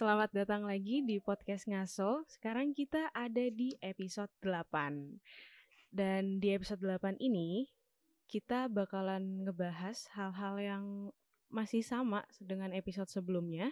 Selamat 0.00 0.32
datang 0.32 0.64
lagi 0.64 1.04
di 1.04 1.20
podcast 1.20 1.68
Ngaso. 1.68 2.24
Sekarang 2.24 2.72
kita 2.72 3.12
ada 3.12 3.52
di 3.52 3.76
episode 3.84 4.32
8. 4.40 5.20
Dan 5.92 6.40
di 6.40 6.56
episode 6.56 6.80
8 6.80 7.20
ini 7.20 7.68
kita 8.24 8.72
bakalan 8.72 9.44
ngebahas 9.44 10.08
hal-hal 10.16 10.56
yang 10.56 10.84
masih 11.52 11.84
sama 11.84 12.24
dengan 12.40 12.72
episode 12.72 13.12
sebelumnya. 13.12 13.68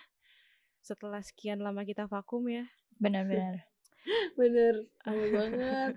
Setelah 0.84 1.24
sekian 1.24 1.64
lama 1.64 1.80
kita 1.88 2.04
vakum 2.04 2.44
ya. 2.44 2.68
Benar-benar. 3.00 3.64
Bener, 4.36 4.84
lama 5.08 5.24
banget. 5.40 5.92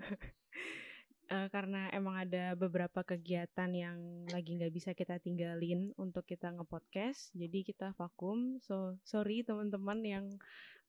Eh, 1.32 1.48
karena 1.48 1.88
emang 1.96 2.28
ada 2.28 2.52
beberapa 2.52 3.00
kegiatan 3.00 3.72
yang 3.72 4.28
lagi 4.28 4.52
nggak 4.52 4.68
bisa 4.68 4.92
kita 4.92 5.16
tinggalin 5.16 5.96
untuk 5.96 6.28
kita 6.28 6.52
ngepodcast, 6.52 7.32
jadi 7.32 7.64
kita 7.64 7.96
vakum. 7.96 8.60
So 8.60 9.00
sorry 9.00 9.40
teman-teman 9.40 10.04
yang 10.04 10.26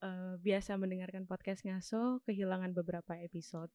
eh, 0.04 0.35
biasa 0.44 0.76
mendengarkan 0.76 1.23
podcast 1.23 1.63
ngaso 1.63 2.20
kehilangan 2.27 2.76
beberapa 2.76 3.16
episode. 3.23 3.71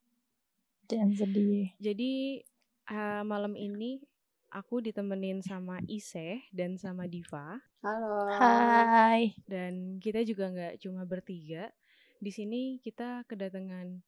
Jangan 0.92 1.16
sedih. 1.16 1.72
Jadi 1.80 2.44
eh, 2.92 3.22
malam 3.24 3.56
ini 3.56 4.04
aku 4.52 4.84
ditemenin 4.84 5.40
sama 5.40 5.80
Ise 5.88 6.44
dan 6.52 6.76
sama 6.76 7.08
Diva 7.08 7.56
Halo. 7.80 8.28
Hai. 8.28 9.32
dan 9.48 9.96
kita 10.04 10.20
juga 10.28 10.52
nggak 10.52 10.84
cuma 10.84 11.08
bertiga. 11.08 11.72
Di 12.20 12.28
sini 12.28 12.76
kita 12.84 13.24
kedatangan 13.24 14.04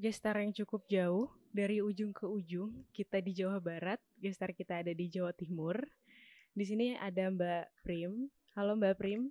gestar 0.00 0.40
yang 0.40 0.56
cukup 0.56 0.88
jauh 0.88 1.28
dari 1.52 1.84
ujung 1.84 2.16
ke 2.16 2.24
ujung. 2.24 2.72
Kita 2.96 3.20
di 3.20 3.36
Jawa 3.36 3.60
Barat, 3.60 4.00
gestar 4.16 4.56
kita 4.56 4.80
ada 4.80 4.96
di 4.96 5.12
Jawa 5.12 5.36
Timur. 5.36 5.76
Di 6.56 6.64
sini 6.64 6.96
ada 6.96 7.28
Mbak 7.28 7.84
Prim. 7.84 8.32
Halo 8.56 8.80
Mbak 8.80 8.96
Prim. 8.96 9.28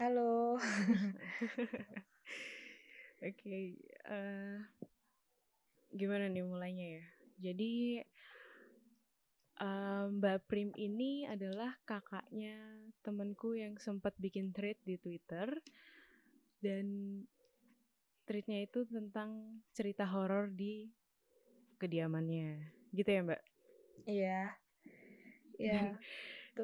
Halo. 0.00 0.56
Oke, 3.28 3.76
eh, 3.84 4.56
gimana 5.92 6.32
nih 6.32 6.44
mulainya 6.48 6.86
ya? 6.96 7.04
Jadi 7.52 8.00
eh, 9.60 10.04
Mbak 10.08 10.48
Prim 10.48 10.72
ini 10.80 11.28
adalah 11.28 11.76
kakaknya 11.84 12.56
temanku 13.04 13.60
yang 13.60 13.76
sempat 13.76 14.16
bikin 14.16 14.56
thread 14.56 14.80
di 14.88 14.96
Twitter 14.96 15.52
dan 16.64 16.88
threadnya 18.28 18.68
itu 18.68 18.84
tentang 18.84 19.56
cerita 19.72 20.04
horor 20.04 20.52
di 20.52 20.92
kediamannya, 21.80 22.60
gitu 22.92 23.08
ya 23.08 23.20
Mbak? 23.24 23.42
Iya. 24.04 24.40
Iya. 25.56 25.96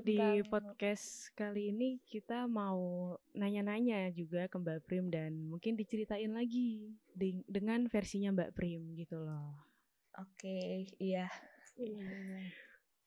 Di 0.05 0.43
podcast 0.51 1.31
kali 1.39 1.71
ini 1.71 2.03
kita 2.05 2.45
mau 2.51 3.15
nanya-nanya 3.33 4.11
juga 4.13 4.45
ke 4.51 4.61
Mbak 4.61 4.81
Prim 4.85 5.07
dan 5.09 5.49
mungkin 5.49 5.79
diceritain 5.79 6.35
lagi 6.35 6.93
di- 7.15 7.47
dengan 7.49 7.87
versinya 7.89 8.35
Mbak 8.35 8.53
Prim 8.53 8.93
gitu 8.99 9.23
loh. 9.23 9.55
Oke, 10.19 10.91
iya. 10.99 11.31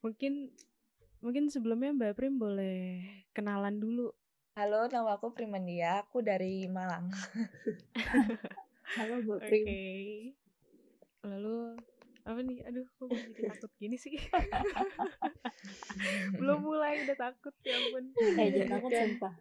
Mungkin 0.02 0.50
mungkin 1.20 1.52
sebelumnya 1.52 1.92
Mbak 1.92 2.14
Prim 2.16 2.40
boleh 2.40 3.04
kenalan 3.36 3.78
dulu. 3.84 4.12
Halo, 4.58 4.90
nama 4.90 5.22
aku 5.22 5.38
Primandia. 5.38 6.02
Aku 6.02 6.26
dari 6.26 6.66
Malang. 6.66 7.14
Halo 8.98 9.22
Oke. 9.38 9.46
Prim. 9.46 10.34
Lalu 11.22 11.78
apa 12.26 12.40
nih? 12.42 12.66
Aduh, 12.66 12.90
kok 12.98 13.14
jadi 13.14 13.54
takut 13.54 13.70
gini 13.78 14.02
sih? 14.02 14.18
Belum 16.42 16.66
mulai 16.66 17.06
udah 17.06 17.14
takut 17.22 17.54
ya 17.62 17.78
ampun. 17.78 18.10
Eh 18.18 18.50
jangan 18.50 18.82
takut 18.82 18.92
sumpah. 18.98 19.34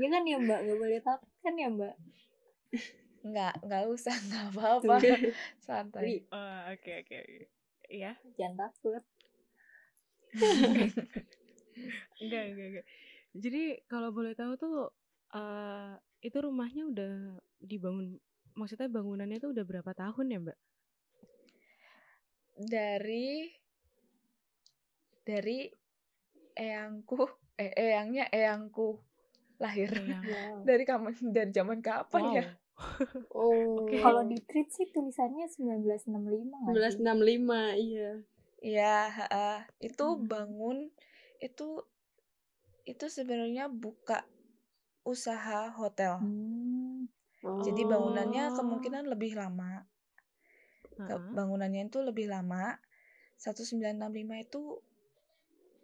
Ya 0.00 0.08
kan 0.16 0.22
ya 0.24 0.40
Mbak, 0.40 0.60
gak 0.64 0.78
boleh 0.80 1.00
takut 1.04 1.32
kan 1.44 1.54
ya 1.60 1.68
Mbak. 1.68 1.94
Enggak, 3.20 3.54
enggak 3.68 3.84
usah, 3.84 4.16
enggak 4.16 4.44
apa-apa. 4.48 4.96
Santai. 5.68 6.24
Oh, 6.32 6.72
oke 6.72 7.04
oke. 7.04 7.20
Iya. 7.92 8.16
jangan 8.32 8.72
takut. 8.72 9.04
Enggak, 12.16 12.42
enggak, 12.48 12.66
enggak. 12.72 12.86
Jadi 13.36 13.84
kalau 13.90 14.08
boleh 14.14 14.32
tahu 14.32 14.52
tuh 14.56 14.76
eh 15.36 15.92
itu 16.24 16.38
rumahnya 16.40 16.88
udah 16.88 17.12
dibangun 17.60 18.16
maksudnya 18.56 18.88
bangunannya 18.90 19.38
tuh 19.38 19.52
udah 19.54 19.64
berapa 19.68 19.92
tahun 19.92 20.26
ya, 20.32 20.38
Mbak? 20.40 20.58
Dari 22.58 23.28
dari 25.28 25.58
eyangku, 26.56 27.20
eh 27.60 27.72
eyangnya 27.84 28.24
eyangku 28.38 28.88
lahir. 29.62 29.90
Eyang. 29.92 30.24
Wow. 30.26 30.64
Dari 30.68 30.84
kapan 30.88 31.12
dari 31.36 31.50
zaman 31.52 31.78
kapan 31.84 32.22
Wow. 32.22 32.34
ya? 32.38 32.44
Oh, 33.34 33.94
Oke. 33.94 34.00
kalau 34.02 34.22
di 34.30 34.38
tweet 34.48 34.68
sih 34.76 34.86
tulisannya 34.94 35.46
1965 35.54 36.56
nggak 36.64 36.80
sih? 36.86 36.98
1965 36.98 37.58
iya. 37.78 38.08
Iya, 38.58 38.94
heeh. 39.16 39.58
itu 39.88 40.06
Hmm. 40.06 40.26
bangun 40.30 40.78
itu 41.38 41.68
itu 42.88 43.04
sebenarnya 43.12 43.68
buka 43.68 44.24
usaha 45.04 45.68
hotel. 45.76 46.24
Hmm. 46.24 47.04
Jadi 47.60 47.84
bangunannya 47.84 48.48
Oh. 48.48 48.56
kemungkinan 48.56 49.04
lebih 49.12 49.36
lama. 49.36 49.84
Heeh. 50.96 51.30
Bangunannya 51.36 51.92
itu 51.92 52.00
lebih 52.00 52.32
lama. 52.32 52.80
1965 53.38 54.34
itu 54.40 54.82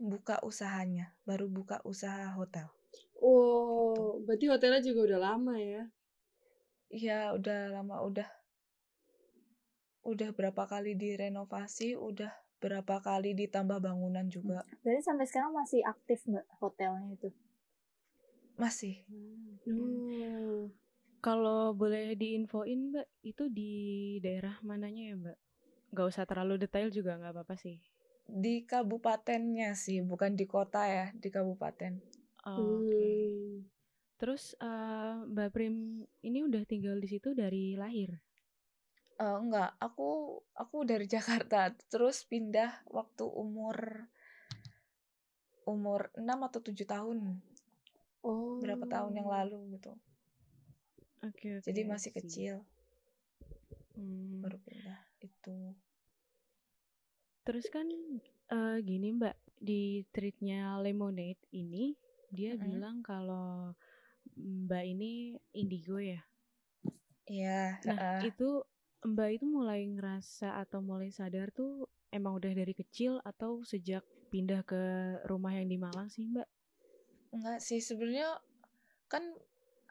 buka 0.00 0.42
usahanya, 0.42 1.14
baru 1.22 1.46
buka 1.46 1.78
usaha 1.86 2.34
hotel. 2.34 2.66
Oh, 3.22 4.18
berarti 4.26 4.50
hotelnya 4.50 4.82
juga 4.82 5.14
udah 5.14 5.20
lama 5.22 5.54
ya? 5.60 5.86
Iya, 6.90 7.34
udah 7.38 7.70
lama 7.78 8.02
udah 8.02 8.28
udah 10.04 10.30
berapa 10.36 10.68
kali 10.68 10.98
direnovasi, 10.98 11.96
udah 11.96 12.30
berapa 12.62 13.00
kali 13.02 13.36
ditambah 13.36 13.78
bangunan 13.82 14.26
juga. 14.30 14.64
Berarti 14.80 15.02
sampai 15.04 15.26
sekarang 15.28 15.52
masih 15.52 15.80
aktif 15.84 16.24
Mbak 16.24 16.46
hotelnya 16.60 17.08
itu. 17.12 17.28
Masih. 18.54 19.02
Hmm. 19.66 20.70
Kalau 21.24 21.72
boleh 21.72 22.14
diinfoin, 22.14 22.92
Mbak, 22.92 23.08
itu 23.24 23.44
di 23.48 23.72
daerah 24.20 24.60
mananya 24.60 25.02
ya, 25.08 25.14
Mbak? 25.16 25.38
Gak 25.96 26.06
usah 26.12 26.24
terlalu 26.28 26.60
detail 26.60 26.92
juga 26.92 27.16
nggak 27.16 27.32
apa-apa 27.32 27.56
sih. 27.56 27.80
Di 28.28 28.64
kabupatennya 28.68 29.72
sih, 29.72 30.04
bukan 30.04 30.36
di 30.36 30.44
kota 30.44 30.84
ya, 30.84 31.06
di 31.16 31.28
kabupaten. 31.32 31.96
Oh, 32.44 32.84
Oke. 32.84 32.92
Hmm. 32.92 33.64
Terus 34.20 34.54
eh, 34.62 35.14
Mbak 35.26 35.48
Prim 35.50 36.04
ini 36.22 36.38
udah 36.44 36.62
tinggal 36.68 37.00
di 37.00 37.08
situ 37.10 37.32
dari 37.32 37.74
lahir. 37.74 38.20
Eh, 39.22 39.36
enggak, 39.42 39.70
aku 39.86 40.08
aku 40.62 40.76
dari 40.90 41.06
Jakarta, 41.14 41.60
terus 41.92 42.16
pindah 42.30 42.70
waktu 42.96 43.24
umur 43.42 43.76
umur 45.72 46.00
6 46.20 46.38
atau 46.48 46.60
7 46.66 46.86
tahun, 46.92 47.18
Oh. 48.24 48.60
berapa 48.62 48.84
tahun 48.92 49.12
yang 49.20 49.28
lalu 49.34 49.58
gitu. 49.78 49.92
Oke, 51.26 51.48
oke. 51.58 51.70
Jadi 51.70 51.80
I 51.80 51.92
masih 51.92 52.10
see. 52.10 52.18
kecil 52.18 52.54
Hmm. 53.96 54.42
baru 54.42 54.58
pindah 54.62 55.00
itu. 55.26 55.56
Terus 57.46 57.66
kan 57.74 57.86
eh, 58.56 58.76
gini 58.88 59.08
Mbak, 59.18 59.36
di 59.68 59.82
treatnya 60.14 60.60
Lemonade 60.84 61.40
ini 61.62 61.84
dia 62.36 62.52
Mm-mm. 62.60 62.64
bilang 62.66 62.96
kalau 63.10 63.72
Mbak 64.66 64.84
ini 64.92 65.12
indigo 65.60 65.98
ya. 66.12 66.20
Iya, 67.32 67.80
Nah, 67.86 68.00
heeh. 68.00 68.24
itu 68.28 68.48
Mbak 69.04 69.28
itu 69.36 69.44
mulai 69.44 69.84
ngerasa 69.84 70.56
atau 70.64 70.80
mulai 70.80 71.12
sadar 71.12 71.52
tuh 71.52 71.92
emang 72.08 72.40
udah 72.40 72.52
dari 72.56 72.72
kecil 72.72 73.20
atau 73.20 73.60
sejak 73.60 74.00
pindah 74.32 74.64
ke 74.64 74.80
rumah 75.28 75.52
yang 75.52 75.68
di 75.68 75.76
Malang 75.76 76.08
sih 76.08 76.24
Mbak? 76.24 76.48
enggak 77.36 77.60
sih 77.60 77.84
sebenarnya 77.84 78.40
kan 79.12 79.24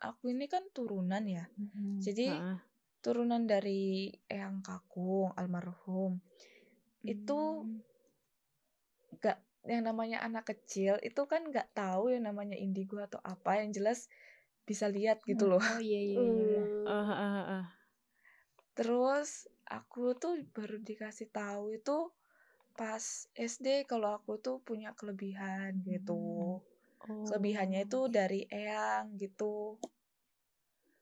aku 0.02 0.34
ini 0.34 0.50
kan 0.50 0.66
turunan 0.74 1.24
ya. 1.30 1.46
Hmm. 1.54 2.02
Jadi 2.02 2.28
Heeh. 2.34 2.58
turunan 3.06 3.46
dari 3.46 4.10
Eyang 4.26 4.66
Kakung 4.66 5.30
almarhum. 5.38 6.18
Itu 7.06 7.70
Hmm. 7.70 7.86
nggak 9.14 9.38
yang 9.70 9.84
namanya 9.88 10.26
anak 10.26 10.50
kecil 10.52 11.00
itu 11.00 11.22
kan 11.30 11.48
nggak 11.48 11.72
tahu 11.72 12.12
yang 12.12 12.28
namanya 12.28 12.58
indigo 12.60 13.00
atau 13.00 13.22
apa 13.24 13.62
yang 13.64 13.70
jelas 13.72 14.10
bisa 14.66 14.90
lihat 14.90 15.22
gitu 15.24 15.46
loh. 15.48 15.62
Oh 15.62 15.80
iya 15.80 16.02
iya 16.02 16.20
iya. 16.20 16.64
Hmm. 16.66 16.88
Eh, 16.90 17.12
eh, 17.14 17.32
eh, 17.40 17.46
eh. 17.62 17.83
Terus 18.74 19.48
aku 19.70 20.18
tuh 20.18 20.42
baru 20.54 20.82
dikasih 20.82 21.30
tahu 21.30 21.78
itu 21.78 22.10
pas 22.74 23.30
SD 23.38 23.86
kalau 23.86 24.18
aku 24.18 24.42
tuh 24.42 24.58
punya 24.66 24.98
kelebihan 24.98 25.86
gitu. 25.86 26.58
Oh. 27.04 27.26
Kelebihannya 27.30 27.86
itu 27.86 28.10
dari 28.10 28.50
Eyang 28.50 29.14
gitu. 29.18 29.78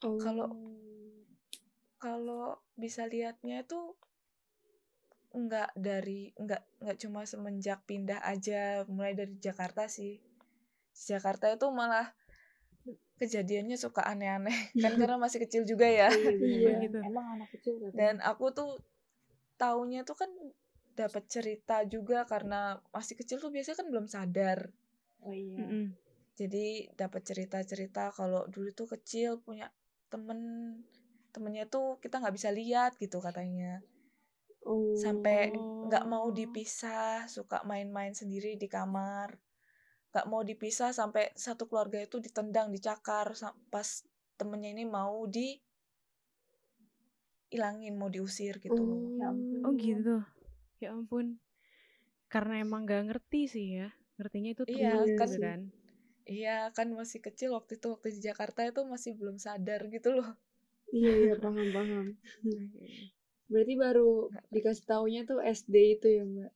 Oh. 0.03 0.17
Kalau- 0.19 0.55
Kalau 2.01 2.57
bisa 2.73 3.05
lihatnya 3.05 3.61
itu 3.61 3.93
nggak 5.37 5.69
dari 5.77 6.33
nggak 6.33 6.81
nggak 6.81 6.97
cuma 6.97 7.29
semenjak 7.29 7.85
pindah 7.85 8.25
aja 8.25 8.81
mulai 8.89 9.13
dari 9.13 9.37
Jakarta 9.37 9.85
sih. 9.85 10.17
Jakarta 10.97 11.53
itu 11.53 11.69
malah 11.69 12.09
kejadiannya 13.21 13.77
suka 13.77 14.01
aneh-aneh 14.03 14.57
kan 14.83 14.97
karena 14.97 15.15
masih 15.15 15.39
kecil 15.39 15.61
juga 15.63 15.85
ya 15.85 16.09
Iya, 16.09 16.31
Iya. 16.33 16.59
banget. 16.65 16.81
Gitu. 16.83 16.97
Emang 17.05 17.25
anak 17.37 17.49
kecil 17.53 17.73
katanya. 17.77 17.93
dan 17.93 18.15
aku 18.21 18.45
tuh 18.49 18.71
taunya 19.55 20.01
tuh 20.01 20.17
kan 20.17 20.31
dapat 20.91 21.23
cerita 21.25 21.85
juga 21.85 22.25
karena 22.25 22.59
masih 22.89 23.15
kecil 23.15 23.37
tuh 23.37 23.47
biasanya 23.47 23.77
kan 23.79 23.87
belum 23.87 24.05
sadar 24.05 24.59
Oh 25.21 25.31
iya. 25.31 25.61
Mm-mm. 25.61 25.85
jadi 26.33 26.65
dapat 26.95 27.21
cerita-cerita 27.21 28.09
kalau 28.11 28.49
dulu 28.49 28.73
tuh 28.73 28.89
kecil 28.89 29.37
punya 29.39 29.69
temen 30.09 30.39
temennya 31.29 31.63
tuh 31.65 31.95
kita 31.97 32.17
nggak 32.17 32.35
bisa 32.35 32.49
lihat 32.49 32.97
gitu 32.97 33.21
katanya 33.21 33.79
Oh. 34.61 34.93
sampai 34.93 35.49
nggak 35.53 36.05
mau 36.05 36.29
Oh. 36.29 36.33
dipisah 36.33 37.25
suka 37.25 37.65
main-main 37.65 38.13
sendiri 38.13 38.53
di 38.55 38.67
kamar 38.67 39.33
nggak 40.11 40.25
mau 40.31 40.41
dipisah 40.49 40.91
sampai 40.99 41.23
satu 41.45 41.63
keluarga 41.69 41.99
itu 42.07 42.17
ditendang 42.25 42.67
dicakar 42.75 43.27
pas 43.73 43.89
temennya 44.39 44.69
ini 44.75 44.85
mau 44.97 45.15
di 45.35 45.47
ilangin 47.55 47.93
mau 47.99 48.09
diusir 48.15 48.55
gitu 48.65 48.81
loh 48.89 48.99
Ya 49.19 49.25
ampun. 49.31 49.57
Oh 49.67 49.73
gitu. 49.85 50.15
Ya 50.83 50.89
ampun. 50.97 51.25
Karena 52.33 52.53
emang 52.65 52.81
gak 52.89 53.03
ngerti 53.07 53.41
sih 53.53 53.67
ya. 53.79 53.87
Ngertinya 54.17 54.49
itu 54.55 54.63
Iya, 54.73 54.89
kan- 55.19 55.29
gitu 55.29 55.37
kan. 55.45 55.59
iya 56.37 56.51
kan 56.77 56.87
masih 56.99 57.19
kecil 57.27 57.49
waktu 57.57 57.71
itu 57.77 57.85
waktu 57.93 58.07
di 58.15 58.19
Jakarta 58.27 58.59
itu 58.69 58.81
masih 58.93 59.11
belum 59.19 59.37
sadar 59.45 59.81
gitu 59.95 60.09
loh 60.17 60.29
Iya 60.97 61.11
iya 61.23 61.33
paham 61.41 61.67
paham. 61.75 62.05
Berarti 63.51 63.73
baru 63.83 64.09
dikasih 64.53 64.85
taunya 64.91 65.21
tuh 65.29 65.39
SD 65.57 65.75
itu 65.95 66.07
ya 66.17 66.23
mbak. 66.31 66.51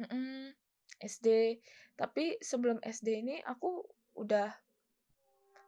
Mm-mm, 0.00 0.54
SD 1.02 1.58
tapi 1.98 2.38
sebelum 2.42 2.78
SD 2.82 3.22
ini 3.22 3.36
aku 3.42 3.86
udah 4.18 4.50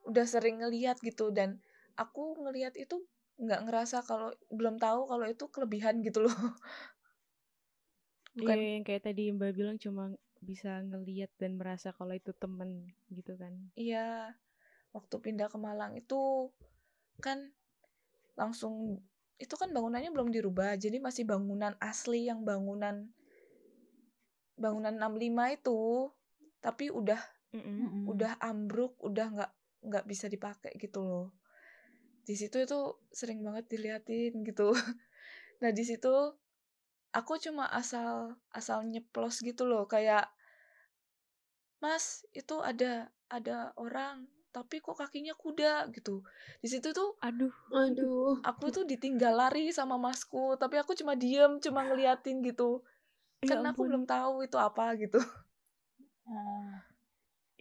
udah 0.06 0.26
sering 0.26 0.62
ngeliat 0.62 0.98
gitu 1.04 1.30
dan 1.30 1.62
aku 1.94 2.38
ngeliat 2.40 2.74
itu 2.74 3.04
nggak 3.40 3.68
ngerasa 3.68 4.04
kalau 4.04 4.32
belum 4.52 4.76
tahu 4.76 5.08
kalau 5.08 5.26
itu 5.28 5.44
kelebihan 5.48 6.04
gitu 6.04 6.28
loh 6.28 6.38
bukan 8.36 8.56
Iya 8.56 8.68
yang 8.78 8.84
kayak 8.86 9.02
tadi 9.10 9.32
Mbak 9.34 9.52
bilang 9.58 9.76
cuma 9.80 10.14
bisa 10.40 10.80
ngeliat 10.80 11.28
dan 11.36 11.60
merasa 11.60 11.92
kalau 11.92 12.16
itu 12.16 12.32
temen 12.32 12.88
gitu 13.12 13.36
kan. 13.36 13.52
iya 13.76 14.32
waktu 14.96 15.16
pindah 15.20 15.52
ke 15.52 15.58
Malang 15.60 15.94
itu 15.98 16.48
kan 17.20 17.52
langsung 18.34 19.04
itu 19.36 19.54
kan 19.56 19.68
bangunannya 19.72 20.12
belum 20.12 20.32
dirubah 20.32 20.76
jadi 20.80 20.96
masih 21.00 21.28
bangunan 21.28 21.76
asli 21.80 22.28
yang 22.28 22.44
bangunan 22.44 23.08
bangunan 24.60 24.92
65 24.92 25.56
itu 25.56 25.80
tapi 26.60 26.92
udah 26.92 27.20
Mm-mm. 27.56 27.76
Mm-mm. 27.80 28.04
udah 28.12 28.36
ambruk 28.44 28.94
udah 29.00 29.26
nggak 29.32 29.52
nggak 29.88 30.04
bisa 30.04 30.28
dipakai 30.28 30.76
gitu 30.76 31.00
loh 31.00 31.26
di 32.28 32.36
situ 32.36 32.60
itu 32.60 32.78
sering 33.10 33.40
banget 33.40 33.66
diliatin 33.72 34.44
gitu 34.44 34.70
nah 35.64 35.72
di 35.72 35.82
situ 35.82 36.12
aku 37.10 37.40
cuma 37.40 37.66
asal 37.72 38.36
asal 38.54 38.84
nyeplos 38.86 39.40
gitu 39.42 39.66
loh 39.66 39.88
kayak 39.88 40.28
mas 41.80 42.28
itu 42.36 42.60
ada 42.60 43.08
ada 43.32 43.72
orang 43.80 44.28
tapi 44.50 44.82
kok 44.82 44.98
kakinya 44.98 45.32
kuda 45.32 45.88
gitu 45.94 46.20
di 46.60 46.68
situ 46.68 46.90
tuh 46.90 47.16
Aduh. 47.22 47.54
Aduh. 47.72 48.36
aku 48.42 48.68
tuh 48.74 48.84
ditinggal 48.84 49.32
lari 49.32 49.70
sama 49.70 49.96
masku 49.96 50.58
tapi 50.60 50.76
aku 50.76 50.92
cuma 50.98 51.14
diem 51.16 51.56
cuma 51.62 51.86
ngeliatin 51.86 52.42
gitu 52.44 52.82
Ya 53.48 53.56
aku 53.70 53.80
ampun. 53.82 53.88
belum 53.88 54.04
tahu 54.12 54.34
itu 54.46 54.56
apa 54.68 54.84
gitu 55.02 55.18
Ah, 56.28 56.80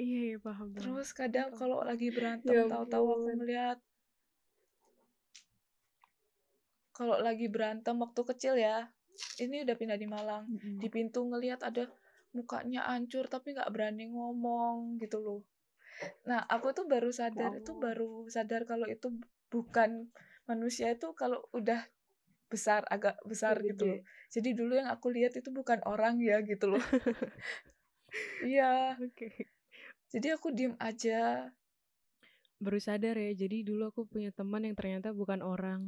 Iya, 0.03 0.19
iya 0.29 0.37
paham. 0.45 0.69
Terus 0.79 1.07
kadang 1.19 1.49
kalau 1.59 1.79
lagi 1.89 2.07
berantem 2.15 2.55
Ya 2.55 2.61
tahu-tahu 2.71 3.05
aku 3.15 3.27
ngeliat 3.37 3.77
kalau 6.97 7.17
lagi 7.27 7.47
berantem 7.55 7.95
waktu 8.03 8.21
kecil 8.29 8.53
ya, 8.67 8.77
ini 9.43 9.55
udah 9.65 9.75
pindah 9.79 9.97
di 10.03 10.07
Malang. 10.15 10.43
mm-mm. 10.51 10.77
Di 10.81 10.87
pintu 10.95 11.19
ngeliat 11.29 11.61
ada 11.69 11.83
mukanya 12.37 12.81
hancur 12.91 13.25
tapi 13.33 13.47
nggak 13.55 13.71
berani 13.73 14.05
ngomong 14.15 14.75
gitu 15.03 15.17
loh. 15.25 15.39
Nah, 16.29 16.41
aku 16.55 16.67
tuh 16.77 16.85
baru 16.93 17.09
sadar 17.19 17.51
itu 17.61 17.71
Allah. 17.71 17.83
baru 17.85 18.11
sadar 18.35 18.61
kalau 18.71 18.87
itu 18.95 19.07
bukan 19.53 19.91
manusia 20.49 20.87
itu 20.95 21.07
kalau 21.21 21.39
udah 21.59 21.81
besar 22.49 22.81
agak 22.89 23.15
besar 23.23 23.61
Gede. 23.61 23.71
gitu 23.73 23.83
loh. 23.93 23.99
Jadi 24.33 24.49
dulu 24.57 24.73
yang 24.75 24.89
aku 24.89 25.07
lihat 25.13 25.37
itu 25.37 25.49
bukan 25.53 25.79
orang 25.85 26.17
ya 26.19 26.41
gitu 26.43 26.75
loh. 26.75 26.81
Iya, 28.39 28.97
Oke. 28.97 29.29
jadi 30.09 30.33
aku 30.39 30.49
diem 30.49 30.73
aja. 30.81 31.51
Baru 32.59 32.79
sadar 32.81 33.15
ya. 33.15 33.31
Jadi 33.37 33.63
dulu 33.63 33.93
aku 33.93 34.01
punya 34.09 34.33
teman 34.33 34.65
yang 34.65 34.75
ternyata 34.75 35.13
bukan 35.13 35.39
orang. 35.45 35.81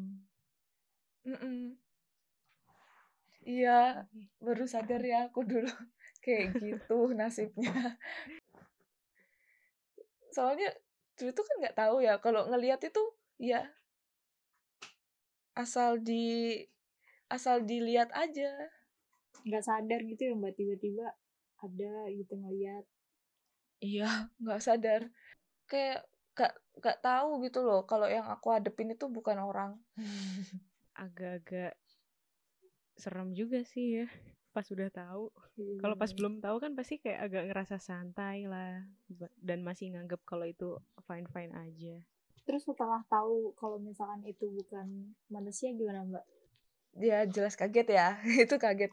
Mm-mm. 1.25 1.75
Iya, 3.41 4.05
Oke. 4.05 4.29
baru 4.37 4.65
sadar 4.69 5.01
ya 5.01 5.27
aku 5.27 5.41
dulu 5.41 5.65
kayak 6.23 6.61
gitu 6.61 6.97
nasibnya. 7.19 7.97
Soalnya 10.31 10.69
dulu 11.17 11.29
tuh 11.33 11.45
kan 11.45 11.55
nggak 11.65 11.77
tahu 11.77 11.95
ya 12.05 12.13
kalau 12.23 12.47
ngelihat 12.49 12.79
itu 12.85 13.01
ya 13.41 13.65
asal 15.57 15.99
di 15.99 16.57
asal 17.31 17.63
dilihat 17.63 18.11
aja. 18.15 18.51
nggak 19.41 19.65
sadar 19.65 20.05
gitu 20.05 20.21
ya 20.29 20.33
mbak 20.37 20.53
tiba-tiba 20.53 21.17
ada 21.57 21.93
gitu 22.13 22.37
ngeliat 22.37 22.85
Iya, 23.81 24.05
nggak 24.41 24.61
sadar. 24.61 25.01
Kayak 25.65 26.05
gak, 26.37 26.53
gak 26.79 26.97
tahu 27.03 27.43
gitu 27.43 27.59
loh 27.65 27.83
kalau 27.83 28.07
yang 28.07 28.29
aku 28.29 28.53
hadepin 28.53 28.93
itu 28.93 29.09
bukan 29.09 29.41
orang. 29.41 29.81
Agak-agak 31.03 31.75
serem 32.95 33.33
juga 33.33 33.65
sih 33.65 34.05
ya. 34.05 34.07
Pas 34.53 34.67
udah 34.69 34.87
tahu. 34.93 35.33
Kalau 35.81 35.95
pas 35.97 36.11
belum 36.13 36.43
tahu 36.43 36.61
kan 36.61 36.77
pasti 36.77 37.01
kayak 37.01 37.19
agak 37.31 37.43
ngerasa 37.49 37.81
santai 37.81 38.45
lah. 38.45 38.85
Dan 39.41 39.65
masih 39.65 39.97
nganggep 39.97 40.21
kalau 40.27 40.45
itu 40.45 40.77
fine-fine 41.09 41.55
aja. 41.57 41.97
Terus 42.43 42.65
setelah 42.65 43.01
tahu 43.07 43.53
kalau 43.55 43.77
misalkan 43.77 44.21
itu 44.25 44.49
bukan 44.49 45.13
manusia 45.29 45.71
gimana 45.71 46.03
mbak 46.05 46.25
Dia 46.91 47.23
jelas 47.23 47.55
kaget 47.55 47.87
ya, 47.87 48.19
itu 48.43 48.55
kaget. 48.59 48.91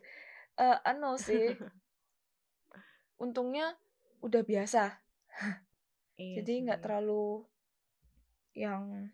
Eh, 0.54 0.78
anu 0.86 1.18
sih, 1.18 1.50
untungnya 3.25 3.75
udah 4.23 4.42
biasa. 4.46 5.02
Iya 6.18 6.42
Jadi 6.42 6.52
nggak 6.66 6.82
terlalu 6.82 7.42
yang 8.54 9.11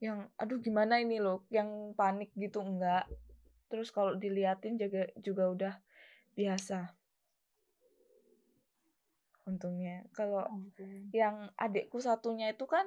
yang 0.00 0.26
aduh 0.40 0.58
gimana 0.62 0.98
ini 1.02 1.18
loh, 1.18 1.44
yang 1.50 1.92
panik 1.98 2.30
gitu 2.38 2.62
enggak. 2.62 3.06
Terus 3.70 3.90
kalau 3.94 4.14
diliatin 4.18 4.78
juga 4.78 5.06
juga 5.18 5.44
udah 5.50 5.74
biasa. 6.34 6.99
Untungnya. 9.50 9.96
Kalau 10.18 10.44
yang 11.20 11.36
adikku 11.64 11.98
satunya 12.06 12.46
itu 12.54 12.64
kan 12.74 12.86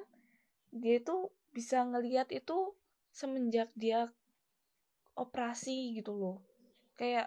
dia 0.82 0.94
itu 1.02 1.16
bisa 1.56 1.78
ngelihat 1.90 2.28
itu 2.40 2.58
semenjak 3.20 3.68
dia 3.82 4.00
operasi 5.22 5.76
gitu 5.98 6.12
loh. 6.20 6.36
Kayak 6.98 7.26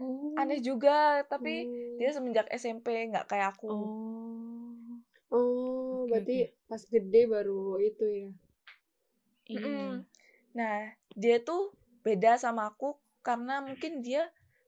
oh 0.00 0.36
aneh 0.40 0.60
juga, 0.68 0.98
tapi 1.32 1.54
Hmm. 1.64 1.96
dia 1.98 2.10
semenjak 2.16 2.46
SMP 2.62 2.86
nggak 3.10 3.26
kayak 3.30 3.48
aku. 3.56 3.72
Oh. 3.72 5.00
Oh, 5.30 5.96
Oke, 5.96 6.10
berarti 6.10 6.36
pas 6.68 6.82
gede 6.92 7.22
baru 7.32 7.62
itu 7.88 8.04
ya. 8.18 8.28
Iya. 9.48 9.58
Mm-mm. 9.58 10.04
Nah, 10.58 10.78
dia 11.22 11.36
tuh 11.48 11.62
beda 12.06 12.32
sama 12.44 12.62
aku 12.70 12.88
karena 13.26 13.54
mungkin 13.66 13.92
dia 14.06 14.22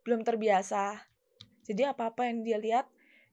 belum 0.05 0.21
terbiasa. 0.29 0.85
Jadi 1.69 1.83
apa-apa 1.93 2.23
yang 2.31 2.39
dia 2.47 2.59
lihat 2.67 2.87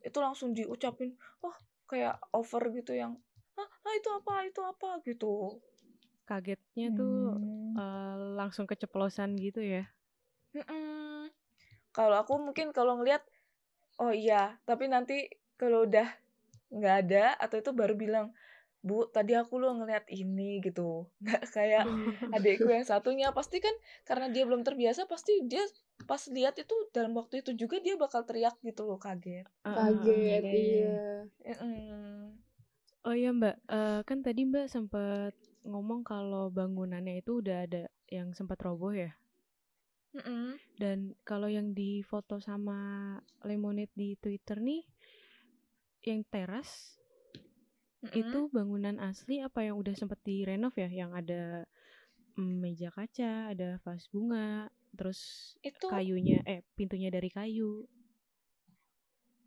itu 0.07 0.17
langsung 0.25 0.49
diucapin, 0.57 1.11
oh 1.45 1.55
kayak 1.89 2.15
over 2.39 2.63
gitu 2.77 2.91
yang, 3.01 3.13
ah, 3.57 3.69
ah, 3.85 3.93
itu 3.99 4.09
apa, 4.19 4.33
itu 4.49 4.61
apa 4.71 4.89
gitu. 5.07 5.59
Kagetnya 6.29 6.87
tuh 6.97 7.37
Hmm. 7.37 7.77
eh, 7.81 8.15
langsung 8.39 8.65
keceplosan 8.69 9.29
gitu 9.45 9.61
ya. 9.61 9.83
Mm-mm. 10.55 11.29
Kalau 11.95 12.15
aku 12.21 12.33
mungkin 12.45 12.67
kalau 12.77 12.99
ngelihat, 12.99 13.23
oh 14.03 14.11
iya, 14.11 14.59
tapi 14.67 14.85
nanti 14.91 15.27
kalau 15.59 15.87
udah 15.87 16.07
nggak 16.75 16.95
ada 17.07 17.25
atau 17.39 17.57
itu 17.61 17.71
baru 17.71 17.95
bilang, 17.95 18.27
Bu, 18.87 18.97
tadi 19.15 19.33
aku 19.41 19.53
lo 19.61 19.69
ngeliat 19.77 20.05
ini 20.13 20.61
gitu. 20.65 21.09
Nggak 21.23 21.43
kayak 21.55 21.85
adikku 22.35 22.69
yang 22.69 22.85
satunya 22.91 23.27
pasti 23.37 23.57
kan 23.65 23.75
karena 24.07 24.25
dia 24.33 24.43
belum 24.47 24.61
terbiasa 24.67 25.01
pasti 25.13 25.33
dia 25.51 25.63
pas 26.09 26.21
lihat 26.35 26.55
itu 26.63 26.75
dalam 26.95 27.13
waktu 27.19 27.41
itu 27.41 27.51
juga 27.61 27.77
dia 27.85 27.95
bakal 28.03 28.21
teriak 28.29 28.55
gitu 28.61 28.81
loh 28.89 28.99
kaget. 29.01 29.45
Kaget, 29.65 30.43
Oke. 30.45 30.53
iya. 30.53 30.93
Mm-mm. 31.49 32.37
Oh 33.07 33.15
iya 33.21 33.29
Mbak, 33.39 33.55
Eh, 33.77 33.99
kan 34.09 34.19
tadi 34.25 34.41
Mbak 34.51 34.67
sempat 34.75 35.33
ngomong 35.71 36.01
kalau 36.11 36.45
bangunannya 36.57 37.13
itu 37.21 37.31
udah 37.41 37.57
ada 37.65 37.83
yang 38.15 38.27
sempat 38.37 38.57
roboh 38.65 38.93
ya. 38.93 39.11
Mm-mm. 40.15 40.57
Dan 40.81 40.99
kalau 41.29 41.47
yang 41.57 41.71
di 41.79 41.91
foto 42.03 42.35
sama 42.39 42.79
Lemonade 43.47 43.91
di 43.95 44.09
Twitter 44.19 44.57
nih, 44.59 44.81
yang 46.05 46.21
teras 46.31 46.95
Itu 48.13 48.51
bangunan 48.53 48.99
asli 49.01 49.41
apa 49.41 49.65
yang 49.65 49.75
udah 49.81 49.93
sempet 49.97 50.19
direnov 50.27 50.73
ya? 50.77 50.89
Yang 50.91 51.11
ada 51.23 51.43
mm, 52.37 52.55
meja 52.61 52.89
kaca, 52.93 53.51
ada 53.51 53.79
vas 53.83 54.03
bunga, 54.11 54.69
terus 54.97 55.19
Itu 55.63 55.89
kayunya 55.89 56.43
eh 56.45 56.61
pintunya 56.77 57.09
dari 57.09 57.29
kayu. 57.31 57.87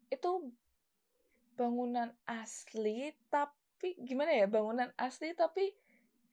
itu 0.09 0.31
bangunan 1.59 2.09
asli 2.25 3.13
tapi 3.29 3.93
gimana 4.01 4.33
ya 4.33 4.47
bangunan 4.49 4.89
asli 4.97 5.35
tapi 5.37 5.75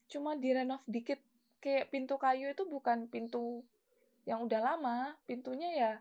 cuma 0.07 0.37
direnov 0.37 0.79
dikit 0.87 1.19
kayak 1.59 1.89
pintu 1.91 2.15
kayu 2.21 2.53
itu 2.53 2.63
bukan 2.69 3.09
pintu 3.09 3.65
yang 4.29 4.45
udah 4.45 4.61
lama 4.63 4.97
pintunya 5.27 5.69
ya 5.75 5.91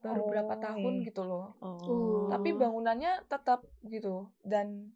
baru 0.00 0.22
berapa 0.32 0.54
Oh, 0.56 0.62
tahun 0.64 0.92
iya. 1.02 1.06
gitu 1.12 1.22
loh 1.28 1.52
Oh. 1.60 2.30
tapi 2.32 2.56
bangunannya 2.56 3.26
tetap 3.28 3.60
gitu 3.84 4.30
dan 4.46 4.94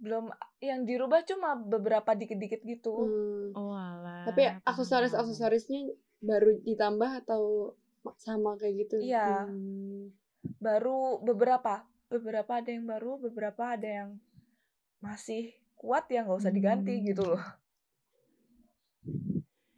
belum 0.00 0.32
yang 0.58 0.82
dirubah 0.82 1.22
cuma 1.22 1.54
beberapa 1.54 2.12
dikit-dikit 2.12 2.64
gitu 2.64 2.92
Hmm. 2.98 3.52
Oh 3.52 3.70
alah. 3.70 4.24
Tapi 4.24 4.48
aksesoris-aksesorisnya 4.64 5.92
baru 6.20 6.56
ditambah 6.60 7.10
atau 7.22 7.72
sama 8.16 8.56
kayak 8.56 8.74
gitu? 8.82 8.96
Iya. 8.98 9.44
Hmm. 9.44 10.08
baru 10.56 11.20
beberapa 11.20 11.84
beberapa 12.08 12.52
ada 12.56 12.72
yang 12.72 12.88
baru 12.88 13.20
beberapa 13.20 13.76
ada 13.76 13.84
yang 13.84 14.10
masih 14.98 15.52
kuat 15.76 16.08
ya 16.08 16.24
nggak 16.24 16.40
usah 16.40 16.48
diganti 16.50 16.96
Hmm. 16.96 17.04
gitu 17.06 17.22
loh 17.28 17.44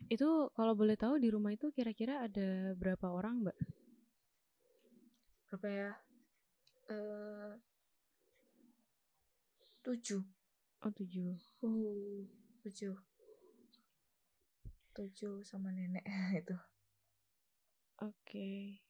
Itu 0.07 0.29
kalau 0.53 0.77
boleh 0.77 0.95
tahu 0.95 1.17
di 1.17 1.33
rumah 1.33 1.51
itu 1.51 1.73
kira-kira 1.73 2.21
ada 2.21 2.77
berapa 2.77 3.09
orang, 3.09 3.43
Mbak? 3.43 3.59
berapa 5.49 5.69
ya 5.69 5.91
eh 6.89 7.51
tujuh 9.83 10.23
Oh, 10.83 10.91
tujuh. 10.91 11.39
Hmm. 11.63 12.27
tujuh 12.67 12.95
tujuh 14.93 15.47
sama 15.47 15.71
nenek 15.71 16.03
itu 16.43 16.57
Oke. 18.03 18.83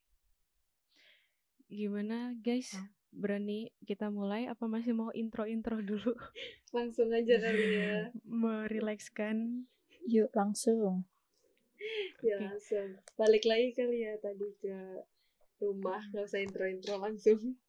Gimana, 1.69 2.33
guys? 2.41 2.73
Hah? 2.73 2.89
Berani 3.13 3.69
kita 3.85 4.09
mulai 4.09 4.49
apa 4.49 4.65
masih 4.65 4.97
mau 4.97 5.13
intro-intro 5.13 5.85
dulu? 5.85 6.17
Langsung 6.73 7.13
aja 7.13 7.37
kali 7.37 7.77
ya. 7.77 8.09
Merilekskan. 8.25 9.69
Yuk 10.09 10.33
langsung. 10.33 11.05
Ya 12.23 12.39
langsung. 12.39 12.95
Balik 13.19 13.43
lagi 13.43 13.75
kali 13.75 14.07
ya 14.07 14.15
tadi 14.17 14.49
ke 14.57 15.03
rumah. 15.59 15.99
Gak 16.15 16.25
usah 16.31 16.39
intro-intro 16.39 16.95
langsung. 16.95 17.59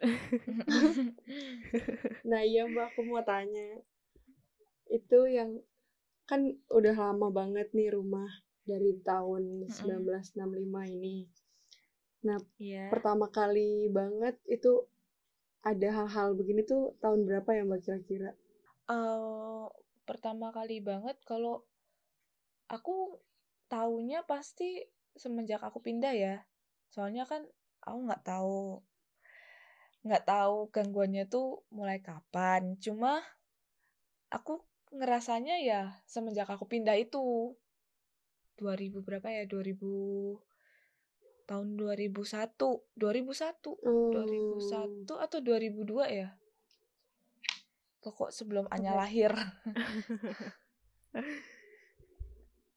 Nah 2.30 2.40
iya 2.42 2.64
mbak 2.64 2.94
aku 2.94 3.00
mau 3.04 3.20
tanya. 3.22 3.84
Itu 4.88 5.28
yang 5.28 5.60
kan 6.24 6.56
udah 6.72 6.94
lama 6.96 7.28
banget 7.28 7.68
nih 7.76 7.92
rumah 7.92 8.28
dari 8.64 8.96
tahun 9.04 9.68
1965 9.68 10.88
ini. 10.88 11.28
Nah 12.24 12.40
Iya. 12.56 12.88
pertama 12.88 13.28
kali 13.28 13.92
banget 13.92 14.40
itu 14.48 14.88
ada 15.64 15.88
hal-hal 15.92 16.36
begini 16.36 16.64
tuh 16.64 16.96
tahun 17.00 17.28
berapa 17.28 17.50
ya 17.56 17.62
mbak 17.68 17.80
kira-kira? 17.84 18.30
Eh, 18.88 19.64
pertama 20.08 20.52
kali 20.52 20.80
banget 20.80 21.16
kalau 21.24 21.64
aku 22.68 23.20
taunya 23.68 24.24
pasti 24.24 24.84
semenjak 25.16 25.60
aku 25.64 25.80
pindah 25.80 26.12
ya. 26.16 26.36
Soalnya 26.92 27.24
kan 27.28 27.44
aku 27.84 27.98
nggak 28.08 28.24
tahu 28.24 28.80
nggak 30.04 30.24
tahu 30.28 30.68
gangguannya 30.68 31.24
tuh 31.26 31.64
mulai 31.72 31.98
kapan. 32.04 32.76
Cuma 32.76 33.24
aku 34.28 34.60
ngerasanya 34.94 35.58
ya 35.64 35.96
semenjak 36.06 36.46
aku 36.46 36.68
pindah 36.68 36.94
itu 36.94 37.56
2000 38.60 39.02
berapa 39.02 39.26
ya? 39.32 39.48
2000 39.48 40.38
tahun 41.44 41.76
2001, 41.76 42.56
2001. 42.96 43.76
Hmm. 43.80 44.12
2001 45.08 45.24
atau 45.24 45.38
2002 45.40 46.08
ya? 46.12 46.28
Pokok 48.04 48.28
sebelum 48.28 48.68
Anya 48.68 48.94
lahir. 48.96 49.32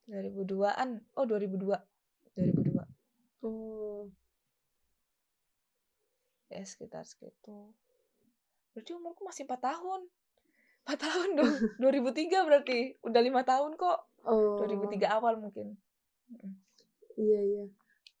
2002-an. 0.08 1.04
Oh, 1.20 1.28
2002. 1.28 1.76
2002. 2.32 3.44
Oh, 3.44 4.08
Ya, 6.48 6.64
sekitar 6.64 7.04
segitu. 7.04 7.72
Berarti 8.72 8.90
umurku 8.96 9.24
masih 9.24 9.44
4 9.44 9.60
tahun. 9.60 10.00
4 10.88 10.96
tahun 10.96 11.28
dong. 11.36 11.54
2003 11.82 12.46
berarti. 12.48 12.96
Udah 13.04 13.20
5 13.20 13.44
tahun 13.44 13.70
kok. 13.76 13.98
oh. 14.24 14.60
2003 14.64 15.04
awal 15.08 15.36
mungkin. 15.40 15.76
Iya 17.16 17.40
iya. 17.44 17.64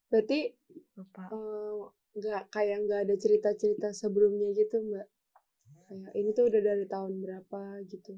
Berarti 0.08 0.52
Lupa. 0.96 1.28
eh, 1.32 1.80
nggak 2.18 2.42
kayak 2.50 2.78
nggak 2.88 3.00
ada 3.08 3.14
cerita-cerita 3.14 3.92
sebelumnya 3.92 4.50
gitu 4.56 4.80
mbak. 4.82 5.06
Kayak 5.88 6.12
ini 6.16 6.30
tuh 6.36 6.44
udah 6.48 6.60
dari 6.60 6.84
tahun 6.88 7.12
berapa 7.20 7.60
gitu. 7.88 8.16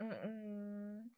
Mm-mm. 0.00 1.08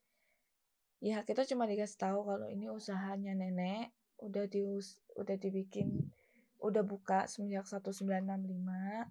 Ya, 1.03 1.23
kita 1.27 1.43
cuma 1.47 1.67
dikasih 1.67 1.99
tahu 1.99 2.23
kalau 2.23 2.47
ini 2.47 2.71
usahanya 2.71 3.35
nenek 3.35 3.91
udah 4.23 4.47
dius 4.47 5.03
udah 5.19 5.35
dibikin 5.35 6.15
udah 6.62 6.83
buka 6.87 7.26
semenjak 7.26 7.66
1965. 7.66 9.11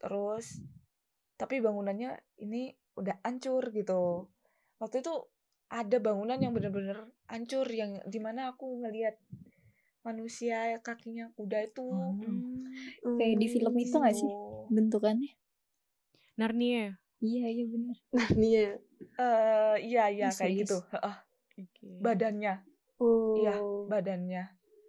Terus 0.00 0.46
tapi 1.36 1.58
bangunannya 1.58 2.14
ini 2.40 2.70
udah 2.96 3.18
hancur 3.26 3.68
gitu. 3.74 4.28
Waktu 4.78 5.02
itu 5.02 5.14
ada 5.70 5.96
bangunan 6.02 6.38
yang 6.40 6.52
bener-bener 6.56 7.10
hancur 7.30 7.66
yang 7.70 8.02
di 8.06 8.18
mana 8.18 8.50
aku 8.54 8.82
ngelihat 8.82 9.18
manusia 10.00 10.80
kakinya 10.80 11.28
kuda 11.36 11.68
itu 11.68 11.84
Oh. 11.84 13.16
Kayak 13.20 13.36
di 13.36 13.46
film 13.52 13.74
itu 13.76 13.96
nggak 13.96 14.16
sih 14.16 14.30
Oh. 14.30 14.66
bentukannya? 14.72 15.32
Narnia. 16.40 16.96
Iya 17.20 17.46
iya 17.52 17.64
benar. 17.68 17.96
Nih 18.32 18.50
ya. 18.56 18.70
Eh, 19.20 19.76
iya 19.84 20.04
iya 20.08 20.28
kayak 20.32 20.64
gitu. 20.64 20.80
Heeh, 20.96 21.16
Oke. 21.60 21.88
badannya, 22.00 22.64
Oh. 23.00 23.36
Iya, 23.36 23.60
badannya. 23.88 24.44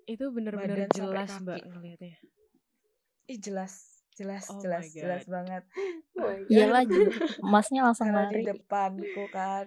Itu 0.06 0.30
bener-bener 0.30 0.88
jelas. 0.90 1.30
Mbak, 1.38 1.62
ngeliatnya. 1.68 2.18
Ih 3.26 3.38
jelas, 3.38 4.04
jelas, 4.14 4.50
Oh 4.50 4.60
jelas, 4.60 4.90
jelas 4.92 5.24
banget. 5.26 5.64
Oh. 6.22 6.30
Iyalah 6.46 6.86
juga. 6.86 7.18
Emasnya 7.42 7.82
langsung 7.82 8.12
Karena 8.12 8.30
di 8.30 8.44
lari. 8.44 8.54
depanku 8.54 9.24
kan. 9.34 9.66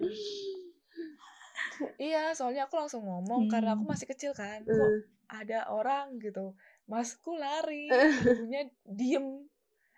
iya, 1.96 2.30
soalnya 2.30 2.68
aku 2.68 2.78
langsung 2.78 3.02
ngomong 3.02 3.50
karena 3.50 3.74
aku 3.74 3.82
Hmm. 3.82 3.90
masih 3.90 4.06
kecil 4.06 4.30
kan. 4.30 4.62
Kok 4.62 4.70
Eh, 4.70 5.02
ada 5.26 5.66
orang 5.66 6.20
gitu. 6.20 6.54
Masku 6.86 7.34
lari, 7.34 7.90
akunya 7.90 8.68
diem. 8.86 9.42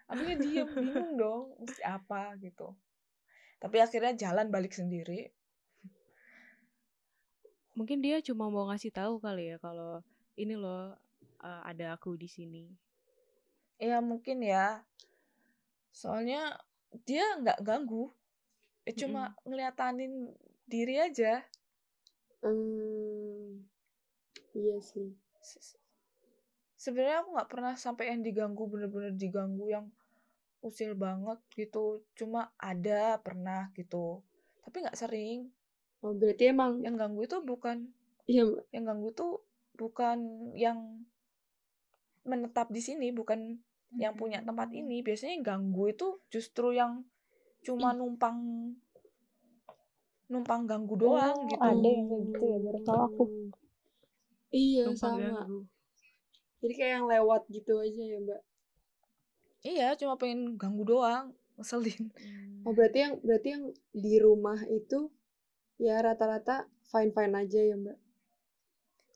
Akunya 0.07 0.37
diem, 0.39 0.65
bingung 0.71 1.13
dong, 1.21 1.53
mesti 1.61 1.83
apa 1.83 2.39
gitu. 2.39 2.73
Tapi 3.59 3.77
akhirnya 3.79 4.17
jalan 4.17 4.49
balik 4.49 4.73
sendiri. 4.73 5.29
Mungkin 7.75 8.01
dia 8.01 8.25
cuma 8.25 8.49
mau 8.49 8.71
ngasih 8.71 8.89
tahu 8.89 9.21
kali 9.21 9.53
ya 9.53 9.59
kalau 9.59 10.01
ini 10.43 10.55
loh 10.65 10.83
eh, 11.49 11.63
ada 11.71 11.87
aku 11.97 12.11
di 12.23 12.29
sini. 12.37 12.65
Ya 13.81 13.99
mungkin 14.09 14.39
ya. 14.45 14.85
Soalnya 16.01 16.43
dia 17.09 17.25
nggak 17.43 17.63
ganggu. 17.67 18.05
Eh, 18.89 18.95
cuma 19.01 19.23
ngeliatanin 19.49 20.13
diri 20.73 20.95
aja. 21.07 21.33
hmm, 22.43 23.67
iya 24.59 24.77
sih. 24.89 25.09
Se- 25.43 25.79
sebenarnya 26.85 27.19
aku 27.23 27.29
nggak 27.37 27.51
pernah 27.53 27.75
sampai 27.85 28.05
yang 28.11 28.21
diganggu 28.27 28.63
bener-bener 28.73 29.13
diganggu 29.23 29.65
yang 29.75 29.87
usil 30.69 30.93
banget 31.05 31.39
gitu 31.61 31.85
cuma 32.19 32.43
ada 32.73 33.03
pernah 33.27 33.63
gitu 33.79 34.07
tapi 34.65 34.77
nggak 34.85 34.99
sering 35.03 35.39
Oh 36.05 36.13
berarti 36.21 36.45
emang 36.55 36.73
yang 36.85 36.95
ganggu 37.01 37.21
itu 37.29 37.37
bukan 37.51 37.77
iya 38.33 38.43
yang 38.75 38.85
ganggu 38.89 39.09
itu 39.15 39.27
bukan 39.81 40.19
yang 40.65 40.79
menetap 42.31 42.67
di 42.77 42.81
sini 42.87 43.09
bukan 43.19 43.41
yang 44.03 44.15
punya 44.21 44.39
tempat 44.49 44.69
ini 44.81 44.97
biasanya 45.07 45.33
yang 45.41 45.45
ganggu 45.51 45.85
itu 45.95 46.07
justru 46.35 46.67
yang 46.81 46.93
cuma 47.67 47.89
numpang 47.99 48.37
numpang 50.33 50.63
ganggu 50.71 50.95
doang 51.03 51.37
Oh, 51.39 51.49
gitu 51.51 51.63
ada 51.71 51.89
yang 51.97 52.07
kayak 52.11 52.23
gitu 52.31 52.45
ya, 52.53 52.57
baru 52.65 52.79
tahu 52.87 53.01
aku. 53.09 53.23
Hmm. 53.27 53.49
Iya 54.63 54.83
Numpang 54.87 55.15
sama. 55.19 55.23
ganggu. 55.23 55.59
Jadi 56.61 56.73
kayak 56.79 56.93
yang 56.97 57.07
lewat 57.13 57.43
gitu 57.57 57.73
aja 57.85 58.03
ya 58.13 58.19
mbak. 58.25 58.41
iya 59.73 59.89
cuma 60.01 60.15
pengen 60.21 60.41
ganggu 60.61 60.83
doang 60.93 61.25
ngeselin 61.59 62.03
Oh 62.67 62.73
berarti 62.77 62.99
yang 63.05 63.15
berarti 63.27 63.49
yang 63.55 63.65
di 64.05 64.15
rumah 64.27 64.59
itu 64.79 64.99
ya 65.87 65.97
rata-rata 66.07 66.57
fine 66.91 67.11
fine 67.17 67.35
aja 67.43 67.61
ya 67.71 67.77
mbak. 67.83 67.99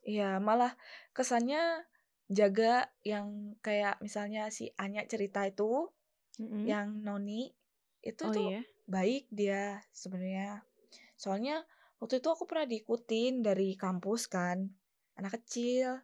Iya, 0.05 0.41
malah 0.41 0.73
kesannya 1.13 1.85
jaga 2.31 2.89
yang 3.05 3.59
kayak 3.61 3.99
misalnya 4.01 4.49
si 4.55 4.71
Anya 4.79 5.05
cerita 5.05 5.45
itu, 5.45 5.91
Mm-mm. 6.41 6.65
yang 6.65 7.05
noni 7.05 7.53
itu 8.01 8.25
oh 8.25 8.33
tuh 8.33 8.49
iya. 8.49 8.61
baik 8.89 9.29
dia 9.29 9.85
sebenarnya 9.93 10.65
soalnya 11.21 11.69
waktu 12.01 12.25
itu 12.25 12.29
aku 12.33 12.49
pernah 12.49 12.65
diikutin 12.65 13.45
dari 13.45 13.77
kampus 13.77 14.25
kan 14.25 14.73
anak 15.21 15.37
kecil 15.41 16.01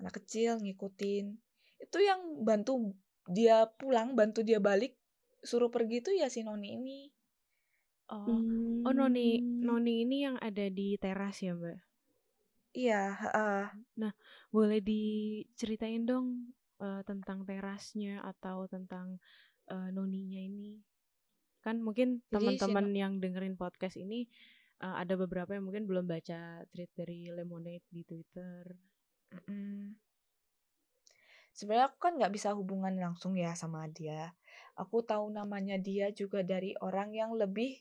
anak 0.00 0.16
kecil 0.16 0.56
ngikutin 0.56 1.36
itu 1.84 1.98
yang 2.00 2.40
bantu 2.40 2.96
dia 3.28 3.68
pulang 3.76 4.16
bantu 4.16 4.40
dia 4.40 4.56
balik 4.56 4.96
suruh 5.44 5.68
pergi 5.68 6.00
itu 6.00 6.10
ya 6.16 6.32
si 6.32 6.40
noni 6.42 6.80
ini 6.80 7.00
Oh. 8.12 8.28
Oh 8.84 8.92
noni 8.92 9.40
Hmm. 9.40 9.64
noni 9.64 10.04
ini 10.04 10.28
yang 10.28 10.36
ada 10.36 10.68
di 10.68 11.00
teras 11.00 11.40
ya 11.40 11.56
mbak. 11.56 11.80
Iya 12.72 13.16
heeh. 13.20 13.64
Boleh 14.52 14.80
diceritain 14.84 16.04
dong 16.04 16.52
eh, 16.80 17.02
tentang 17.08 17.44
terasnya 17.48 18.20
atau 18.24 18.68
tentang 18.68 19.16
eh, 19.70 19.88
noninya 19.92 20.40
ini. 20.40 20.80
Kan 21.62 21.80
mungkin 21.80 22.20
teman-teman 22.28 22.90
yang 22.92 23.12
dengerin 23.22 23.56
podcast 23.56 23.96
ini 23.96 24.26
eh, 24.82 24.94
ada 24.98 25.14
beberapa 25.14 25.54
yang 25.54 25.68
mungkin 25.68 25.84
belum 25.88 26.04
baca 26.08 26.66
tweet 26.72 26.90
dari 26.96 27.30
Lemonade 27.30 27.86
di 27.88 28.02
Twitter. 28.04 28.66
Mm-mm. 29.32 29.96
Sebenarnya 31.52 31.92
aku 31.92 31.98
kan 32.00 32.16
nggak 32.16 32.32
bisa 32.32 32.56
hubungan 32.56 32.96
langsung 32.96 33.36
ya 33.36 33.52
sama 33.52 33.84
dia. 33.92 34.32
Aku 34.72 35.04
tahu 35.04 35.28
namanya 35.28 35.76
dia 35.76 36.08
juga 36.12 36.40
dari 36.40 36.72
orang 36.80 37.12
yang 37.12 37.36
lebih 37.36 37.76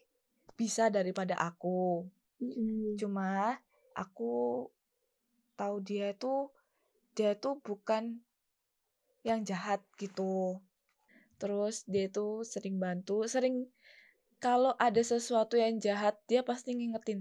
bisa 0.60 0.92
daripada 0.92 1.40
aku. 1.40 2.04
Mm-mm. 2.44 3.00
Cuma 3.00 3.56
aku 3.96 4.68
tahu 5.62 5.76
dia 5.90 6.08
itu 6.16 6.34
dia 7.16 7.30
itu 7.38 7.50
bukan 7.68 8.04
yang 9.30 9.40
jahat 9.50 9.82
gitu. 10.02 10.34
Terus 11.42 11.76
dia 11.92 12.04
itu 12.12 12.28
sering 12.54 12.76
bantu, 12.84 13.18
sering 13.34 13.56
kalau 14.46 14.72
ada 14.88 15.02
sesuatu 15.12 15.56
yang 15.64 15.76
jahat 15.86 16.16
dia 16.30 16.42
pasti 16.50 16.70
ngingetin. 16.78 17.20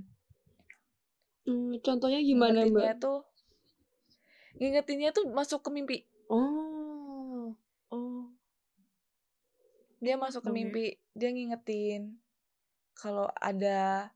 Hmm, 1.47 1.71
contohnya 1.87 2.21
gimana 2.29 2.61
Ngingetinnya 2.61 2.71
mbak? 2.73 2.95
tuh 3.03 3.19
ngingetinnya 4.59 5.11
tuh 5.17 5.25
masuk 5.39 5.61
ke 5.65 5.71
mimpi. 5.75 5.97
Oh, 6.31 7.57
Oh, 7.93 8.31
dia 10.05 10.15
masuk 10.25 10.43
ke 10.47 10.51
ya. 10.51 10.55
mimpi 10.59 10.85
dia 11.19 11.31
ngingetin 11.35 12.03
kalau 13.01 13.27
ada 13.49 14.11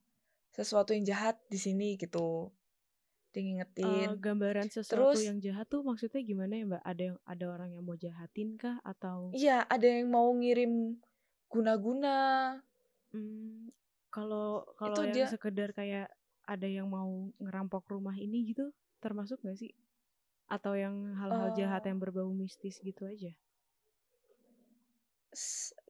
sesuatu 0.57 0.91
yang 0.97 1.05
jahat 1.11 1.37
di 1.53 1.59
sini 1.65 1.89
gitu 2.03 2.29
dia 3.35 3.43
eh, 3.43 3.45
ngingetin 3.51 4.09
gambaran 4.17 4.67
sesuatu 4.71 5.11
terus 5.11 5.27
yang 5.27 5.43
jahat 5.43 5.67
tuh 5.67 5.83
maksudnya 5.83 6.23
gimana 6.23 6.55
ya 6.55 6.65
mbak? 6.65 6.83
Ada 6.87 7.03
yang 7.11 7.19
ada 7.27 7.45
orang 7.51 7.71
yang 7.75 7.83
mau 7.83 7.99
jahatin 7.99 8.55
kah 8.55 8.79
atau 8.87 9.35
iya 9.35 9.67
ada 9.67 9.83
yang 9.83 10.07
mau 10.09 10.31
ngirim 10.31 10.95
guna-guna 11.51 12.17
Hmm, 13.11 13.71
kalau 14.11 14.63
kalau 14.75 15.03
yang 15.03 15.15
dia- 15.15 15.31
sekedar 15.31 15.71
kayak 15.71 16.11
ada 16.45 16.67
yang 16.67 16.87
mau 16.87 17.31
ngerampok 17.39 17.87
rumah 17.91 18.15
ini 18.15 18.43
gitu 18.47 18.71
termasuk 18.99 19.39
gak 19.43 19.55
sih? 19.55 19.71
Atau 20.47 20.75
yang 20.75 21.15
hal-hal 21.15 21.55
jahat 21.55 21.87
Eh. 21.87 21.95
yang 21.95 21.99
berbau 21.99 22.31
mistis 22.31 22.79
gitu 22.79 23.07
aja? 23.07 23.31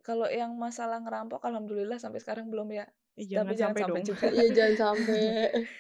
Kalau 0.01 0.29
yang 0.29 0.57
masalah 0.57 1.01
ngerampok 1.01 1.41
alhamdulillah 1.45 2.01
sampai 2.01 2.21
sekarang 2.21 2.49
belum 2.49 2.69
ya 2.73 2.85
Eh, 3.15 3.25
tapi 3.25 3.55
jangan 3.55 3.75
sampai 3.79 3.83
dong. 3.87 4.03
juga 4.05 4.27
iya 4.29 4.49
jangan 4.51 4.77
sampai. 4.77 5.23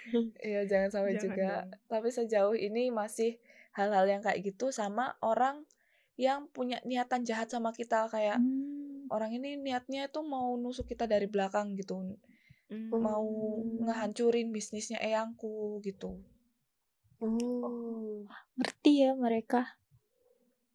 iya 0.48 0.60
jangan 0.64 0.88
sampai 0.88 1.12
Jangan 1.12 1.24
juga 1.24 1.48
dong. 1.50 1.66
tapi 1.88 2.08
sejauh 2.08 2.54
ini 2.54 2.82
masih 2.88 3.30
hal-hal 3.72 4.06
yang 4.06 4.22
kayak 4.22 4.38
gitu 4.40 4.70
sama 4.70 5.18
orang 5.18 5.66
yang 6.14 6.46
punya 6.48 6.78
niatan 6.82 7.26
jahat 7.26 7.50
sama 7.50 7.74
kita 7.74 8.06
kayak 8.06 8.38
Hmm. 8.38 9.11
orang 9.11 9.35
ini 9.35 9.54
niatnya 9.56 10.06
itu 10.06 10.22
mau 10.22 10.54
nusuk 10.54 10.87
kita 10.87 11.04
dari 11.04 11.26
belakang 11.26 11.74
gitu 11.74 12.16
Hmm. 12.64 12.88
mau 12.94 13.26
ngehancurin 13.78 14.48
bisnisnya 14.48 14.96
eyangku 14.96 15.78
gitu. 15.80 16.16
Oh, 17.18 18.24
Ngerti 18.54 19.04
ya 19.04 19.12
mereka. 19.12 19.76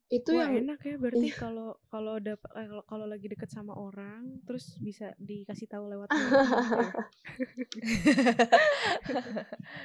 Itu 0.09 0.33
Wah 0.33 0.49
yang 0.49 0.65
enak 0.65 0.81
ya 0.81 0.95
berarti 0.97 1.21
Iya. 1.23 1.37
kalau 1.37 1.69
kalau 1.87 2.17
dap- 2.17 2.49
eh, 2.51 2.65
kalau 2.83 3.05
lagi 3.05 3.29
deket 3.29 3.45
sama 3.47 3.77
orang 3.77 4.41
terus 4.43 4.73
bisa 4.81 5.13
dikasih 5.15 5.69
tahu 5.69 5.85
lewat 5.85 6.09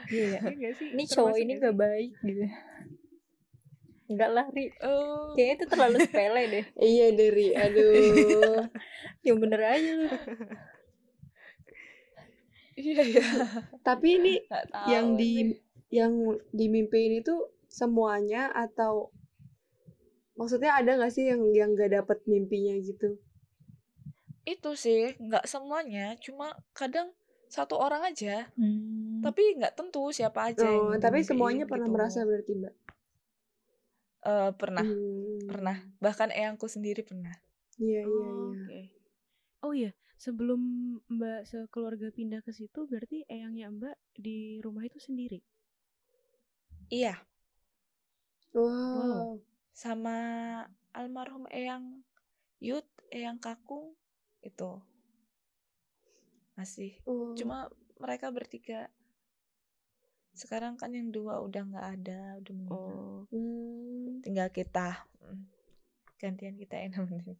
Iya. 0.08 0.38
Iya 0.40 0.52
nggak 0.54 0.74
sih? 0.76 0.88
Ini 0.92 1.04
cowok 1.06 1.36
ini 1.36 1.52
gak 1.58 1.76
baik 1.76 2.12
gitu. 2.20 2.44
Enggak 4.04 4.30
lah, 4.30 4.46
Ri. 4.48 4.68
Oh, 4.80 5.32
Kayaknya 5.32 5.54
itu 5.54 5.66
terlalu 5.66 5.96
sepele 5.98 6.42
deh. 6.46 6.64
iya 6.92 7.06
dari 7.10 7.46
aduh. 7.52 8.64
Yang 9.26 9.36
bener 9.40 9.60
aja 9.62 9.90
lu. 9.94 10.08
iya 12.74 13.00
ya. 13.02 13.24
Tapi 13.80 14.08
ini 14.18 14.34
yang 14.88 15.14
di 15.14 15.56
yang 15.88 16.12
dimimpiin 16.50 17.20
itu 17.20 17.32
semuanya 17.64 18.50
atau 18.50 19.08
maksudnya 20.38 20.70
ada 20.78 20.90
nggak 20.98 21.12
sih 21.16 21.24
yang 21.30 21.42
yang 21.58 21.70
gak 21.80 21.90
dapet 21.96 22.18
mimpinya 22.30 22.74
gitu? 22.88 23.08
itu 24.54 24.70
sih 24.84 25.00
nggak 25.26 25.44
semuanya, 25.52 26.06
cuma 26.24 26.46
kadang 26.78 27.08
satu 27.56 27.74
orang 27.86 28.02
aja. 28.10 28.36
Hmm. 28.58 29.20
Tapi 29.24 29.42
nggak 29.58 29.74
tentu 29.78 30.02
siapa 30.18 30.40
aja 30.50 30.68
Oh, 30.68 30.74
yang 30.76 30.88
tapi 31.04 31.18
semuanya 31.28 31.64
pernah 31.70 31.88
gitu. 31.88 31.94
merasa 31.94 32.20
berarti 32.28 32.52
mbak? 32.60 32.74
Eh, 34.32 34.50
pernah, 34.60 34.86
Hmm. 34.86 35.38
pernah. 35.48 35.76
Bahkan 36.04 36.30
eyangku 36.38 36.66
sendiri 36.74 37.02
pernah. 37.10 37.34
Iya 37.78 38.02
iya 38.14 38.28
Oh, 38.36 38.36
iya. 38.40 38.64
Oke. 38.64 38.80
Oh 39.64 39.72
iya, 39.80 39.92
sebelum 40.24 40.60
Mbak 41.16 41.40
sekeluarga 41.50 42.08
pindah 42.18 42.40
ke 42.46 42.52
situ, 42.58 42.80
berarti 42.90 43.18
eyangnya 43.34 43.68
Mbak 43.78 43.96
di 44.24 44.38
rumah 44.64 44.84
itu 44.88 44.98
sendiri. 45.06 45.40
Iya, 46.90 47.24
Wow. 48.54 49.40
Sama 49.74 50.16
almarhum 50.94 51.50
eyang 51.50 52.06
Yud, 52.62 52.86
eyang 53.10 53.42
Kakung 53.42 53.92
itu 54.40 54.78
masih. 56.54 56.94
Oh. 57.04 57.34
Cuma 57.34 57.66
mereka 57.98 58.30
bertiga. 58.30 58.86
Sekarang 60.34 60.78
kan 60.78 60.94
yang 60.94 61.10
dua 61.10 61.42
udah 61.42 61.62
nggak 61.66 61.88
ada, 62.00 62.38
udah 62.38 62.52
meninggal. 62.54 62.96
Oh, 62.98 63.26
Hmm. 63.34 64.22
tinggal 64.22 64.48
kita 64.54 65.04
gantian 66.16 66.56
kita 66.56 66.80
yang 66.80 66.96
nemenin 66.96 67.36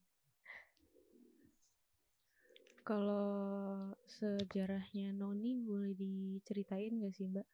kalau 2.85 3.97
sejarahnya 4.05 5.17
Noni 5.17 5.57
boleh 5.57 5.97
diceritain 5.97 7.01
gak 7.01 7.17
sih 7.17 7.25
Mbak? 7.33 7.49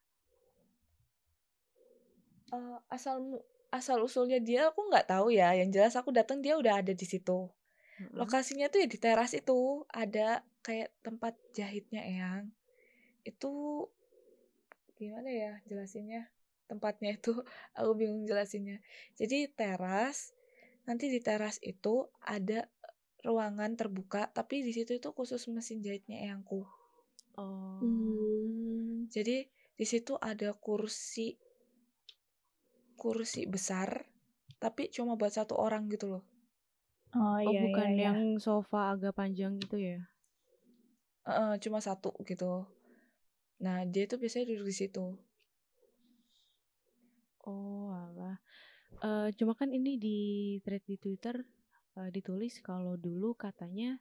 Eh, 2.51 2.79
asal 2.91 3.23
mu- 3.23 3.47
asal 3.71 4.03
usulnya 4.03 4.39
dia 4.43 4.71
aku 4.71 4.91
nggak 4.91 5.09
tahu 5.11 5.35
ya. 5.35 5.55
Yang 5.57 5.71
jelas 5.81 5.95
aku 5.97 6.11
datang 6.11 6.43
dia 6.43 6.59
udah 6.59 6.83
ada 6.83 6.93
di 6.95 7.07
situ. 7.07 7.51
Lokasinya 8.17 8.73
tuh 8.73 8.85
ya 8.85 8.89
di 8.89 8.99
teras 8.99 9.33
itu. 9.37 9.85
Ada 9.93 10.45
kayak 10.65 10.91
tempat 11.05 11.37
jahitnya 11.57 12.03
Eyang. 12.05 12.53
Itu 13.25 13.87
gimana 14.97 15.29
ya 15.33 15.53
jelasinnya? 15.69 16.29
Tempatnya 16.69 17.17
itu 17.17 17.33
aku 17.79 17.91
bingung 17.97 18.25
jelasinnya. 18.29 18.83
Jadi 19.17 19.49
teras 19.53 20.33
nanti 20.89 21.13
di 21.13 21.21
teras 21.21 21.61
itu 21.61 22.09
ada 22.25 22.67
ruangan 23.21 23.77
terbuka 23.77 24.33
tapi 24.33 24.65
di 24.65 24.73
situ 24.73 24.97
itu 24.97 25.13
khusus 25.13 25.45
mesin 25.53 25.85
jahitnya 25.85 26.25
Eyangku. 26.25 26.65
Oh, 27.37 27.79
Hmm. 27.81 29.09
Jadi 29.11 29.49
di 29.75 29.87
situ 29.89 30.15
ada 30.21 30.53
kursi 30.55 31.35
kursi 33.01 33.49
besar 33.49 34.05
tapi 34.61 34.93
cuma 34.93 35.17
buat 35.17 35.33
satu 35.33 35.57
orang 35.57 35.89
gitu 35.89 36.07
loh. 36.13 36.25
Oh, 37.17 37.35
oh 37.35 37.39
iya, 37.41 37.65
bukan 37.65 37.89
iya, 37.91 37.97
iya. 37.97 38.05
yang 38.13 38.21
sofa 38.37 38.93
agak 38.93 39.17
panjang 39.17 39.57
gitu 39.57 39.81
ya? 39.81 40.05
Heeh, 41.25 41.53
cuma 41.65 41.81
satu 41.81 42.13
gitu. 42.29 42.69
Nah, 43.65 43.89
dia 43.89 44.05
tuh 44.05 44.21
biasanya 44.21 44.53
duduk 44.53 44.69
di 44.69 44.77
situ. 44.77 45.17
Oh, 47.49 47.89
alah. 47.89 48.37
Eh, 49.01 49.29
cuma 49.41 49.57
kan 49.57 49.73
ini 49.73 49.97
di 49.97 50.19
thread 50.61 50.85
di 50.85 51.01
Twitter 51.01 51.41
eh, 51.97 52.11
ditulis 52.13 52.61
kalau 52.61 53.01
dulu 53.01 53.33
katanya 53.33 53.97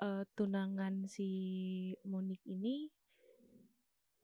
eh, 0.00 0.24
tunangan 0.32 1.04
si 1.12 1.28
Monik 2.08 2.40
ini 2.48 2.88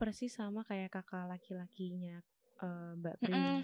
persis 0.00 0.32
sama 0.32 0.64
kayak 0.64 0.94
kakak 0.94 1.28
laki-lakinya 1.28 2.24
eh, 2.58 2.90
Mbak 2.96 3.16
Pri. 3.18 3.32
Mm-mm. 3.32 3.58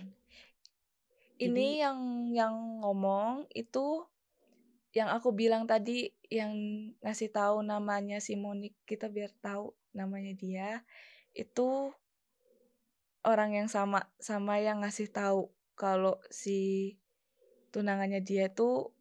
Ini 1.34 1.50
Jadi- 1.50 1.80
yang 1.82 1.98
yang 2.30 2.54
ngomong 2.80 3.50
itu 3.52 4.06
yang 4.90 5.10
aku 5.10 5.34
bilang 5.34 5.66
tadi 5.66 6.06
yang 6.30 6.54
ngasih 7.02 7.28
tahu 7.28 7.60
namanya 7.60 8.22
si 8.22 8.38
Monik 8.38 8.78
kita 8.84 9.10
biar 9.10 9.34
tahu 9.42 9.74
namanya 9.90 10.30
dia 10.32 10.86
itu 11.34 11.90
orang 13.22 13.50
yang 13.52 13.66
sama 13.66 14.06
sama 14.16 14.62
yang 14.62 14.86
ngasih 14.86 15.10
tahu 15.10 15.50
kalau 15.74 16.22
si 16.30 16.94
tunangannya 17.70 18.22
dia 18.22 18.46
tuh 18.46 18.94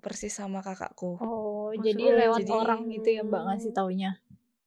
persis 0.00 0.32
sama 0.32 0.60
kakakku. 0.60 1.16
Oh, 1.16 1.72
Maksud- 1.72 1.80
jadi 1.80 2.04
lewat 2.20 2.40
jadi- 2.44 2.52
orang 2.52 2.80
gitu 2.88 3.08
ya 3.08 3.22
Mbak 3.24 3.42
ngasih 3.48 3.72
taunya. 3.72 4.10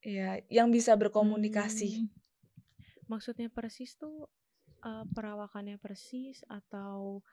Iya, 0.02 0.42
yang 0.50 0.70
bisa 0.70 0.98
berkomunikasi. 0.98 1.90
Hmm. 2.02 2.10
Maksudnya 3.08 3.48
persis 3.48 3.94
tuh 3.94 4.26
eh, 4.84 5.06
perawakannya 5.10 5.78
persis 5.78 6.44
atau 6.48 7.24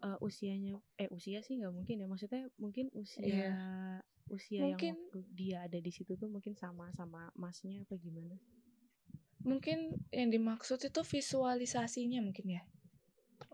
eh, 0.00 0.16
usianya 0.20 0.78
eh 0.96 1.10
usia 1.10 1.42
sih 1.42 1.58
nggak 1.58 1.74
mungkin 1.74 2.00
ya 2.00 2.06
maksudnya 2.06 2.48
mungkin 2.56 2.88
usia 2.94 3.26
Iya. 3.26 3.52
usia 4.30 4.62
Mungkin- 4.64 4.96
yang 4.96 5.10
waktu 5.12 5.20
dia 5.34 5.56
ada 5.66 5.76
di 5.76 5.90
situ 5.90 6.14
tuh 6.14 6.26
mungkin 6.26 6.54
sama 6.54 6.88
sama 6.94 7.28
masnya 7.34 7.82
apa 7.82 7.98
gimana? 7.98 8.38
Mungkin 9.40 9.96
yang 10.12 10.28
dimaksud 10.30 10.78
itu 10.80 11.00
visualisasinya 11.00 12.20
mungkin 12.20 12.46
ya. 12.56 12.62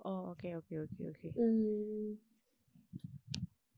Oh 0.02 0.34
oke 0.34 0.50
oke 0.58 0.74
oke 0.84 1.02
oke. 1.10 1.28
Hmm. 1.34 2.18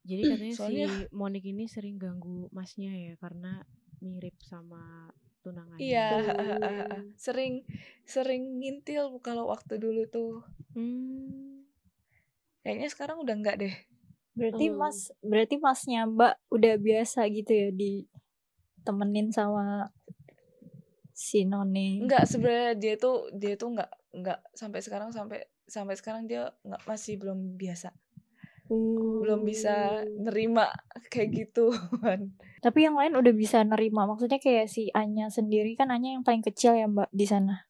Jadi 0.05 0.23
katanya 0.33 0.55
Soalnya- 0.57 0.89
si 0.89 1.15
Monik 1.15 1.45
ini 1.45 1.69
sering 1.69 1.97
ganggu 1.97 2.49
masnya 2.51 2.93
ya 2.93 3.15
karena 3.17 3.63
mirip 4.01 4.35
sama 4.43 5.13
tunangannya. 5.41 5.81
Iya, 5.81 6.09
Hmm. 6.89 7.15
sering 7.15 7.63
sering 8.05 8.59
ngintil 8.59 9.19
kalau 9.21 9.49
waktu 9.49 9.79
dulu 9.79 10.05
tuh. 10.07 10.43
Hmm. 10.73 11.65
Kayaknya 12.63 12.89
sekarang 12.91 13.17
udah 13.23 13.35
enggak 13.35 13.57
deh. 13.59 13.75
Berarti 14.35 14.71
Oh. 14.71 14.77
Mas, 14.79 15.11
berarti 15.19 15.57
Masnya 15.59 16.07
Mbak 16.07 16.35
udah 16.53 16.75
biasa 16.79 17.27
gitu 17.33 17.51
ya 17.51 17.69
ditemenin 17.75 19.35
sama 19.35 19.91
si 21.11 21.43
Noni. 21.43 21.99
Enggak 21.99 22.31
sebenarnya 22.31 22.79
dia 22.79 22.95
tuh 22.95 23.27
dia 23.35 23.59
tuh 23.59 23.75
enggak 23.75 23.91
enggak 24.15 24.39
sampai 24.55 24.79
sekarang 24.79 25.11
sampai 25.11 25.43
sampai 25.67 25.95
sekarang 25.99 26.31
dia 26.31 26.55
enggak 26.63 26.83
masih 26.87 27.19
belum 27.19 27.59
biasa. 27.59 27.91
Belum 28.69 29.41
bisa 29.43 30.05
Hmm. 30.05 30.25
nerima 30.25 30.69
kayak 31.09 31.29
gitu. 31.35 31.73
Tapi 32.59 32.79
yang 32.85 32.95
lain 32.95 33.15
udah 33.15 33.33
bisa 33.33 33.61
nerima. 33.63 34.05
Maksudnya 34.05 34.37
kayak 34.37 34.69
si 34.69 34.93
Anya 34.93 35.29
sendiri 35.29 35.73
kan 35.73 35.89
Anya 35.89 36.15
yang 36.15 36.23
paling 36.23 36.43
kecil 36.43 36.75
ya 36.75 36.85
Mbak 36.85 37.09
di 37.11 37.25
sana. 37.25 37.65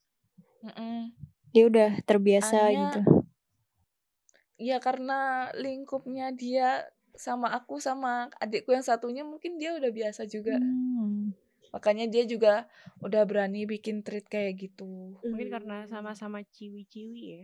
Dia 1.49 1.63
udah 1.65 2.03
terbiasa 2.03 2.67
Anya- 2.67 2.91
gitu. 2.91 3.01
Ya 4.59 4.77
karena 4.77 5.47
lingkupnya 5.55 6.29
dia 6.29 6.83
sama 7.15 7.51
aku 7.51 7.79
sama 7.79 8.27
adikku 8.37 8.71
yang 8.71 8.83
satunya 8.83 9.23
mungkin 9.23 9.55
dia 9.55 9.71
udah 9.71 9.87
biasa 9.87 10.27
juga. 10.27 10.59
Hmm. 10.59 11.31
Makanya 11.69 12.09
dia 12.09 12.25
juga 12.25 12.67
udah 12.99 13.23
berani 13.23 13.63
bikin 13.63 14.03
treat 14.03 14.25
kayak 14.25 14.59
gitu. 14.59 15.15
Mungkin 15.21 15.47
Hmm. 15.47 15.55
karena 15.55 15.77
sama-sama 15.85 16.43
ciwi-ciwi 16.43 17.21
ya. 17.23 17.43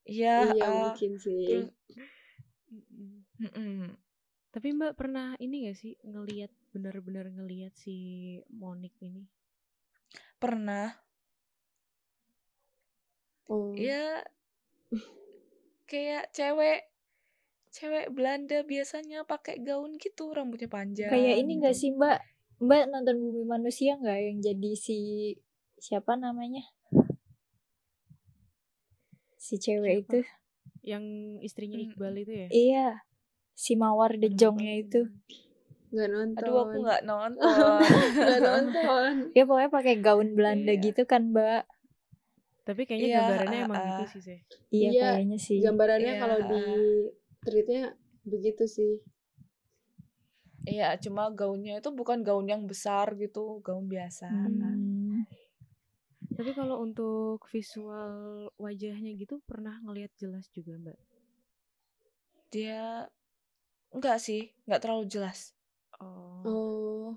Iya, 0.00 0.34
Iya 0.54 0.64
ah, 0.64 0.74
mungkin 0.86 1.12
sih. 1.16 1.44
terus 1.46 1.68
Mm-mm. 2.70 3.26
mm-mm. 3.42 3.90
Tapi 4.50 4.66
Mbak 4.74 4.94
pernah 4.98 5.34
ini 5.38 5.70
gak 5.70 5.78
sih 5.78 5.94
ngelihat 6.02 6.50
benar-benar 6.74 7.30
ngelihat 7.30 7.74
si 7.74 7.94
Monik 8.50 8.94
ini? 9.02 9.26
pernah 10.40 10.96
Oh. 13.50 13.76
ya 13.76 14.24
kayak 15.90 16.32
cewek 16.32 16.86
cewek 17.70 18.06
Belanda 18.14 18.62
biasanya 18.64 19.26
pakai 19.28 19.60
gaun 19.60 19.98
gitu 20.00 20.32
rambutnya 20.32 20.70
panjang 20.70 21.12
Kayak 21.12 21.36
ini 21.44 21.52
gitu. 21.58 21.62
gak 21.66 21.76
sih 21.76 21.90
Mbak? 21.92 22.18
Mbak 22.60 22.82
nonton 22.92 23.16
Bumi 23.20 23.44
Manusia 23.44 23.96
nggak 24.00 24.18
yang 24.20 24.38
jadi 24.40 24.70
si 24.76 24.98
siapa 25.80 26.16
namanya? 26.16 26.64
Si 29.40 29.56
cewek 29.60 30.06
Siapa? 30.06 30.14
itu. 30.16 30.18
Yang 30.90 31.04
istrinya. 31.40 31.78
Iqbal 31.78 32.14
itu 32.18 32.32
ya? 32.34 32.48
Iya. 32.50 32.88
Si 33.54 33.72
Mawar 33.74 34.10
Aduh, 34.12 34.26
Dejongnya 34.26 34.74
lupa. 34.74 34.82
itu. 34.82 35.00
Nggak 35.90 36.08
nonton. 36.08 36.38
aduh 36.40 36.56
aku 36.60 36.76
nggak 36.80 37.02
nonton 37.04 37.78
Nggak 38.18 38.40
nonton. 38.40 39.10
Dia 39.30 39.44
pokoknya 39.44 39.70
pakai 39.70 39.94
gaun 39.98 40.28
Belanda 40.32 40.70
Iya. 40.70 40.82
gitu 40.82 41.02
kan, 41.04 41.30
Mbak. 41.30 41.62
Tapi 42.62 42.80
kayaknya 42.84 43.06
Iya, 43.08 43.18
gambarannya 43.20 43.58
ah, 43.58 43.66
emang 43.66 43.76
ah. 43.76 43.86
gitu 43.88 44.04
sih, 44.08 44.20
Seh. 44.22 44.38
Iya, 44.70 44.88
Iya, 44.88 45.08
kayaknya 45.12 45.38
sih. 45.40 45.58
Gambarannya 45.60 46.12
Iya. 46.12 46.20
kalau 46.20 46.38
di 46.44 46.62
treatnya 47.40 47.82
begitu 48.22 48.64
sih. 48.66 48.92
iya 50.62 50.92
cuma 50.94 51.32
gaunnya 51.32 51.80
itu 51.80 51.88
bukan 51.90 52.20
gaun 52.20 52.44
yang 52.44 52.68
besar 52.68 53.16
gitu 53.16 53.64
gaun 53.64 53.88
biasa 53.88 54.28
Hmm. 54.28 54.44
Tapi 56.40 56.56
kalau 56.56 56.80
untuk 56.80 57.44
visual 57.52 58.48
wajahnya 58.56 59.12
gitu 59.12 59.44
pernah 59.44 59.76
ngelihat 59.84 60.08
jelas 60.16 60.48
juga, 60.48 60.72
Mbak? 60.74 60.98
dia 62.50 63.06
enggak 63.94 64.18
sih 64.18 64.50
nggak 64.66 64.82
terlalu 64.82 65.06
jelas 65.06 65.54
Oh. 66.02 66.42
Oh. 66.42 67.08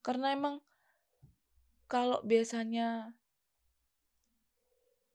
karena 0.00 0.32
emang 0.32 0.64
kalau 1.84 2.24
biasanya 2.24 3.12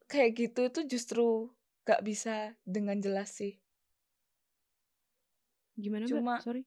kayak 0.06 0.38
gitu 0.38 0.70
itu 0.70 0.80
justru 0.86 1.50
nggak 1.88 2.06
bisa 2.06 2.54
dengan 2.62 3.02
jelas 3.02 3.34
sih 3.34 3.58
Gimana, 5.74 6.06
Cuma- 6.06 6.38
Mbak? 6.38 6.42
Sorry. 6.46 6.62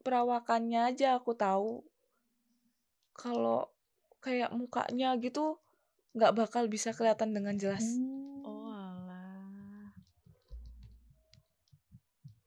perawakannya 0.00 0.94
aja 0.94 1.18
aku 1.18 1.34
tahu 1.34 1.82
kalau 3.10 3.74
kayak 4.20 4.54
mukanya 4.54 5.18
gitu 5.18 5.58
nggak 6.14 6.32
bakal 6.32 6.64
bisa 6.66 6.94
kelihatan 6.94 7.34
dengan 7.34 7.54
jelas 7.58 7.82
Hmm. 7.84 8.42
Oh, 8.44 8.70
alah. 8.70 9.90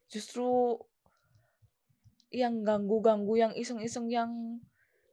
justru 0.07 0.79
yang 2.29 2.63
ganggu-ganggu 2.63 3.33
yang 3.35 3.53
iseng-iseng 3.55 4.07
yang 4.07 4.31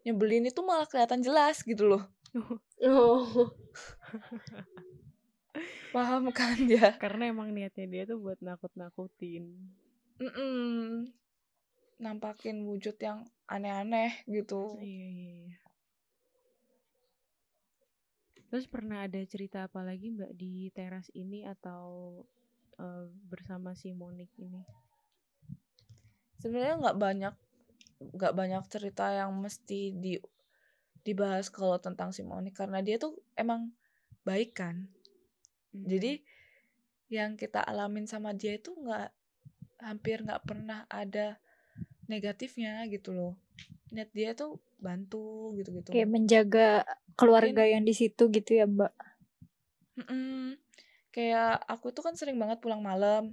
nyebelin 0.02 0.46
itu 0.46 0.60
malah 0.62 0.86
kelihatan 0.86 1.22
jelas 1.22 1.62
gitu 1.62 1.86
loh 1.86 2.02
Oh. 2.82 3.54
paham 5.94 6.28
kan 6.34 6.58
ya 6.66 6.98
Karena 6.98 7.30
emang 7.30 7.54
niatnya 7.54 7.86
dia 7.86 8.02
tuh 8.04 8.18
buat 8.18 8.38
nakut-nakutin. 8.42 9.46
Mm-mm. 10.18 11.06
nampakin 11.96 12.66
wujud 12.66 12.98
yang 12.98 13.22
aneh-aneh 13.46 14.26
gitu 14.26 14.74
Iya, 14.82 15.06
iya, 15.08 15.30
iya. 15.46 15.58
Terus 18.50 18.66
pernah 18.70 19.04
ada 19.04 19.20
cerita 19.26 19.66
apa 19.66 19.80
lagi 19.82 20.12
Mbak 20.14 20.32
di 20.36 20.68
teras 20.70 21.08
ini 21.14 21.44
atau 21.44 22.20
eh, 22.78 23.06
bersama 23.28 23.72
si 23.76 23.90
Monik 23.94 24.30
ini? 24.38 24.62
sebenarnya 26.44 26.76
nggak 26.76 26.98
banyak 27.00 27.34
nggak 28.12 28.34
banyak 28.36 28.62
cerita 28.68 29.08
yang 29.16 29.32
mesti 29.32 29.96
di 29.96 30.20
dibahas 31.00 31.48
kalau 31.48 31.80
tentang 31.80 32.12
si 32.12 32.20
Monik 32.20 32.52
karena 32.52 32.84
dia 32.84 33.00
tuh 33.00 33.16
emang 33.32 33.72
baik 34.28 34.52
kan 34.52 34.92
Hmm. 35.74 35.90
jadi 35.90 36.22
yang 37.10 37.34
kita 37.34 37.58
alamin 37.58 38.06
sama 38.06 38.30
dia 38.30 38.54
itu 38.54 38.70
nggak 38.78 39.10
hampir 39.82 40.22
nggak 40.22 40.46
pernah 40.46 40.86
ada 40.86 41.34
negatifnya 42.06 42.84
gitu 42.90 43.14
loh. 43.14 43.32
Niat 43.94 44.10
dia 44.12 44.34
tuh 44.34 44.60
bantu 44.80 45.54
gitu 45.56 45.70
gitu 45.80 45.88
Kayak 45.94 46.10
menjaga 46.10 46.68
keluarga 47.16 47.64
yang 47.64 47.86
di 47.86 47.94
situ 47.96 48.28
gitu 48.28 48.50
ya, 48.52 48.66
Mbak. 48.68 48.92
kayak 51.14 51.62
aku 51.70 51.94
tuh 51.94 52.02
kan 52.02 52.18
sering 52.18 52.34
banget 52.36 52.58
pulang 52.58 52.82
malam. 52.82 53.32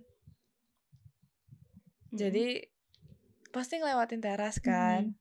Mm-mm. 2.11 2.19
jadi 2.19 2.67
pasti 3.55 3.79
ngelewatin 3.79 4.21
teras 4.21 4.59
kan. 4.59 5.15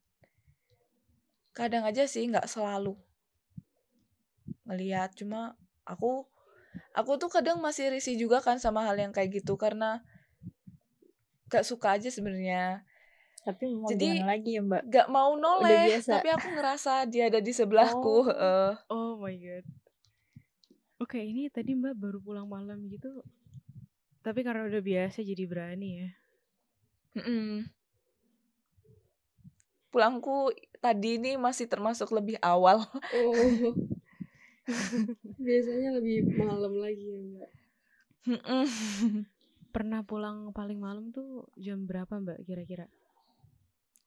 Kadang 1.54 1.86
aja 1.86 2.04
sih 2.06 2.26
nggak 2.26 2.50
selalu 2.50 2.98
ngelihat 4.70 5.18
cuma 5.18 5.58
aku 5.82 6.22
aku 6.94 7.18
tuh 7.18 7.26
kadang 7.26 7.58
masih 7.58 7.90
risih 7.90 8.14
juga 8.14 8.38
kan 8.38 8.62
sama 8.62 8.86
hal 8.86 8.98
yang 8.98 9.10
kayak 9.10 9.42
gitu. 9.42 9.58
Karena 9.58 10.02
gak 11.50 11.66
suka 11.66 11.98
aja 11.98 12.06
sebenarnya 12.14 12.86
Tapi 13.40 13.72
mau 13.72 13.88
Jadi- 13.88 14.20
lagi 14.20 14.50
ya, 14.54 14.62
Mbak? 14.62 14.82
gak 14.86 15.08
mau 15.08 15.32
noleh 15.34 15.96
tapi 15.98 16.28
aku 16.28 16.48
ngerasa 16.52 17.08
dia 17.08 17.26
ada 17.26 17.40
di 17.40 17.52
sebelahku 17.58 18.04
Oh. 18.20 18.24
heeh. 18.28 18.70
Oh 18.88 19.10
my 19.16 19.34
god. 19.34 19.64
Oke, 20.98 21.16
ini 21.16 21.48
tadi 21.48 21.72
Mbak 21.72 21.94
baru 21.96 22.18
pulang 22.20 22.44
malam 22.44 22.84
gitu. 22.86 23.08
Tapi 24.20 24.44
karena 24.44 24.68
udah 24.68 24.80
biasa 24.80 25.20
jadi 25.20 25.44
berani 25.44 25.90
ya. 25.98 26.08
Mm-mm. 27.10 27.66
pulangku 29.90 30.54
tadi 30.78 31.18
ini 31.18 31.34
masih 31.34 31.66
termasuk 31.66 32.14
lebih 32.14 32.38
awal 32.38 32.78
Oh. 33.18 33.34
Biasanya 35.42 35.98
lebih 35.98 36.30
malam 36.30 36.78
lagi 36.78 37.02
ya, 37.02 37.18
Mbak. 37.18 37.50
Pernah 39.70 40.06
pulang 40.06 40.54
paling 40.54 40.78
malam 40.78 41.10
tuh 41.10 41.50
jam 41.56 41.82
berapa 41.82 42.22
Mbak 42.22 42.46
kira-kira? 42.46 42.86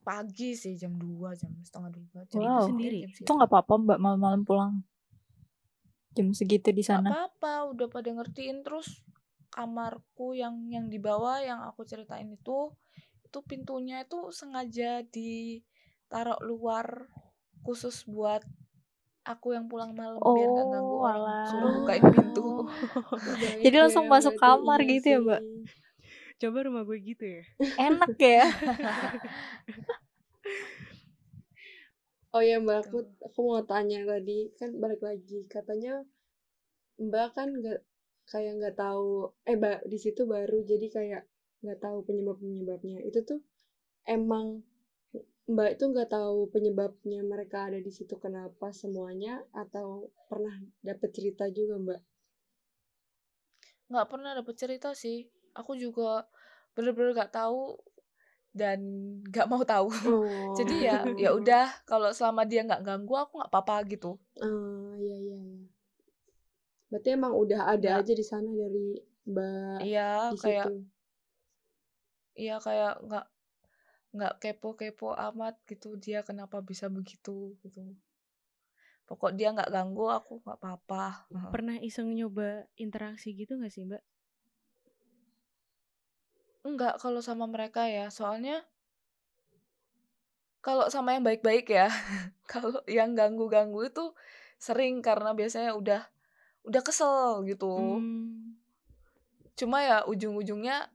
Pagi 0.04 0.54
sih 0.54 0.74
jam 0.76 0.94
2 1.00 1.34
jam 1.40 1.52
setengah 1.64 1.90
dua 1.96 2.22
jam 2.28 2.42
Wow. 2.44 2.68
tiga, 2.68 2.70
sendiri? 2.70 3.00
jam 3.02 3.12
Itu 3.24 3.32
nggak 3.36 3.50
apa-apa, 3.50 3.74
Mbak, 3.80 4.00
malam-malam 4.04 4.42
pulang. 4.48 4.74
Jam 6.14 6.28
segitu 6.38 6.70
di 6.70 6.84
Gak 6.84 6.90
sana. 6.90 7.10
apa-apa 7.10 7.54
udah 7.72 7.88
pada 7.90 8.10
ngertiin 8.12 8.62
terus 8.66 9.02
kamarku 9.50 10.34
yang 10.36 10.56
yang 10.70 10.86
di 10.92 11.00
bawah 11.00 11.38
yang 11.42 11.60
aku 11.70 11.82
ceritain 11.86 12.28
itu 12.38 12.74
itu 13.26 13.40
pintunya 13.50 14.04
itu 14.06 14.20
sengaja 14.34 15.02
ditaruh 15.16 16.40
luar 16.44 17.08
khusus 17.66 18.04
buat 18.06 18.44
aku 19.24 19.56
yang 19.56 19.66
pulang 19.72 19.96
malam 19.96 20.22
biar 20.36 20.52
nggak 20.52 20.68
ganggu 20.74 20.98
Oh, 21.00 21.08
orang 21.08 21.24
alah. 21.24 21.48
suruh 21.48 21.72
bukain 21.72 22.04
pintu 22.14 22.68
Jadi 23.64 23.76
langsung 23.80 24.06
ya, 24.06 24.12
masuk 24.12 24.34
kamar 24.38 24.80
iya 24.84 24.90
gitu 24.92 25.08
ya, 25.14 25.20
Mbak? 25.24 25.42
Coba 26.42 26.58
rumah 26.66 26.84
gue 26.88 26.98
gitu 27.02 27.26
ya. 27.26 27.44
Enak 27.78 28.16
ya. 28.34 28.46
Oh 32.34 32.42
ya 32.42 32.58
Mbak, 32.58 32.78
aku 32.90 32.98
aku 33.22 33.40
mau 33.46 33.62
tanya 33.62 34.02
tadi 34.10 34.50
kan 34.58 34.74
balik 34.82 35.06
lagi 35.06 35.46
katanya 35.46 36.02
Mbak 36.98 37.28
kan 37.38 37.50
nggak 37.62 37.80
kayak 38.32 38.54
nggak 38.58 38.76
tahu 38.84 39.30
eh 39.50 39.56
Mbak 39.60 39.80
di 39.92 39.98
situ 40.02 40.22
baru 40.26 40.58
jadi 40.66 40.88
kayak 40.90 41.24
nggak 41.62 41.80
tahu 41.86 41.98
penyebab 42.08 42.38
penyebabnya 42.42 42.98
itu 43.06 43.20
tuh 43.30 43.40
emang 44.10 44.66
Mbak 45.54 45.70
itu 45.76 45.84
nggak 45.94 46.10
tahu 46.10 46.38
penyebabnya 46.54 47.22
mereka 47.22 47.58
ada 47.68 47.80
di 47.84 47.92
situ 47.92 48.16
kenapa 48.18 48.74
semuanya 48.74 49.44
atau 49.54 50.10
pernah 50.30 50.56
dapet 50.88 51.10
cerita 51.14 51.46
juga 51.54 51.76
Mbak? 51.86 52.02
nggak 53.92 54.08
pernah 54.10 54.32
dapet 54.34 54.56
cerita 54.58 54.90
sih 54.98 55.28
aku 55.54 55.78
juga 55.78 56.26
bener-bener 56.74 57.14
nggak 57.18 57.34
tahu 57.34 57.78
dan 58.54 58.80
nggak 59.30 59.50
mau 59.50 59.64
tahu 59.66 59.90
Oh. 60.06 60.54
jadi 60.58 60.76
ya 60.78 60.98
ya 61.18 61.30
udah 61.34 61.66
kalau 61.90 62.10
selama 62.14 62.46
dia 62.46 62.62
nggak 62.68 62.86
ganggu 62.86 63.14
aku 63.18 63.42
nggak 63.42 63.52
apa-apa 63.52 63.76
gitu 63.90 64.18
Ah, 64.42 64.94
iya 65.02 65.16
iya 65.26 65.38
iya. 65.38 65.62
Berarti 66.90 67.10
emang 67.18 67.34
udah 67.34 67.62
ada 67.74 67.90
Nggak. 67.98 68.02
aja 68.06 68.14
di 68.14 68.26
sana 68.26 68.50
dari 68.54 68.88
Mbak 69.24 69.78
iya 69.88 70.30
kayak 70.38 70.68
iya 72.38 72.56
kayak 72.66 72.94
nggak 73.08 73.26
nggak 74.14 74.34
kepo-kepo 74.42 75.10
amat 75.18 75.56
gitu 75.66 75.98
dia 75.98 76.22
kenapa 76.22 76.62
bisa 76.62 76.86
begitu 76.92 77.58
gitu 77.66 77.82
pokok 79.08 79.32
dia 79.38 79.52
nggak 79.52 79.70
ganggu 79.74 80.06
aku 80.10 80.40
nggak 80.44 80.58
apa-apa. 80.64 81.28
Pernah 81.52 81.76
iseng 81.84 82.08
nyoba 82.16 82.66
interaksi 82.80 83.36
gitu 83.36 83.60
gak 83.60 83.72
sih, 83.74 83.84
Mbak? 83.84 84.04
Enggak 86.68 86.94
kalau 87.04 87.22
sama 87.28 87.46
mereka 87.54 87.82
ya 87.96 88.06
soalnya 88.18 88.56
kalau 90.64 90.88
sama 90.88 91.16
yang 91.16 91.26
baik-baik 91.28 91.68
ya 91.70 91.88
kalau 92.52 92.80
yang 92.88 93.12
ganggu-ganggu 93.20 93.80
itu 93.90 94.06
sering 94.58 95.04
karena 95.04 95.36
biasanya 95.36 95.76
udah 95.76 96.02
udah 96.68 96.82
kesel 96.88 97.44
gitu 97.50 97.68
Hmm. 97.76 98.56
cuma 99.60 99.78
ya 99.86 99.98
ujung-ujungnya 100.10 100.90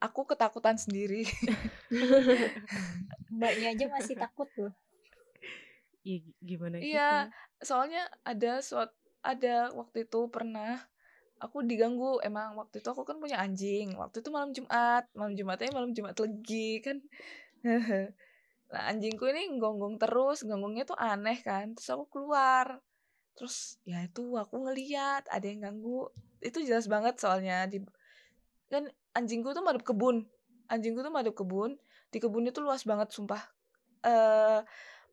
aku 0.00 0.24
ketakutan 0.28 0.76
sendiri 0.80 1.24
Mbaknya 3.36 3.72
aja 3.72 3.86
masih 3.88 4.16
takut 4.20 4.48
loh. 4.58 4.72
Iya, 6.04 6.16
gi- 6.24 6.38
gimana 6.40 6.76
Iya, 6.80 7.08
gitu? 7.28 7.68
soalnya 7.68 8.02
ada 8.24 8.52
suat 8.64 8.90
ada 9.20 9.68
waktu 9.76 10.08
itu 10.08 10.20
pernah 10.32 10.80
aku 11.40 11.64
diganggu. 11.64 12.20
Emang 12.20 12.54
waktu 12.60 12.84
itu 12.84 12.88
aku 12.92 13.02
kan 13.08 13.16
punya 13.18 13.40
anjing. 13.40 13.96
Waktu 13.96 14.20
itu 14.20 14.28
malam 14.28 14.52
Jumat. 14.52 15.08
Malam 15.16 15.32
Jumatnya 15.34 15.72
malam 15.72 15.90
Jumat 15.96 16.14
legi 16.20 16.84
kan. 16.84 16.98
Nah 18.70 18.86
anjingku 18.86 19.26
ini 19.26 19.50
gonggong 19.58 19.98
terus. 19.98 20.46
Gonggongnya 20.46 20.86
tuh 20.86 20.94
aneh 20.94 21.42
kan. 21.42 21.74
Terus 21.74 21.90
aku 21.90 22.06
keluar. 22.06 22.78
Terus 23.34 23.82
ya 23.82 23.98
itu 24.06 24.38
aku 24.38 24.62
ngeliat 24.62 25.26
ada 25.26 25.42
yang 25.42 25.66
ganggu. 25.66 26.06
Itu 26.38 26.62
jelas 26.62 26.86
banget 26.86 27.18
soalnya 27.18 27.66
di 27.66 27.82
kan 28.70 28.86
anjingku 29.18 29.50
tuh 29.50 29.66
madep 29.66 29.82
kebun. 29.82 30.22
Anjingku 30.70 31.02
tuh 31.02 31.10
madep 31.10 31.34
kebun. 31.34 31.82
Di 32.14 32.22
kebun 32.22 32.46
itu 32.46 32.62
luas 32.62 32.86
banget 32.86 33.10
sumpah. 33.10 33.42
Eh 34.06 34.62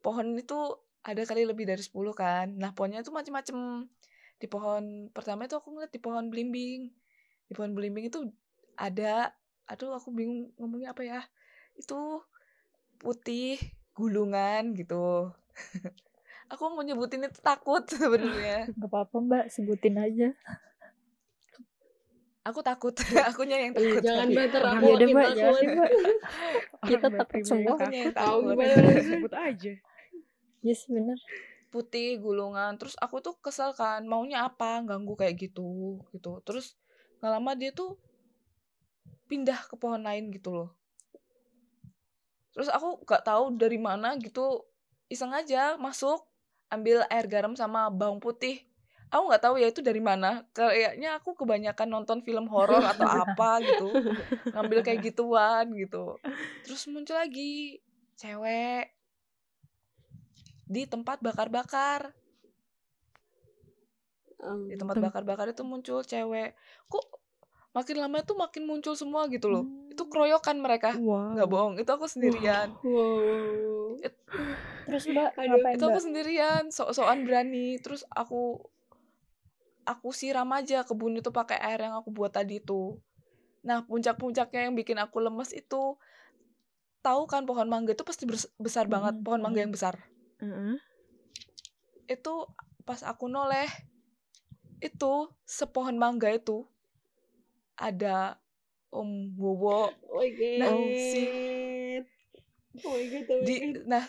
pohon 0.06 0.38
itu 0.38 0.78
ada 1.02 1.22
kali 1.26 1.42
lebih 1.42 1.66
dari 1.66 1.82
10 1.82 2.14
kan. 2.14 2.46
Nah 2.54 2.70
pohonnya 2.78 3.02
itu 3.02 3.10
macem-macem 3.10 3.90
di 4.38 4.46
pohon 4.46 4.82
pertama 5.10 5.44
itu 5.44 5.54
aku 5.54 5.70
ngeliat 5.70 5.90
di 5.90 5.98
pohon 5.98 6.30
belimbing 6.30 6.90
di 7.44 7.52
pohon 7.52 7.74
belimbing 7.74 8.06
itu 8.06 8.30
ada 8.74 9.34
aduh 9.64 9.92
aku 9.92 10.08
bingung 10.10 10.54
ngomongnya 10.56 10.94
apa 10.94 11.02
ya 11.02 11.20
itu 11.74 12.22
putih 12.96 13.58
gulungan 13.92 14.72
gitu 14.72 15.34
aku 16.52 16.62
mau 16.70 16.80
nyebutin 16.80 17.26
itu 17.26 17.38
takut 17.38 17.82
sebenarnya 17.90 18.70
Gak 18.72 18.88
apa-apa 18.88 19.16
Mbak, 19.18 19.44
sebutin 19.50 19.98
aja. 19.98 20.28
aku 22.40 22.64
takut 22.64 22.94
akunya 23.28 23.60
yang 23.60 23.72
Iya, 23.74 23.82
takut 23.92 24.02
jangan 24.02 24.26
Mbak 24.30 24.46
Orang 24.48 24.72
aku 24.72 24.86
Ya 24.88 25.06
Mbak, 25.06 25.28
jangan 25.36 25.62
Mbak. 25.68 25.90
Kita 26.80 27.06
takut 27.12 27.42
semua. 27.44 27.74
akunya 27.76 27.98
yang 28.00 28.14
Tahu 28.14 28.38
takut 28.40 28.52
gimana 28.56 28.74
sih? 28.96 29.04
Sebut 29.04 29.32
aja. 29.34 29.72
Yes, 30.58 30.80
bener. 30.88 31.18
Putih 31.68 32.16
gulungan 32.18 32.76
terus 32.80 32.96
aku 32.96 33.20
tuh 33.20 33.36
kesel 33.38 33.76
kan 33.76 34.04
maunya 34.08 34.48
apa? 34.48 34.80
Ganggu 34.84 35.14
kayak 35.14 35.36
gitu 35.36 36.00
gitu. 36.12 36.40
Terus 36.42 36.74
nggak 37.20 37.32
lama 37.38 37.52
dia 37.54 37.70
tuh 37.70 38.00
pindah 39.28 39.60
ke 39.68 39.76
pohon 39.76 40.00
lain 40.00 40.32
gitu 40.32 40.50
loh. 40.56 40.70
Terus 42.56 42.72
aku 42.72 43.04
gak 43.06 43.22
tahu 43.22 43.54
dari 43.54 43.78
mana 43.78 44.18
gitu 44.18 44.66
iseng 45.06 45.30
aja 45.30 45.78
masuk 45.78 46.26
ambil 46.72 47.04
air 47.06 47.28
garam 47.30 47.54
sama 47.54 47.86
bawang 47.92 48.18
putih. 48.18 48.64
Aku 49.08 49.24
nggak 49.24 49.40
tahu 49.40 49.56
ya 49.56 49.72
itu 49.72 49.80
dari 49.80 50.04
mana 50.04 50.44
kayaknya 50.52 51.16
aku 51.16 51.32
kebanyakan 51.32 51.88
nonton 51.88 52.20
film 52.20 52.44
horor 52.44 52.84
atau 52.84 53.08
apa 53.08 53.56
gitu 53.64 53.88
ngambil 54.52 54.84
kayak 54.84 55.00
gituan 55.00 55.72
gitu. 55.72 56.20
Terus 56.66 56.84
muncul 56.92 57.16
lagi 57.16 57.80
cewek 58.20 58.97
di 60.68 60.84
tempat 60.84 61.18
bakar-bakar. 61.24 62.12
Um, 64.38 64.70
di 64.70 64.78
tempat 64.78 65.00
Tem- 65.00 65.04
bakar-bakar 65.08 65.50
itu 65.50 65.64
muncul 65.66 66.04
cewek. 66.04 66.54
Kok 66.86 67.04
makin 67.74 67.96
lama 67.98 68.16
itu 68.22 68.32
makin 68.36 68.62
muncul 68.68 68.94
semua 68.94 69.26
gitu 69.32 69.48
loh. 69.50 69.64
Hmm. 69.64 69.90
itu 69.98 70.06
keroyokan 70.06 70.62
mereka. 70.62 70.94
Wow. 70.94 71.34
nggak 71.34 71.48
bohong 71.50 71.74
itu 71.82 71.90
aku 71.90 72.06
sendirian. 72.06 72.70
Wow. 72.86 73.98
Terus 74.86 75.10
Mbak, 75.10 75.30
Aduh, 75.34 75.48
ngapain 75.58 75.74
itu 75.74 75.84
aku 75.90 75.98
sendirian 75.98 76.62
sok-sokan 76.70 77.26
berani. 77.26 77.82
Terus 77.82 78.06
aku 78.14 78.62
aku 79.82 80.14
siram 80.14 80.46
aja 80.54 80.86
kebun 80.86 81.18
itu 81.18 81.34
pakai 81.34 81.58
air 81.58 81.90
yang 81.90 81.98
aku 81.98 82.14
buat 82.14 82.30
tadi 82.30 82.62
itu. 82.62 82.94
Nah 83.66 83.82
puncak-puncaknya 83.90 84.70
yang 84.70 84.78
bikin 84.78 85.02
aku 85.02 85.18
lemes 85.18 85.50
itu 85.50 85.98
tahu 87.02 87.22
kan 87.26 87.42
pohon 87.42 87.66
mangga 87.66 87.90
itu 87.90 88.06
pasti 88.06 88.22
besar 88.54 88.86
banget. 88.86 89.18
Mm-mm. 89.18 89.26
pohon 89.26 89.42
mangga 89.42 89.66
yang 89.66 89.74
besar 89.74 89.98
Heeh. 90.38 90.76
itu 92.08 92.34
pas 92.82 93.00
aku 93.04 93.28
noleh 93.28 93.68
itu 94.78 95.12
sepohon 95.44 95.98
mangga 95.98 96.30
itu 96.32 96.64
ada 97.74 98.38
Om 98.88 99.36
Wowo 99.36 99.92
Oh 100.08 100.24
god. 100.24 100.58
Nah, 100.62 100.72
si 100.96 101.22
Oh 102.78 102.94
my 102.94 103.04
god, 103.10 103.26
oh 103.28 103.36
my 103.36 103.44
di 103.44 103.54
god. 103.60 103.84
nah 103.84 104.04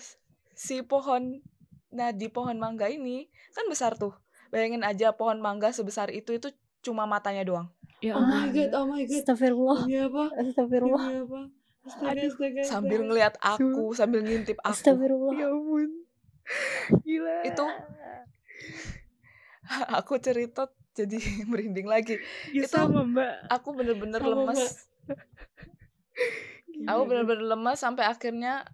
si 0.56 0.80
pohon 0.86 1.42
nah 1.90 2.14
di 2.14 2.30
pohon 2.30 2.56
mangga 2.56 2.86
ini 2.88 3.28
kan 3.52 3.66
besar 3.68 3.98
tuh 3.98 4.14
bayangin 4.54 4.86
aja 4.86 5.12
pohon 5.12 5.42
mangga 5.42 5.74
sebesar 5.74 6.14
itu 6.14 6.38
itu 6.38 6.54
cuma 6.80 7.10
matanya 7.10 7.44
doang 7.44 7.68
Ya 8.00 8.16
Oh 8.16 8.24
my 8.24 8.48
ampun, 8.48 8.56
god, 8.56 8.72
oh 8.80 8.86
my 8.88 9.04
god. 9.04 9.12
Astagfirullah. 9.20 9.80
Demi 9.84 10.00
apa? 10.00 10.24
Astagfirullah. 10.40 11.04
Demi 11.04 11.20
apa? 11.20 11.40
Astaga, 11.84 12.22
astaga, 12.32 12.62
sambil 12.64 12.96
astaga. 12.96 13.08
ngeliat 13.12 13.36
aku 13.44 13.84
sambil 13.92 14.20
ngintip 14.24 14.56
aku 14.64 14.72
Astagfirullah. 14.72 15.36
Ya 15.36 15.48
ampun. 15.52 15.90
Gila. 17.02 17.36
itu 17.46 17.66
aku 20.00 20.18
cerita 20.18 20.66
jadi 20.92 21.18
merinding 21.50 21.86
lagi 21.86 22.18
Ya 22.50 22.66
itu- 22.66 22.74
sama, 22.74 23.06
Mbak. 23.06 23.34
aku 23.50 23.70
bener-bener 23.74 24.20
Sama, 24.20 24.32
lemes 24.34 24.62
aku 26.86 27.02
bener-bener 27.06 27.46
lemes 27.46 27.78
sampai 27.78 28.06
akhirnya 28.06 28.66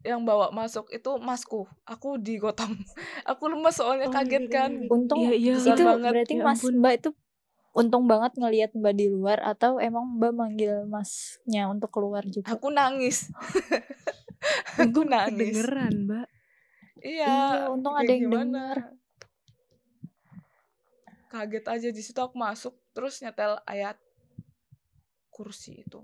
yang 0.00 0.22
bawa 0.22 0.50
masuk 0.50 0.86
itu 0.88 1.10
masku 1.18 1.66
aku 1.82 2.16
digotong 2.16 2.70
aku 3.30 3.50
lemes 3.50 3.74
soalnya 3.74 4.06
Oh 4.06 4.14
kaget 4.14 4.46
God, 4.46 4.52
kan 4.52 4.70
my 4.72 4.86
God. 4.86 4.92
Untung 4.94 5.18
Iya, 5.18 5.32
iya. 5.34 5.52
Besar 5.58 5.74
itu 5.74 5.82
banget, 5.84 6.12
berarti 6.14 6.34
ya 6.34 6.44
Mas. 6.46 6.60
Mbak 6.62 6.94
itu 6.94 7.10
untung 7.74 8.04
banget 8.06 8.32
ngelihat 8.34 8.70
Mbak 8.72 8.94
di 8.94 9.06
luar 9.06 9.38
atau 9.42 9.78
emang 9.78 10.06
Mbak 10.18 10.32
manggil 10.32 10.74
Masnya 10.86 11.66
untuk 11.66 11.90
keluar 11.90 12.22
juga? 12.24 12.46
aku 12.48 12.70
nangis 12.70 13.26
aku 14.78 15.02
nangis 15.02 15.34
kedengeran, 15.58 15.94
Mbak. 16.06 16.26
Iya 17.02 17.32
Iya, 17.32 17.60
untung 17.70 17.94
ada 17.94 18.10
yang 18.10 18.30
denger. 18.30 18.76
kaget 21.28 21.64
aja 21.68 21.88
di 21.92 22.02
situ 22.02 22.16
aku 22.18 22.40
masuk 22.40 22.72
terus 22.96 23.20
nyetel 23.20 23.60
ayat 23.68 24.00
kursi 25.28 25.84
itu 25.84 26.00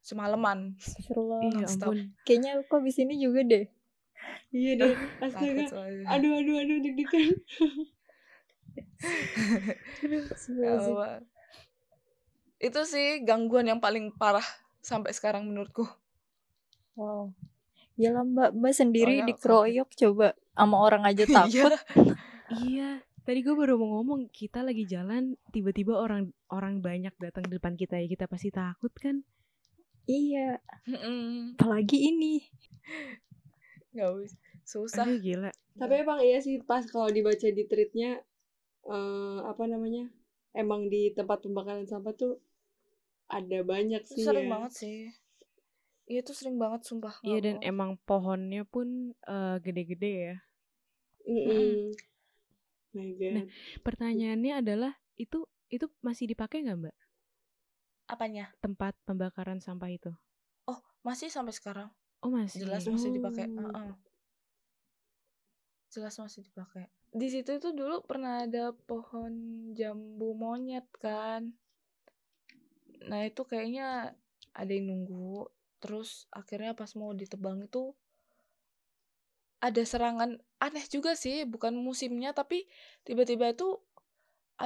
semalaman 0.00 0.74
Astagfirullah. 0.80 1.40
Iya 1.52 1.68
ampun. 1.68 1.96
Kayaknya 2.24 2.50
aku 2.64 2.72
abis 2.80 2.96
ini 3.04 3.14
juga 3.20 3.44
deh. 3.44 3.64
Iya 4.48 4.72
deh, 4.80 4.92
astaga. 5.28 5.64
soalnya 5.68 6.04
Aduh, 6.16 6.32
aduh, 6.40 6.56
aduh, 6.64 6.76
deg-degan. 6.82 7.26
Ya 10.48 11.06
itu 12.58 12.80
sih 12.90 13.22
gangguan 13.22 13.70
yang 13.70 13.78
paling 13.78 14.10
parah 14.18 14.42
sampai 14.82 15.14
sekarang 15.14 15.46
menurutku. 15.46 15.86
Wow. 16.98 17.30
Ya 17.98 18.14
lah 18.14 18.22
mbak, 18.22 18.54
mbak 18.54 18.74
sendiri 18.78 19.18
Soalnya 19.18 19.28
dikeroyok 19.34 19.88
coba 19.90 20.28
sama 20.54 20.76
orang 20.78 21.02
aja 21.02 21.24
takut. 21.42 21.74
Iya, 22.48 23.02
tadi 23.26 23.42
gue 23.42 23.54
baru 23.58 23.74
mau 23.74 23.98
ngomong 23.98 24.30
kita 24.30 24.62
lagi 24.62 24.86
jalan 24.86 25.34
tiba-tiba 25.50 25.98
orang 25.98 26.30
orang 26.48 26.78
banyak 26.78 27.12
datang 27.18 27.44
di 27.50 27.58
depan 27.58 27.74
kita 27.74 27.98
ya 27.98 28.06
kita 28.06 28.30
pasti 28.30 28.54
takut 28.54 28.94
kan? 28.94 29.26
iya, 30.08 30.56
Mm-mm. 30.88 31.60
apalagi 31.60 32.08
ini. 32.08 32.40
Nggak 33.92 34.10
bisa. 34.24 34.38
Susah. 34.64 35.04
Aduh 35.04 35.20
gila. 35.20 35.50
Tapi 35.76 35.94
emang 36.00 36.20
iya 36.24 36.40
sih 36.40 36.64
pas 36.64 36.84
kalau 36.88 37.12
dibaca 37.12 37.44
di 37.44 37.64
tweetnya 37.68 38.20
eh 38.88 39.38
apa 39.44 39.64
namanya? 39.68 40.08
Emang 40.56 40.88
di 40.88 41.12
tempat 41.12 41.44
pembakaran 41.44 41.84
sampah 41.84 42.16
tuh 42.16 42.40
ada 43.28 43.60
banyak 43.60 44.00
sih. 44.08 44.24
sering 44.24 44.48
ya. 44.48 44.52
banget 44.56 44.72
sih. 44.72 44.98
Iya 46.08 46.24
itu 46.24 46.32
sering 46.32 46.56
banget 46.56 46.88
sumpah. 46.88 47.20
Iya 47.20 47.38
dan 47.44 47.56
bohong. 47.60 47.68
emang 47.68 47.90
pohonnya 48.08 48.64
pun 48.64 49.12
eh, 49.12 49.56
gede-gede 49.60 50.12
ya. 50.32 50.36
Mm-mm. 51.28 51.92
My 52.96 53.10
God. 53.12 53.32
Nah, 53.36 53.44
Pertanyaannya 53.84 54.52
adalah 54.64 54.92
itu 55.20 55.44
itu 55.68 55.84
masih 56.00 56.24
dipakai 56.32 56.64
nggak 56.64 56.78
mbak 56.80 56.96
apanya? 58.08 58.48
tempat 58.64 58.96
pembakaran 59.04 59.60
sampah 59.60 59.92
itu? 59.92 60.10
Oh 60.64 60.80
masih 61.04 61.28
sampai 61.28 61.52
sekarang. 61.52 61.92
Oh 62.24 62.32
masih. 62.32 62.64
Jelas 62.64 62.88
masih 62.88 63.12
dipakai. 63.14 63.46
Oh. 63.52 63.68
Heeh. 63.68 63.90
Jelas 65.92 66.16
masih 66.16 66.40
dipakai. 66.48 66.88
Di 67.12 67.28
situ 67.28 67.56
itu 67.56 67.68
dulu 67.72 68.04
pernah 68.04 68.44
ada 68.44 68.72
pohon 68.72 69.32
jambu 69.76 70.32
monyet 70.32 70.88
kan. 71.00 71.52
Nah 73.04 73.24
itu 73.24 73.44
kayaknya 73.44 74.12
ada 74.56 74.72
yang 74.72 74.92
nunggu. 74.92 75.46
Terus 75.82 76.10
akhirnya 76.40 76.72
pas 76.80 76.90
mau 77.00 77.10
ditebang 77.20 77.58
itu 77.68 77.82
ada 79.58 79.82
serangan 79.92 80.30
aneh 80.66 80.84
juga 80.94 81.12
sih, 81.22 81.36
bukan 81.52 81.74
musimnya 81.86 82.30
tapi 82.40 82.58
tiba-tiba 83.06 83.46
itu 83.54 83.68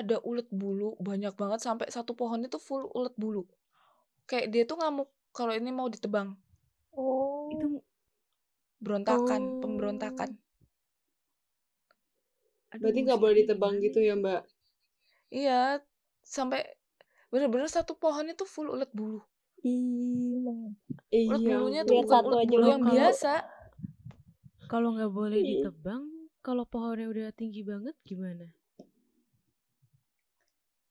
ada 0.01 0.17
ulet 0.31 0.49
bulu 0.61 0.91
banyak 1.09 1.35
banget 1.41 1.61
sampai 1.67 1.87
satu 1.97 2.13
pohon 2.21 2.41
itu 2.49 2.59
full 2.67 2.85
ulet 2.99 3.15
bulu. 3.23 3.43
Kayak 4.31 4.47
dia 4.53 4.63
tuh 4.71 4.77
ngamuk 4.81 5.09
kalau 5.37 5.53
ini 5.61 5.71
mau 5.79 5.89
ditebang. 5.95 6.29
Oh, 6.97 7.53
Itu 7.53 7.67
Berontakan, 8.85 9.43
Oh. 9.43 9.61
pemberontakan. 9.65 10.31
aduh, 12.73 12.83
Berarti 12.83 12.99
nggak 13.05 13.21
boleh 13.23 13.35
ditebang 13.45 13.75
gitu 13.85 13.99
ya 14.09 14.15
Mbak? 14.21 14.41
Iya, 15.39 15.83
sampai 16.37 16.61
bener-bener 17.33 17.69
satu 17.77 17.93
pohon 18.03 18.27
itu 18.35 18.45
full 18.55 18.69
ulet 18.75 18.91
bulu. 18.99 19.21
Ulet 19.63 20.75
Iya. 21.13 21.39
bulunya 21.39 21.83
tuh 21.87 22.03
bukan 22.03 22.11
satu 22.11 22.35
aja 22.35 22.57
yang 22.67 22.83
biasa. 22.83 23.33
Kalau 24.67 24.97
nggak 24.97 25.13
boleh 25.13 25.39
ditebang, 25.39 26.03
kalau 26.43 26.65
pohonnya 26.67 27.07
udah 27.07 27.29
tinggi 27.37 27.63
banget 27.63 27.95
gimana? 28.03 28.51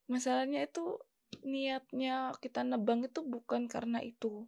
Masalahnya 0.08 0.68
itu 0.68 1.00
niatnya 1.42 2.36
kita 2.40 2.62
nebang 2.62 3.04
itu 3.04 3.24
bukan 3.26 3.66
karena 3.68 4.00
itu. 4.04 4.46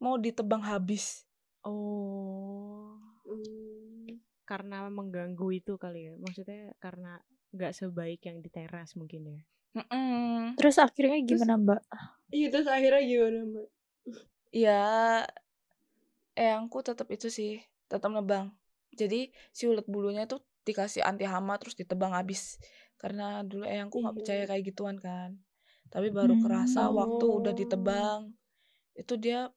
Mau 0.00 0.16
ditebang 0.16 0.64
habis. 0.64 1.26
Oh, 1.60 2.96
Hmm. 3.28 4.16
karena 4.48 4.88
mengganggu 4.88 5.52
itu 5.52 5.76
kali 5.76 6.08
ya. 6.08 6.14
Maksudnya 6.16 6.72
karena 6.80 7.20
nggak 7.52 7.76
sebaik 7.76 8.24
yang 8.24 8.40
di 8.40 8.48
teras 8.48 8.96
mungkin 8.96 9.36
ya. 9.36 9.40
Mm-mm. 9.76 10.58
Terus 10.58 10.76
akhirnya 10.82 11.18
gimana 11.22 11.54
mbak? 11.54 11.80
Iya 12.30 12.46
terus 12.50 12.66
akhirnya 12.70 13.02
gimana 13.02 13.38
Mbak? 13.42 13.66
Ya, 14.50 14.82
eyangku 16.38 16.78
tetap 16.82 17.06
itu 17.10 17.26
sih, 17.30 17.62
tetap 17.90 18.10
nebang. 18.10 18.50
Jadi 18.94 19.30
si 19.54 19.66
ulet 19.70 19.86
bulunya 19.86 20.26
tuh 20.30 20.42
dikasih 20.66 21.02
anti 21.06 21.26
hama 21.26 21.54
terus 21.58 21.74
ditebang 21.78 22.14
habis. 22.14 22.58
Karena 22.98 23.42
dulu 23.46 23.66
eyangku 23.66 23.98
nggak 24.02 24.14
Iya. 24.14 24.18
percaya 24.22 24.42
kayak 24.50 24.64
gituan 24.74 24.96
kan. 24.98 25.38
Tapi 25.90 26.10
baru 26.14 26.38
kerasa 26.38 26.86
Hmm. 26.86 26.98
waktu 26.98 27.26
udah 27.26 27.52
Oh. 27.54 27.58
ditebang 27.58 28.20
itu 28.94 29.14
dia 29.18 29.50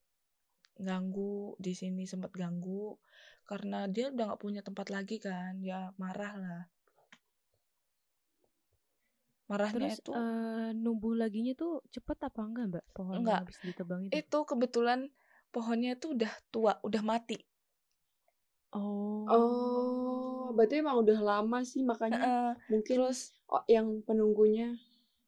ganggu 0.79 1.53
di 1.61 1.73
sini 1.77 2.05
sempat 2.09 2.31
ganggu 2.33 2.97
karena 3.45 3.85
dia 3.91 4.09
udah 4.09 4.33
nggak 4.33 4.41
punya 4.41 4.61
tempat 4.65 4.87
lagi 4.89 5.21
kan 5.21 5.59
ya 5.61 5.91
marah 6.01 6.33
lah 6.39 6.61
marahnya 9.49 9.91
Terus 9.91 9.99
itu 9.99 10.11
eh, 10.15 10.69
numbuh 10.83 11.13
laginya 11.21 11.53
tuh 11.61 11.71
cepet 11.93 12.17
apa 12.27 12.41
enggak 12.47 12.65
mbak 12.71 12.85
pohon 12.95 13.13
yang 13.13 13.23
Enggak. 13.23 13.41
habis 13.43 13.57
ditebang 13.63 14.01
itu? 14.07 14.13
itu 14.21 14.39
kebetulan 14.49 14.99
pohonnya 15.53 15.91
itu 15.97 16.07
udah 16.15 16.31
tua 16.53 16.73
udah 16.87 17.01
mati 17.05 17.37
Oh. 18.73 19.29
Oh, 19.29 20.49
berarti 20.57 20.81
emang 20.81 20.97
udah 21.05 21.19
lama 21.21 21.59
sih 21.61 21.85
makanya 21.85 22.25
Heeh. 22.25 22.49
mungkin 22.73 22.95
terus 22.97 23.19
oh, 23.53 23.61
yang 23.69 24.01
penunggunya 24.07 24.73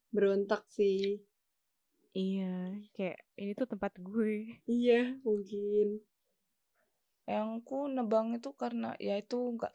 berontak 0.10 0.66
sih. 0.74 1.22
Iya, 2.16 2.46
kayak 2.96 3.18
ini 3.42 3.52
tuh 3.60 3.68
tempat 3.72 3.94
gue. 4.02 4.36
Iya, 4.66 5.02
mungkin. 5.26 5.88
yang 7.34 7.50
ku 7.68 7.78
nebang 7.96 8.28
itu 8.38 8.50
karena 8.62 8.90
ya 9.08 9.16
itu 9.24 9.38
nggak 9.56 9.74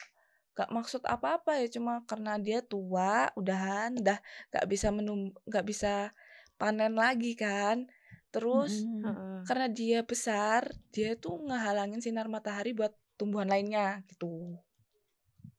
nggak 0.60 0.76
maksud 0.76 1.00
apa-apa 1.08 1.56
ya 1.56 1.72
cuma 1.72 2.04
karena 2.04 2.36
dia 2.36 2.60
tua 2.60 3.32
udahan 3.32 3.96
dah 3.96 4.20
nggak 4.52 4.66
bisa 4.68 4.92
menum 4.92 5.32
nggak 5.48 5.64
bisa 5.64 6.12
panen 6.60 6.92
lagi 6.92 7.32
kan 7.32 7.88
terus. 8.28 8.84
Heeh. 9.00 9.40
karena 9.48 9.66
dia 9.72 10.04
besar 10.04 10.68
dia 10.92 11.16
tuh 11.16 11.40
ngehalangin 11.48 12.04
sinar 12.04 12.28
matahari 12.28 12.76
buat 12.76 12.92
tumbuhan 13.16 13.48
lainnya 13.48 14.04
gitu 14.12 14.60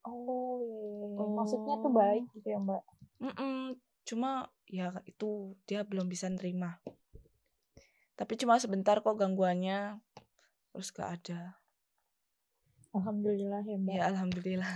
Oh, 0.02 0.58
iya, 0.62 1.14
iya. 1.14 1.26
maksudnya 1.34 1.76
tuh 1.78 1.94
baik 1.94 2.26
gitu 2.34 2.48
ya 2.54 2.58
mbak? 2.62 2.82
Mm-mm. 3.22 3.78
cuma 4.06 4.50
ya 4.70 4.94
itu 5.06 5.58
dia 5.70 5.82
belum 5.82 6.10
bisa 6.10 6.30
nerima 6.30 6.78
tapi 8.18 8.38
cuma 8.38 8.58
sebentar 8.62 9.02
kok 9.02 9.18
gangguannya 9.18 9.98
terus 10.74 10.90
gak 10.94 11.10
ada 11.22 11.61
Alhamdulillah 12.92 13.62
ya 13.64 13.78
mbak. 13.80 13.94
ya 13.96 14.04
alhamdulillah 14.12 14.74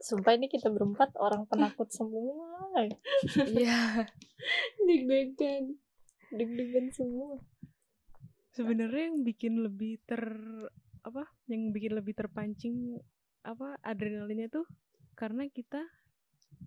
Sumpah 0.00 0.32
ini 0.32 0.48
kita 0.48 0.72
berempat 0.72 1.12
orang 1.20 1.44
penakut 1.44 1.92
semua, 1.92 2.72
iya 3.52 4.08
Deg-degan. 4.80 5.76
deg-degan 6.32 6.88
semua. 6.88 7.36
Sebenarnya 8.56 9.12
yang 9.12 9.20
bikin 9.20 9.60
lebih 9.60 10.00
ter 10.08 10.24
apa? 11.04 11.28
Yang 11.52 11.62
bikin 11.76 11.92
lebih 12.00 12.14
terpancing 12.16 12.96
apa 13.44 13.76
adrenalinnya 13.84 14.48
tuh 14.48 14.64
karena 15.16 15.44
kita 15.52 15.84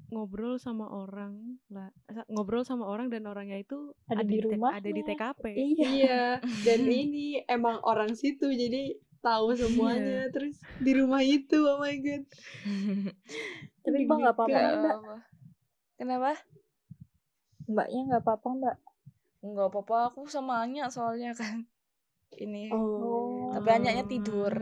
ngobrol 0.08 0.56
sama 0.56 0.86
orang 0.88 1.58
lah 1.68 1.90
ngobrol 2.28 2.62
sama 2.62 2.86
orang 2.86 3.08
dan 3.08 3.26
orangnya 3.26 3.58
itu 3.58 3.98
Ada 4.06 4.22
di 4.22 4.38
T- 4.38 4.46
rumahnya. 4.48 4.78
ada 4.78 4.90
di 4.90 5.02
TKP 5.02 5.44
Iya. 5.50 5.88
Iya, 5.90 6.24
dan 6.62 6.80
ini 7.02 7.28
emang 7.46 7.82
orang 7.82 8.14
situ 8.14 8.46
jadi 8.48 8.94
tahu 9.20 9.54
semuanya 9.54 10.28
terus 10.30 10.60
di 10.78 10.94
rumah 10.94 11.20
itu 11.20 11.58
oh 11.58 11.78
my 11.78 11.96
god 11.98 12.24
Tapi 13.84 13.98
mbak 14.02 14.18
nggak 14.18 14.36
apa-apa 14.36 14.50
Gak 14.50 14.62
kan 14.62 14.74
mbak? 14.76 14.96
apa-apa. 14.96 15.16
Kenapa? 15.96 16.32
Mbaknya 17.66 18.00
nggak 18.06 18.22
apa-apa 18.22 18.48
mbak? 18.54 18.78
Nggak 19.42 19.68
apa-apa, 19.70 19.96
aku 20.08 20.22
sama 20.26 20.54
Anya 20.60 20.88
soalnya 20.88 21.34
kan. 21.34 21.68
Ini. 22.34 22.72
oh 22.72 23.52
Tapi 23.52 23.68
Anyanya 23.70 24.06
tidur. 24.06 24.54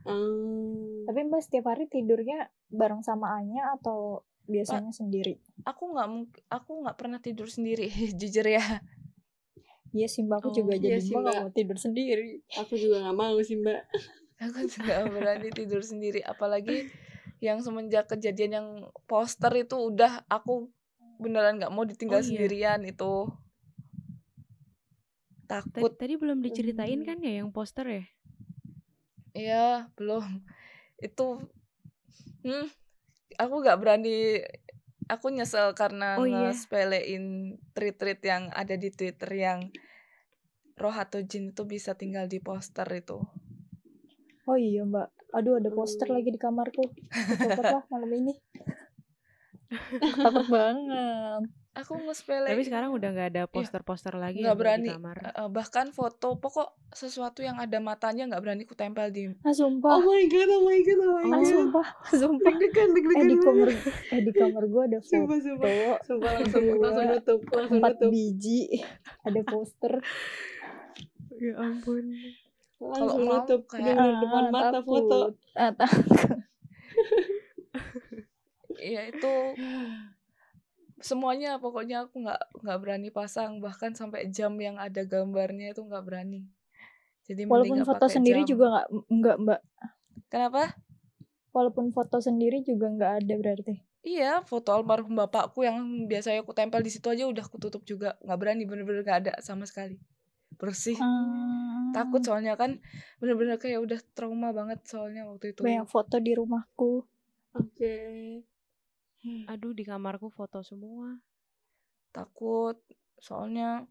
Hmm. 0.00 1.04
Tapi 1.06 1.18
mbak 1.22 1.40
setiap 1.40 1.68
hari 1.68 1.84
tidurnya 1.86 2.48
bareng 2.70 3.02
sama 3.04 3.26
Anya 3.38 3.74
atau 3.78 4.22
biasanya 4.46 4.92
sendiri? 4.94 5.38
Aku 5.66 5.82
nggak 5.92 6.08
aku 6.56 6.70
nggak 6.86 6.96
pernah 7.00 7.18
tidur 7.18 7.48
sendiri, 7.50 7.90
jujur 8.20 8.46
ya. 8.46 8.62
Iya 9.96 10.06
sih 10.12 10.22
mbak, 10.26 10.38
aku 10.40 10.50
Oh, 10.50 10.58
juga 10.58 10.74
iya 10.84 10.96
jadi 10.96 11.00
sih, 11.06 11.14
mbak 11.20 11.20
nggak 11.24 11.36
mau 11.40 11.50
tidur 11.56 11.78
sendiri. 11.84 12.30
aku 12.60 12.72
juga 12.82 12.96
nggak 13.02 13.16
mau 13.22 13.36
sih 13.48 13.56
mbak 13.62 13.80
Aku 14.44 14.60
nggak 14.84 15.00
berani 15.16 15.48
tidur 15.58 15.80
sendiri, 15.80 16.20
apalagi 16.20 16.86
yang 17.40 17.58
semenjak 17.64 18.04
kejadian 18.12 18.52
yang 18.58 18.68
poster 19.08 19.52
itu 19.56 19.76
udah 19.76 20.24
aku 20.28 20.68
beneran 21.22 21.56
nggak 21.60 21.72
mau 21.72 21.84
ditinggal 21.88 22.20
Oh, 22.20 22.24
iya. 22.24 22.40
sendirian 22.44 22.80
itu. 22.84 23.28
tadi, 25.48 25.48
Takut. 25.50 25.92
tadi 26.00 26.14
belum 26.22 26.38
diceritain 26.46 27.00
Hmm. 27.00 27.08
kan 27.08 27.18
ya 27.26 27.32
yang 27.42 27.48
poster 27.54 27.86
ya 27.86 28.02
Iya, 29.38 29.54
belum. 29.96 30.24
Itu 31.06 31.22
hmm, 32.44 32.66
aku 33.36 33.54
nggak 33.62 33.78
berani 33.80 34.40
aku 35.06 35.30
nyesel 35.30 35.72
karena 35.78 36.18
Oh, 36.18 36.26
iya. 36.26 36.50
nge-spelein 36.50 37.56
tweet-tweet 37.74 38.20
yang 38.26 38.50
ada 38.50 38.74
di 38.74 38.90
Twitter 38.90 39.30
yang 39.34 39.70
roh 40.76 40.92
atau 40.92 41.22
jin 41.24 41.54
itu 41.56 41.62
bisa 41.64 41.96
tinggal 41.96 42.28
di 42.28 42.42
poster 42.42 42.86
itu. 42.92 43.22
Oh 44.46 44.54
iya 44.54 44.86
mbak, 44.86 45.10
aduh 45.34 45.58
ada 45.58 45.70
poster 45.74 46.06
lagi 46.06 46.30
di 46.30 46.38
kamarku. 46.38 46.84
Lah 47.74 47.82
malam 47.90 48.10
ini. 48.14 48.34
Takut 49.98 50.46
banget. 50.46 51.42
Aku 51.76 51.92
ngespele 52.00 52.48
Tapi 52.48 52.62
sekarang 52.62 52.90
udah 52.90 53.08
nggak 53.10 53.28
ada 53.30 53.42
poster-poster 53.44 54.14
lagi 54.14 54.40
nggak 54.40 54.50
ya, 54.50 54.58
berani 54.58 54.82
di 54.82 54.90
kamar. 54.90 55.16
Eh, 55.18 55.32
eh, 55.36 55.48
bahkan 55.48 55.86
foto 55.90 56.34
pokok 56.34 56.72
sesuatu 56.90 57.40
yang 57.40 57.56
ada 57.56 57.76
matanya 57.78 58.24
nggak 58.26 58.40
berani 58.40 58.62
ku 58.62 58.72
tempel 58.72 59.06
di 59.08 59.28
Ah, 59.40 59.52
sumpah. 59.52 59.92
Oh 59.92 60.02
my 60.02 60.24
god, 60.24 60.48
oh 60.50 60.62
my 60.62 60.78
god, 60.78 60.98
oh 60.98 61.10
my 61.12 61.22
Ah, 61.22 61.28
god. 61.34 61.44
sumpah. 61.46 61.86
Sumpah. 62.16 62.48
Deg-degan, 62.50 62.88
Eh 62.88 62.94
deg-degan. 62.94 63.22
di 63.22 63.34
banget. 63.34 63.44
kamar 63.44 63.68
eh 64.08 64.20
di 64.20 64.32
kamar 64.32 64.62
gue 64.64 64.82
ada 64.82 64.98
Sumpah, 64.98 65.12
foto 65.28 65.44
sumpah. 65.44 65.70
Sumpah 66.02 66.30
langsung, 66.34 66.64
Dua, 66.64 66.80
langsung 66.80 67.06
nutup, 67.06 67.40
langsung 67.46 67.76
empat 67.76 67.92
nutup. 67.94 68.10
biji 68.10 68.60
ada 69.22 69.40
poster 69.42 69.92
Ya 71.36 71.52
ampun. 71.58 72.04
Langsung 72.78 73.20
mau 73.20 73.36
nutup. 73.38 73.60
kayak- 73.66 73.92
Bener-bener 73.92 74.16
depan 74.18 74.42
Ah, 74.42 74.50
mata 74.50 74.78
foto. 74.80 75.18
takut. 75.28 75.34
Ah, 75.54 75.70
takut. 75.70 76.08
ya 78.78 79.02
itu 79.04 79.34
semuanya 81.00 81.60
pokoknya 81.60 82.08
aku 82.08 82.24
nggak 82.24 82.42
nggak 82.64 82.78
berani 82.80 83.08
pasang. 83.12 83.60
Bahkan 83.60 83.96
sampai 83.96 84.28
jam 84.32 84.56
yang 84.56 84.80
ada 84.80 85.04
gambarnya 85.04 85.72
itu 85.76 85.84
nggak 85.84 86.04
berani. 86.04 86.48
Jadi 87.26 87.42
mending 87.44 87.50
walaupun 87.50 87.78
foto 87.82 88.06
sendiri 88.06 88.46
jam. 88.46 88.56
juga 88.56 88.64
nggak 88.70 88.86
nggak 89.10 89.36
mbak. 89.42 89.60
Kenapa? 90.30 90.62
Walaupun 91.50 91.90
foto 91.90 92.20
sendiri 92.22 92.62
juga 92.62 92.92
nggak 92.92 93.12
ada 93.24 93.34
berarti. 93.36 93.74
Iya 94.06 94.46
foto 94.46 94.70
almarhum 94.70 95.18
bapakku 95.18 95.66
yang 95.66 96.06
biasanya 96.06 96.46
aku 96.46 96.54
tempel 96.54 96.78
di 96.78 96.94
situ 96.94 97.10
aja 97.10 97.26
udah 97.26 97.42
aku 97.42 97.58
tutup 97.58 97.82
juga. 97.82 98.14
Nggak 98.22 98.38
berani 98.38 98.62
bener-bener 98.62 99.02
nggak 99.02 99.20
ada 99.26 99.34
sama 99.42 99.66
sekali. 99.66 99.98
Bersih. 100.56 100.96
Hmm, 100.96 101.90
takut 101.90 102.22
soalnya 102.22 102.54
kan 102.54 102.78
bener-bener 103.18 103.58
kayak 103.58 103.82
udah 103.82 104.00
trauma 104.14 104.54
banget 104.54 104.80
soalnya 104.86 105.26
waktu 105.26 105.52
itu. 105.52 105.66
Banyak 105.66 105.90
foto 105.90 106.16
di 106.22 106.32
rumahku. 106.38 107.02
Oke. 107.58 107.96
Aduh 109.50 109.72
di 109.76 109.84
kamarku 109.86 110.28
foto 110.32 110.62
semua. 110.62 111.16
takut. 112.14 112.80
Soalnya 113.20 113.84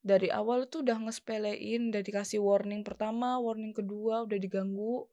dari 0.00 0.30
awal 0.30 0.70
tuh 0.70 0.86
udah 0.86 0.96
ngespelein 1.02 1.90
udah 1.92 2.00
dikasih 2.00 2.40
warning 2.40 2.80
pertama 2.80 3.36
warning 3.36 3.76
kedua 3.76 4.24
udah 4.24 4.38
diganggu 4.40 5.04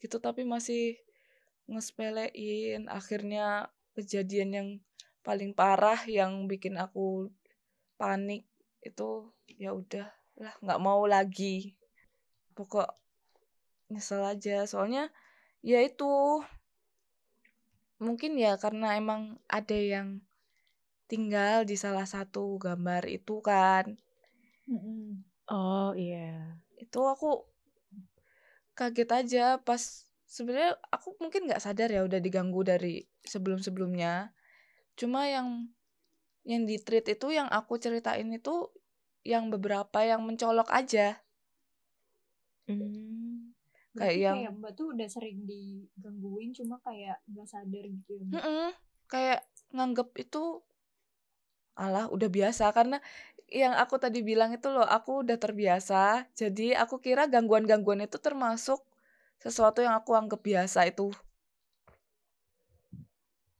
gitu 0.00 0.16
tapi 0.16 0.48
masih 0.48 0.96
ngespelein 1.68 2.88
akhirnya 2.88 3.68
kejadian 3.92 4.50
yang 4.54 4.68
paling 5.20 5.52
parah 5.52 6.00
yang 6.08 6.48
bikin 6.48 6.80
aku 6.80 7.28
panik 8.00 8.48
itu 8.80 9.28
ya 9.60 9.76
udah 9.76 10.08
lah 10.40 10.56
nggak 10.64 10.80
mau 10.80 11.04
lagi. 11.04 11.76
Pokok 12.56 12.88
nyesel 13.92 14.24
aja. 14.24 14.64
Soalnya 14.64 15.12
ya 15.60 15.84
itu 15.84 16.40
mungkin 18.00 18.40
ya 18.40 18.56
karena 18.56 18.96
emang 18.96 19.36
ada 19.44 19.76
yang 19.76 20.24
tinggal 21.10 21.68
di 21.68 21.76
salah 21.76 22.08
satu 22.08 22.56
gambar 22.56 23.04
itu 23.06 23.44
kan 23.44 24.00
Mm-mm. 24.70 25.20
Oh 25.50 25.92
iya. 25.98 26.56
itu 26.80 27.00
aku 27.04 27.44
kaget 28.78 29.10
aja 29.12 29.44
pas 29.60 30.08
sebenarnya 30.24 30.78
aku 30.88 31.18
mungkin 31.20 31.50
nggak 31.50 31.60
sadar 31.60 31.90
ya 31.92 32.06
udah 32.06 32.22
diganggu 32.22 32.62
dari 32.64 33.04
sebelum 33.26 33.60
sebelumnya 33.60 34.32
cuma 34.96 35.26
yang 35.26 35.68
yang 36.46 36.64
di 36.64 36.80
treat 36.80 37.04
itu 37.04 37.34
yang 37.34 37.50
aku 37.52 37.76
ceritain 37.76 38.30
itu 38.32 38.70
yang 39.26 39.52
beberapa 39.52 40.00
yang 40.06 40.24
mencolok 40.24 40.70
aja 40.72 41.20
Hmm. 42.70 43.19
Kayak 43.90 43.98
Berarti 43.98 44.22
yang- 44.22 44.36
kayak 44.38 44.52
mbak 44.54 44.72
tuh 44.78 44.86
udah 44.94 45.08
sering 45.10 45.38
digangguin 45.44 46.50
cuma 46.54 46.76
kayak 46.80 47.18
nggak 47.26 47.48
sadar 47.48 47.84
gitu 47.84 48.10
ya 48.14 48.22
mbak? 48.22 48.38
Mm-mm, 48.38 48.68
kayak 49.06 49.40
nganggep 49.74 50.08
itu 50.16 50.42
alah 51.74 52.06
udah 52.06 52.28
biasa. 52.30 52.70
Karena 52.70 53.02
yang 53.50 53.74
aku 53.74 53.98
tadi 53.98 54.22
bilang 54.22 54.54
itu 54.54 54.70
loh 54.70 54.86
aku 54.86 55.26
udah 55.26 55.34
terbiasa. 55.34 56.30
Jadi 56.38 56.70
aku 56.70 57.02
kira 57.02 57.26
gangguan-gangguan 57.26 58.06
itu 58.06 58.22
termasuk 58.22 58.78
sesuatu 59.42 59.82
yang 59.82 59.98
aku 59.98 60.14
anggap 60.14 60.38
biasa 60.38 60.86
itu. 60.86 61.10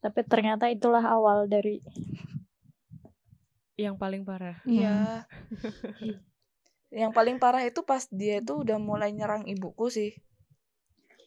Tapi 0.01 0.21
ternyata 0.25 0.71
itulah 0.71 1.03
awal 1.03 1.51
dari 1.51 1.83
Yang 3.75 3.97
paling 3.99 4.23
parah. 4.29 4.61
Iya. 4.63 5.25
yang 6.91 7.15
paling 7.15 7.39
parah 7.39 7.63
itu 7.63 7.81
pas 7.87 8.03
dia 8.11 8.43
itu 8.43 8.67
udah 8.67 8.79
mulai 8.83 9.15
nyerang 9.15 9.47
ibuku 9.47 9.87
sih 9.91 10.11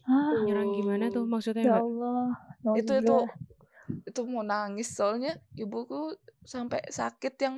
ah 0.08 0.36
Nyerang 0.44 0.70
gimana 0.76 1.06
tuh 1.08 1.24
maksudnya 1.24 1.64
ya 1.64 1.72
Mbak? 1.72 1.84
Allah 1.84 2.28
itu 2.76 2.94
nauzubillah. 2.94 3.04
itu 3.04 3.16
itu 4.10 4.22
mau 4.28 4.44
nangis 4.44 4.88
soalnya 4.92 5.32
ibuku 5.56 6.16
sampai 6.44 6.84
sakit 6.92 7.34
yang 7.40 7.56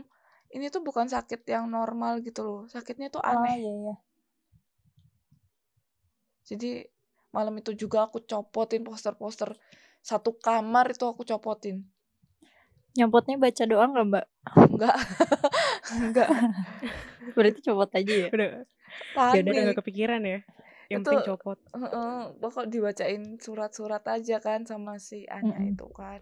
ini 0.53 0.69
tuh 0.69 0.81
bukan 0.85 1.09
sakit 1.09 1.41
yang 1.49 1.65
normal 1.69 2.21
gitu 2.21 2.41
loh 2.45 2.61
sakitnya 2.69 3.09
tuh 3.09 3.21
ah 3.25 3.33
aneh 3.33 3.57
iya 3.61 3.71
iya 3.73 3.95
Jadi 6.45 6.85
malam 7.33 7.57
itu 7.57 7.73
juga 7.73 8.05
aku 8.05 8.21
copotin 8.21 8.85
poster-poster 8.85 9.57
satu 10.05 10.37
kamar 10.37 10.93
itu 10.93 11.03
aku 11.09 11.25
copotin. 11.25 11.81
Nyopotnya 12.95 13.35
baca 13.35 13.63
doa 13.67 13.85
nggak 13.85 14.05
mbak 14.07 14.25
Enggak. 14.55 14.97
Enggak. 15.95 16.29
berarti 17.35 17.59
copot 17.63 17.91
aja 17.91 18.13
ya 18.25 18.29
Udah, 18.31 18.49
ya 19.35 19.39
udah 19.43 19.53
nggak 19.67 19.79
kepikiran 19.83 20.21
ya. 20.23 20.39
Yang 20.87 21.01
Itu- 21.01 21.09
penting 21.11 21.27
copot. 21.33 21.59
Heeh, 21.73 22.15
pokok 22.39 22.65
dibacain 22.69 23.23
surat-surat 23.41 24.03
aja 24.05 24.37
kan 24.39 24.63
sama 24.63 25.01
si 25.01 25.25
Anya 25.27 25.57
Mm-mm. 25.57 25.73
itu 25.73 25.87
kan. 25.91 26.21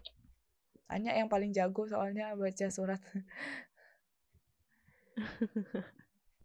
Anya 0.88 1.12
yang 1.14 1.28
paling 1.28 1.52
jago 1.52 1.84
soalnya 1.84 2.32
baca 2.34 2.66
surat. 2.72 2.98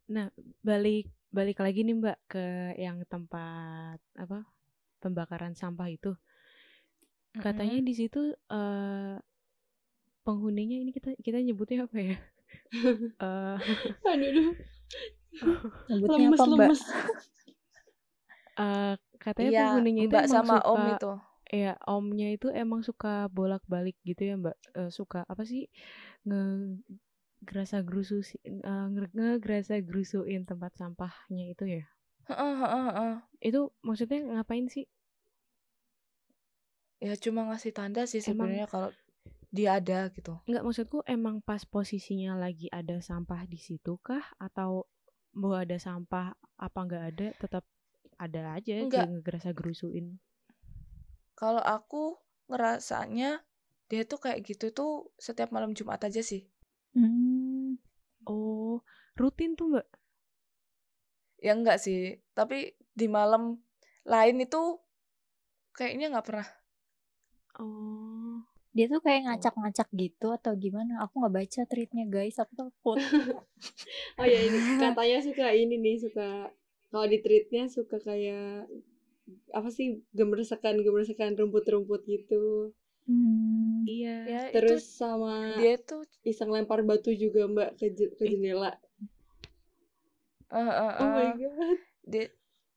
Nah, 0.10 0.26
balik 0.66 1.06
balik 1.30 1.62
lagi 1.62 1.86
nih 1.86 1.94
Mbak 1.94 2.18
ke 2.26 2.46
yang 2.82 3.06
tempat 3.06 4.02
apa? 4.18 4.42
Pembakaran 4.98 5.54
sampah 5.54 5.86
itu. 5.86 6.18
Katanya 7.38 7.78
di 7.78 7.94
situ 7.94 8.34
eh 8.50 9.16
penghuninya 10.30 10.78
ini 10.84 10.92
kita 10.98 11.10
kita 11.26 11.38
nyebutnya 11.46 11.80
apa 11.90 11.98
ya? 12.10 12.18
Eh 13.22 13.58
Aduh, 14.06 14.56
nyebutnya 15.90 16.26
lemes, 16.26 16.32
apa 16.34 16.44
mbak 16.56 16.74
lemes. 16.74 16.82
eh, 18.60 18.94
katanya 19.24 19.52
Iya, 19.52 19.60
penghuninya 19.60 20.04
itu 20.08 20.16
Mbak 20.16 20.26
emang 20.26 20.44
sama 20.44 20.54
suka 20.54 20.64
Om 20.72 20.82
itu. 20.94 21.12
ya 21.50 21.74
omnya 21.90 22.28
itu 22.36 22.48
emang 22.54 22.82
suka 22.86 23.14
bolak-balik 23.36 23.96
gitu 24.10 24.22
ya 24.30 24.36
Mbak. 24.42 24.56
Eh, 24.80 24.90
suka 24.98 25.20
apa 25.32 25.44
sih 25.52 25.64
nge 26.28 26.40
gerasa 27.48 27.78
gerusu 27.88 28.16
ngegerasa 29.16 29.74
gerusuin 29.88 30.42
tempat 30.50 30.72
sampahnya 30.80 31.46
itu 31.54 31.66
ya. 31.80 31.84
Heeh, 32.28 32.54
heeh, 32.62 32.88
heeh. 32.96 33.16
Itu 33.50 33.62
maksudnya 33.88 34.20
ngapain 34.32 34.66
sih? 34.74 34.86
Ya 37.06 37.14
cuma 37.24 37.42
ngasih 37.48 37.72
tanda 37.78 38.02
sih 38.12 38.22
sebenarnya 38.28 38.66
kalau 38.74 38.90
dia 39.50 39.82
ada 39.82 40.14
gitu. 40.14 40.38
Enggak 40.46 40.64
maksudku 40.66 41.02
emang 41.10 41.42
pas 41.42 41.66
posisinya 41.66 42.38
lagi 42.38 42.70
ada 42.70 43.02
sampah 43.02 43.50
di 43.50 43.58
situ 43.58 43.98
kah 44.02 44.22
atau 44.38 44.86
mau 45.34 45.58
ada 45.58 45.78
sampah 45.78 46.38
apa 46.58 46.80
nggak 46.86 47.06
ada 47.14 47.28
tetap 47.38 47.64
ada 48.20 48.60
aja 48.60 48.74
Enggak. 48.78 49.10
kayak 49.10 49.12
ngegerasa 49.18 49.50
gerusuin. 49.58 50.22
Kalau 51.34 51.64
aku 51.64 52.20
ngerasanya 52.52 53.42
dia 53.90 54.06
tuh 54.06 54.22
kayak 54.22 54.46
gitu 54.46 54.70
tuh 54.70 55.10
setiap 55.18 55.50
malam 55.50 55.74
Jumat 55.74 56.04
aja 56.06 56.22
sih. 56.22 56.46
hmm. 56.94 57.80
Oh, 58.30 58.86
rutin 59.18 59.58
tuh 59.58 59.74
Mbak. 59.74 59.88
Ya 61.42 61.56
enggak 61.56 61.82
sih, 61.82 62.22
tapi 62.38 62.78
di 62.94 63.08
malam 63.10 63.58
lain 64.06 64.38
itu 64.44 64.78
kayaknya 65.74 66.14
nggak 66.14 66.28
pernah. 66.28 66.48
Oh. 67.58 68.29
Dia 68.70 68.86
tuh 68.86 69.02
kayak 69.02 69.26
ngacak-ngacak 69.26 69.90
gitu 69.98 70.28
atau 70.30 70.54
gimana 70.54 71.02
aku 71.02 71.26
nggak 71.26 71.36
baca 71.42 71.62
tweetnya 71.66 72.06
guys 72.06 72.38
aku 72.38 72.54
takut 72.54 72.98
Oh 74.20 74.26
ya 74.28 74.40
ini 74.40 74.58
katanya 74.78 75.20
suka 75.24 75.46
ini 75.52 75.76
nih 75.80 75.96
suka 76.00 76.54
kalau 76.90 77.06
di 77.10 77.18
tweetnya 77.22 77.70
suka 77.70 77.98
kayak 78.02 78.70
apa 79.54 79.70
sih 79.70 80.02
gemersakan 80.14 80.82
gemersakan 80.82 81.38
rumput-rumput 81.38 82.02
gitu. 82.10 82.74
hmm. 83.06 83.86
Iya. 83.86 84.16
Ya 84.26 84.42
Terus 84.54 84.86
itu 84.86 84.98
sama 84.98 85.54
dia 85.58 85.78
tuh 85.78 86.06
iseng 86.26 86.50
lempar 86.50 86.82
batu 86.82 87.14
juga 87.14 87.46
mbak 87.46 87.78
ke, 87.78 87.94
ke 87.94 88.24
jendela. 88.26 88.74
eh, 90.50 90.58
eh, 90.58 90.92
Oh 90.98 91.10
my 91.14 91.26
eh, 91.26 91.34
god. 91.38 91.78
dia 92.10 92.26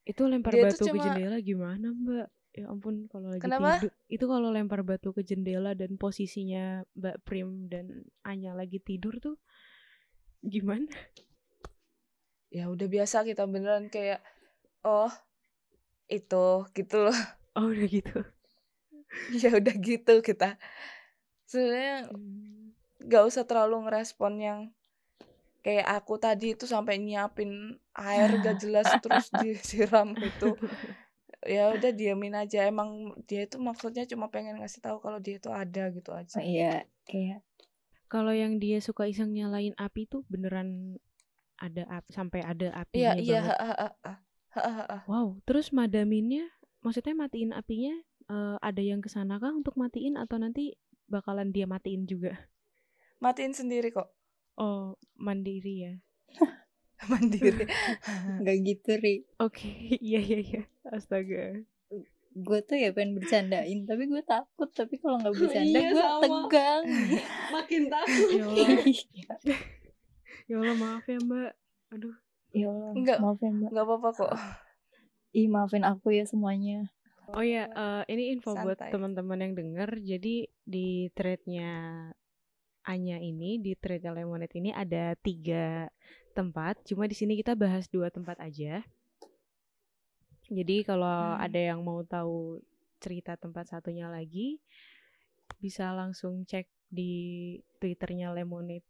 Itu 0.02 0.26
lempar 0.26 0.52
Dia 0.52 0.66
batu 0.66 0.82
ke 0.82 0.98
jendela 0.98 1.38
gimana, 1.40 1.94
Mbak? 1.94 2.28
Ya 2.52 2.68
ampun, 2.68 3.08
kalau 3.08 3.32
lagi 3.32 3.48
Kenapa? 3.48 3.80
tidur. 3.80 3.92
Itu 4.12 4.24
kalau 4.28 4.52
lempar 4.52 4.84
batu 4.84 5.08
ke 5.16 5.24
jendela 5.24 5.72
dan 5.72 5.96
posisinya 5.96 6.84
Mbak 6.92 7.16
Prim 7.24 7.48
dan 7.72 8.04
Anya 8.28 8.52
lagi 8.52 8.76
tidur 8.76 9.16
tuh 9.24 9.36
gimana? 10.44 10.90
ya 12.52 12.68
udah 12.68 12.84
biasa 12.94 13.24
kita 13.24 13.48
beneran 13.48 13.88
kayak 13.88 14.20
oh 14.84 15.08
itu 16.10 16.46
gitu 16.76 16.96
loh. 17.08 17.18
Oh, 17.56 17.68
udah 17.72 17.86
gitu. 17.88 18.24
ya 19.42 19.50
udah 19.58 19.74
gitu 19.80 20.12
kita. 20.24 20.56
Sebenarnya 21.48 21.96
Hmm. 22.10 22.72
nggak 23.02 23.24
usah 23.30 23.44
terlalu 23.48 23.76
ngerespon 23.88 24.34
yang 24.38 24.60
kayak 25.62 25.86
aku 26.02 26.18
tadi 26.18 26.54
itu 26.58 26.66
sampai 26.66 26.98
nyiapin 26.98 27.78
air 27.94 28.30
gak 28.42 28.58
jelas 28.62 28.98
terus 28.98 29.30
disiram 29.38 30.18
itu 30.22 30.58
ya 31.46 31.74
udah 31.74 31.90
diamin 31.90 32.34
aja 32.38 32.66
emang 32.70 33.14
dia 33.28 33.46
itu 33.46 33.56
maksudnya 33.58 34.04
cuma 34.06 34.30
pengen 34.30 34.58
ngasih 34.62 34.80
tahu 34.82 34.98
kalau 35.02 35.18
dia 35.18 35.36
itu 35.40 35.50
ada 35.50 35.90
gitu 35.90 36.10
aja 36.14 36.38
Oh, 36.38 36.44
iya 36.44 36.86
kayak 37.08 37.42
Kalau 38.12 38.30
yang 38.36 38.60
dia 38.60 38.78
suka 38.84 39.08
iseng 39.08 39.32
nyalain 39.32 39.72
api 39.80 40.04
tuh 40.04 40.22
beneran 40.28 41.00
ada 41.56 41.82
api 41.88 42.10
sampai 42.12 42.40
ada 42.44 42.68
iya 42.94 43.10
apinya 43.10 43.16
iya 43.24 43.38
banget. 43.40 43.48
ha, 43.48 43.54
ha, 43.56 43.72
ha, 43.80 43.88
ha, 44.04 44.12
ha, 44.54 44.60
ha, 44.68 44.84
ha. 44.92 44.98
Wow, 45.10 45.40
terus 45.48 45.72
madaminnya 45.72 46.44
maksudnya 46.84 47.14
matiin 47.16 47.52
apinya 47.56 47.94
eh, 48.30 48.56
ada 48.62 48.82
yang 48.82 49.00
ke 49.04 49.08
sana 49.10 49.38
kah 49.42 49.50
untuk 49.54 49.74
matiin 49.80 50.14
atau 50.20 50.36
nanti 50.38 50.76
bakalan 51.10 51.48
dia 51.54 51.66
matiin 51.66 52.04
juga? 52.06 52.32
matiin 53.24 53.54
sendiri 53.58 53.88
kok 53.96 54.08
Oh, 54.56 54.96
mandiri 55.16 55.74
ya. 55.84 55.92
mandiri 57.10 57.64
nggak 58.38 58.56
gitu 58.62 58.90
ri 58.98 59.14
Oke, 59.38 59.68
iya 60.02 60.18
iya 60.18 60.38
iya. 60.40 60.62
Astaga. 60.86 61.62
gue 62.32 62.58
tuh 62.64 62.74
ya 62.74 62.90
pengen 62.90 63.12
bercandain 63.14 63.84
tapi 63.84 64.08
gue 64.08 64.24
takut 64.24 64.64
tapi 64.68 64.96
kalau 64.96 65.20
nggak 65.20 65.34
bercanda 65.38 65.76
Iya, 65.76 65.90
gue 65.90 66.04
tegang 66.22 66.82
Makin 67.52 67.82
takut. 67.86 68.28
Ya 68.32 68.44
Allah, 68.46 69.60
ya 70.42 70.54
Allah 70.56 70.76
maaf 70.76 71.04
ya 71.04 71.18
Mbak. 71.18 71.52
Aduh. 71.92 72.14
ya 72.50 72.66
Allah, 72.66 72.90
Enggak. 72.92 73.18
maaf 73.18 73.38
ya 73.38 73.50
mbak 73.50 73.68
nggak 73.68 73.84
apa-apa 73.84 74.08
kok 74.14 74.32
ih 75.32 75.46
maafin 75.46 75.82
aku 75.82 76.08
ya 76.10 76.24
semuanya 76.24 76.88
Oh 77.32 77.40
ya, 77.40 77.64
eh, 77.64 78.02
ini 78.10 78.34
info 78.34 78.52
buat 78.52 78.76
Santai. 78.76 78.92
teman-teman 78.92 79.38
yang 79.40 79.54
denger. 79.54 79.88
Jadi 79.96 80.44
di 80.60 81.06
threadnya 81.08 81.70
Anya 82.82 83.16
ini, 83.16 83.56
di 83.56 83.72
thread 83.72 84.02
Lemonade 84.02 84.52
ini 84.52 84.68
ada 84.68 85.14
tiga 85.16 85.86
tempat. 86.32 86.80
Cuma 86.82 87.04
di 87.04 87.12
sini 87.12 87.36
kita 87.36 87.52
bahas 87.54 87.86
dua 87.86 88.08
tempat 88.08 88.36
aja. 88.38 88.80
Jadi 90.48 90.82
kalau 90.82 91.06
Hmm. 91.06 91.40
ada 91.40 91.60
yang 91.62 91.80
mau 91.80 92.02
tahu 92.02 92.60
cerita 92.98 93.34
tempat 93.34 93.68
satunya 93.68 94.06
lagi, 94.06 94.60
bisa 95.58 95.92
langsung 95.92 96.42
cek 96.42 96.64
di 96.88 97.12
twitternya 97.78 98.32
Lemonade. 98.32 98.84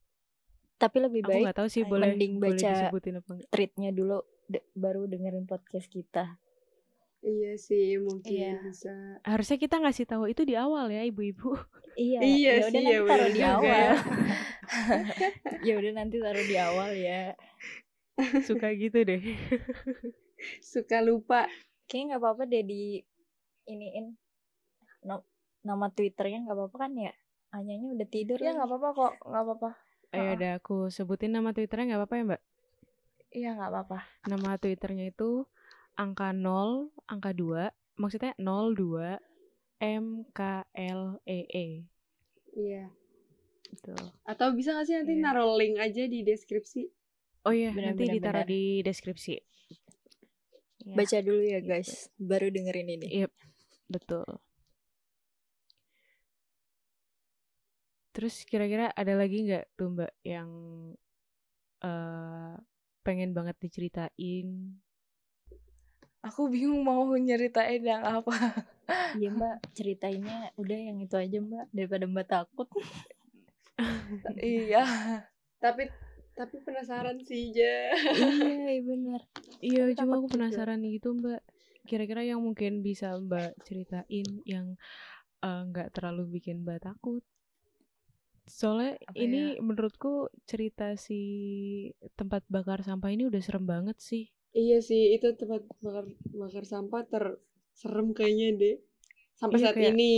tapi 0.74 0.98
lebih 0.98 1.22
Aku 1.22 1.30
baik 1.30 1.42
nggak 1.46 1.56
tahu 1.56 1.68
sih 1.70 1.86
boleh 1.86 2.10
mending 2.10 2.42
boleh 2.42 2.58
baca 2.58 2.70
disebutin 2.74 3.14
apa 3.16 3.30
enggak. 3.32 3.50
treatnya 3.50 3.90
dulu 3.90 4.18
de- 4.44 4.66
baru 4.74 5.06
dengerin 5.06 5.46
podcast 5.46 5.86
kita 5.86 6.41
Iya 7.22 7.52
sih, 7.66 7.86
mungkin 8.02 8.34
Iya. 8.34 8.52
bisa. 8.66 8.90
Harusnya 9.22 9.56
kita 9.62 9.76
ngasih 9.82 10.06
tahu 10.10 10.24
itu 10.32 10.42
di 10.42 10.54
awal 10.58 10.86
ya, 10.90 11.02
ibu-ibu. 11.06 11.54
iya 11.94 12.18
Iya 12.24 12.50
ya 12.50 12.52
udah 12.58 12.70
sih, 12.70 12.82
nanti 12.82 12.92
ya 12.92 13.00
taruh 13.08 13.28
di 13.30 13.40
juga 13.40 13.48
awal 13.56 13.82
ya. 13.86 13.92
ya 15.66 15.72
udah 15.80 15.92
nanti 15.98 16.16
taruh 16.24 16.44
di 16.50 16.56
awal 16.58 16.90
ya 16.96 17.20
Suka 18.46 18.68
gitu 18.74 18.98
deh. 19.08 19.22
Suka 20.62 20.98
lupa. 21.04 21.46
kayaknya 21.88 22.16
nggak 22.16 22.22
apa-apa 22.24 22.42
deh 22.48 22.62
di 22.64 22.82
iniin 23.68 24.06
no- 25.08 25.26
nama 25.68 25.86
twitternya 25.92 26.38
nggak 26.48 26.56
apa-apa 26.58 26.76
kan 26.88 26.92
ya 26.96 27.12
Anyanya 27.52 27.88
udah 27.94 28.08
tidur 28.08 28.38
ya 28.40 28.50
nggak 28.56 28.68
apa-apa 28.70 28.88
kok 28.96 29.12
nggak 29.28 29.42
apa-apa 29.44 29.70
Ayo 30.12 30.24
Ha-ha. 30.24 30.36
udah 30.36 30.50
aku 30.60 30.76
sebutin 30.96 31.32
nama 31.36 31.52
twitternya 31.52 31.84
nggak 31.92 32.00
apa-apa 32.00 32.16
ya 32.16 32.24
mbak? 32.28 32.42
iya 33.32 33.48
nggak 33.56 33.70
apa-apa 33.72 33.98
Nama 34.30 34.50
twitternya 34.62 35.04
itu 35.12 35.44
angka 35.98 36.32
0, 36.32 36.90
angka 37.08 37.30
2, 37.36 37.70
maksudnya 38.00 38.32
02 38.40 39.20
MKLEE 39.82 41.66
Iya. 42.52 42.84
gitu. 43.72 43.94
Atau 44.28 44.52
bisa 44.54 44.76
gak 44.76 44.86
sih 44.86 44.94
nanti 44.96 45.16
Iya. 45.18 45.22
naruh 45.24 45.56
link 45.58 45.76
aja 45.80 46.04
di 46.06 46.20
deskripsi? 46.22 46.86
Oh 47.42 47.50
iya, 47.50 47.74
Benar, 47.74 47.96
nanti 47.96 48.02
benar, 48.06 48.14
ditaruh 48.14 48.44
benar. 48.44 48.52
di 48.52 48.62
deskripsi. 48.86 49.34
Ya, 50.82 50.94
baca 50.98 51.18
dulu 51.22 51.42
ya 51.46 51.58
gitu. 51.62 51.70
guys 51.70 52.10
baru 52.18 52.50
dengerin 52.50 52.88
ini 52.98 53.06
Iya, 53.06 53.28
betul. 53.86 54.26
Terus 58.12 58.44
kira-kira 58.44 58.92
ada 58.92 59.14
lagi 59.16 59.46
nggak 59.48 59.64
tuh 59.78 59.88
mbak 59.94 60.12
yang 60.22 60.50
eh 61.82 62.54
pengen 63.02 63.30
banget 63.34 63.56
diceritain? 63.58 64.48
Aku 66.22 66.48
bingung 66.48 66.82
mau 66.86 67.02
nyeritain 67.18 67.82
yang 67.82 68.02
apa 68.06 68.32
iya 69.18 69.28
mbak 69.34 69.62
ceritainnya 69.74 70.54
udah 70.54 70.78
yang 70.78 70.98
itu 71.02 71.16
aja 71.18 71.38
mbak 71.42 71.66
daripada 71.74 72.04
mbak 72.06 72.26
takut 72.30 72.68
iya 74.42 74.84
Tapi 75.62 75.86
tapi 76.32 76.58
penasaran 76.64 77.22
sih, 77.22 77.54
Ja. 77.54 77.94
iya 78.10 78.56
iya 78.74 78.82
benar 78.82 79.20
Iya, 79.62 79.94
cuma 79.94 80.18
aku 80.18 80.26
juga. 80.26 80.34
penasaran 80.34 80.82
gitu 80.82 81.14
mbak. 81.14 81.38
Kira-kira 81.86 82.26
yang 82.26 82.42
mungkin 82.42 82.82
bisa 82.82 83.14
mbak 83.14 83.54
ceritain 83.62 84.26
yang 84.42 84.74
eh, 85.38 85.62
nggak 85.70 85.94
terlalu 85.94 86.38
bikin 86.42 86.66
mbak 86.66 86.82
takut. 86.82 87.22
Soalnya 88.42 88.98
Apa 89.06 89.14
ini 89.14 89.54
menurutku 89.62 90.26
cerita 90.50 90.98
si 90.98 91.20
tempat 92.18 92.42
bakar 92.50 92.82
sampah 92.82 93.14
ini 93.14 93.30
udah 93.30 93.38
serem 93.38 93.62
banget 93.62 94.02
sih. 94.02 94.26
Iya 94.52 94.78
sih, 94.84 95.16
itu 95.16 95.32
tempat 95.32 95.64
bakar 95.80 96.04
bakar 96.32 96.64
sampah 96.68 97.02
ter 97.08 97.24
serem 97.72 98.12
kayaknya 98.12 98.48
deh. 98.56 98.76
Sampai 99.32 99.58
Iya, 99.58 99.64
saat 99.64 99.76
kayak- 99.80 99.96
ini. 99.96 100.14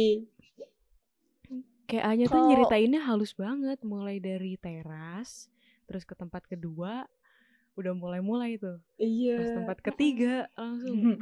Kayak 1.85 2.05
Anya 2.11 2.27
tuh 2.27 2.43
nyeritainnya 2.49 3.01
halus 3.05 3.33
banget, 3.37 3.79
mulai 3.85 4.17
dari 4.19 4.57
teras, 4.59 5.53
terus 5.87 6.03
ke 6.03 6.17
tempat 6.17 6.43
kedua, 6.49 7.05
udah 7.77 7.93
mulai-mulai 7.95 8.59
tuh. 8.59 8.81
Iya. 8.99 9.39
Terus 9.39 9.53
tempat 9.55 9.79
ketiga 9.85 10.49
langsung. 10.59 10.95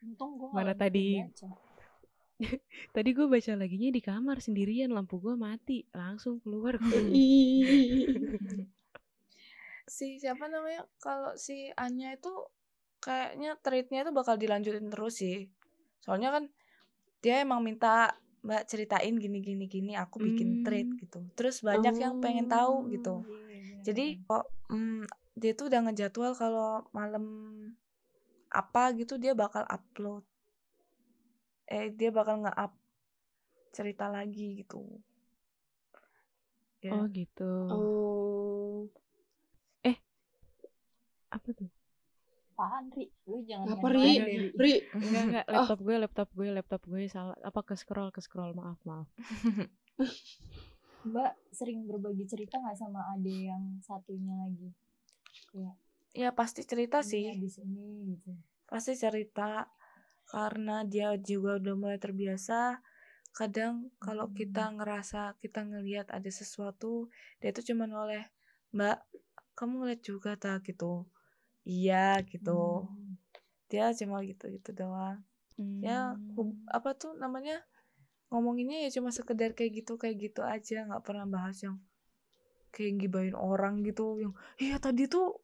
untung 0.00 0.38
gue 0.38 0.48
Mana 0.54 0.72
tadi? 0.72 1.20
Tadi 2.96 3.08
gue 3.12 3.28
baca 3.28 3.52
laginya 3.52 3.92
di 3.92 4.00
kamar 4.00 4.40
sendirian, 4.40 4.88
lampu 4.88 5.20
gue 5.20 5.36
mati, 5.36 5.84
langsung 5.92 6.40
keluar. 6.40 6.80
Si 9.90 10.22
siapa 10.22 10.46
namanya 10.46 10.86
kalau 11.02 11.34
si 11.34 11.74
Anya 11.74 12.14
itu 12.14 12.30
kayaknya 13.02 13.58
treatnya 13.58 14.06
itu 14.06 14.14
bakal 14.14 14.38
dilanjutin 14.38 14.86
terus 14.86 15.18
sih. 15.18 15.50
Soalnya 15.98 16.30
kan 16.30 16.44
dia 17.18 17.42
emang 17.42 17.58
minta 17.66 18.14
mbak 18.40 18.70
ceritain 18.70 19.18
gini 19.18 19.44
gini 19.44 19.66
gini 19.68 19.92
aku 19.98 20.22
bikin 20.22 20.62
treat 20.62 20.86
Hmm. 20.86 20.98
gitu. 21.02 21.20
Terus 21.34 21.58
banyak 21.66 21.98
yang 21.98 22.22
pengen 22.22 22.46
tahu 22.46 22.86
gitu. 22.94 23.26
Iya, 23.26 23.82
jadi 23.82 24.06
kok 24.30 24.46
mm, 24.70 25.10
dia 25.34 25.52
tuh 25.58 25.66
udah 25.66 25.80
ngejadwal 25.90 26.32
kalau 26.38 26.86
malam 26.94 27.26
apa 28.46 28.94
gitu 28.94 29.18
dia 29.18 29.34
bakal 29.34 29.66
upload. 29.66 30.22
Eh 31.66 31.90
dia 31.90 32.14
bakal 32.14 32.46
nge-up 32.46 32.72
cerita 33.74 34.06
lagi 34.06 34.62
gitu. 34.62 35.02
Ya. 36.80 36.94
Oh 36.96 37.04
gitu. 37.10 37.52
Oh. 37.68 38.88
Apa 41.30 41.50
tuh? 41.58 41.70
apaan 42.54 42.84
ri 42.96 43.04
lu 43.28 43.36
jangan 43.48 43.66
Apa, 43.74 43.86
Ri? 43.96 44.10
Ri. 44.62 44.72
Enggak 45.00 45.24
enggak, 45.28 45.44
laptop 45.52 45.78
gue, 45.86 45.96
laptop 46.02 46.28
gue, 46.36 46.48
laptop 46.56 46.82
gue 46.90 47.02
salah. 47.08 47.36
Apa 47.48 47.60
ke 47.68 47.74
scroll, 47.80 48.10
ke 48.14 48.20
scroll, 48.26 48.52
maaf, 48.58 48.78
maaf. 48.88 49.08
mbak 51.10 51.32
sering 51.58 51.88
berbagi 51.88 52.24
cerita 52.28 52.54
nggak 52.60 52.76
sama 52.82 53.00
ade 53.16 53.36
yang 53.50 53.64
satunya 53.88 54.34
lagi 54.42 54.68
kayak 55.50 55.76
ya 56.22 56.30
pasti 56.40 56.60
cerita 56.70 56.98
"Ini 57.00 57.08
sih 57.10 57.22
habis 57.32 57.54
ini 57.64 57.86
gitu 58.12 58.32
pasti 58.70 58.92
cerita 59.04 59.50
karena 60.32 60.76
dia 60.92 61.08
juga 61.30 61.50
udah 61.60 61.74
mulai 61.80 61.98
terbiasa 62.04 62.60
kadang 63.38 63.74
kalau 64.04 64.26
Hmm. 64.28 64.36
kita 64.40 64.64
ngerasa 64.76 65.22
kita 65.42 65.60
ngelihat 65.70 66.06
ada 66.16 66.30
sesuatu 66.40 66.92
dia 67.40 67.50
tuh 67.56 67.64
cuman 67.68 67.90
oleh 68.02 68.22
mbak 68.76 68.98
kamu 69.58 69.72
ngeliat 69.80 70.00
juga 70.10 70.32
tak 70.44 70.58
gitu 70.68 70.92
iya 71.64 72.20
gitu. 72.24 72.86
Hmm. 72.86 73.16
dia 73.70 73.94
cuma 73.94 74.18
gitu 74.26 74.50
gitu 74.50 74.70
doang. 74.74 75.22
Ya 75.84 76.18
hub- 76.34 76.66
apa 76.66 76.96
tuh 76.98 77.14
namanya 77.14 77.62
ngomonginnya 78.32 78.86
ya 78.86 78.90
cuma 78.98 79.14
sekedar 79.14 79.54
kayak 79.54 79.84
gitu 79.84 79.94
kayak 80.00 80.16
gitu 80.18 80.40
aja. 80.42 80.86
Nggak 80.88 81.04
pernah 81.06 81.26
bahas 81.28 81.58
yang 81.62 81.78
kayak 82.74 82.98
gibain 83.02 83.34
orang 83.34 83.82
gitu 83.82 84.18
yang 84.22 84.32
iya 84.62 84.78
tadi 84.78 85.10
tuh 85.10 85.42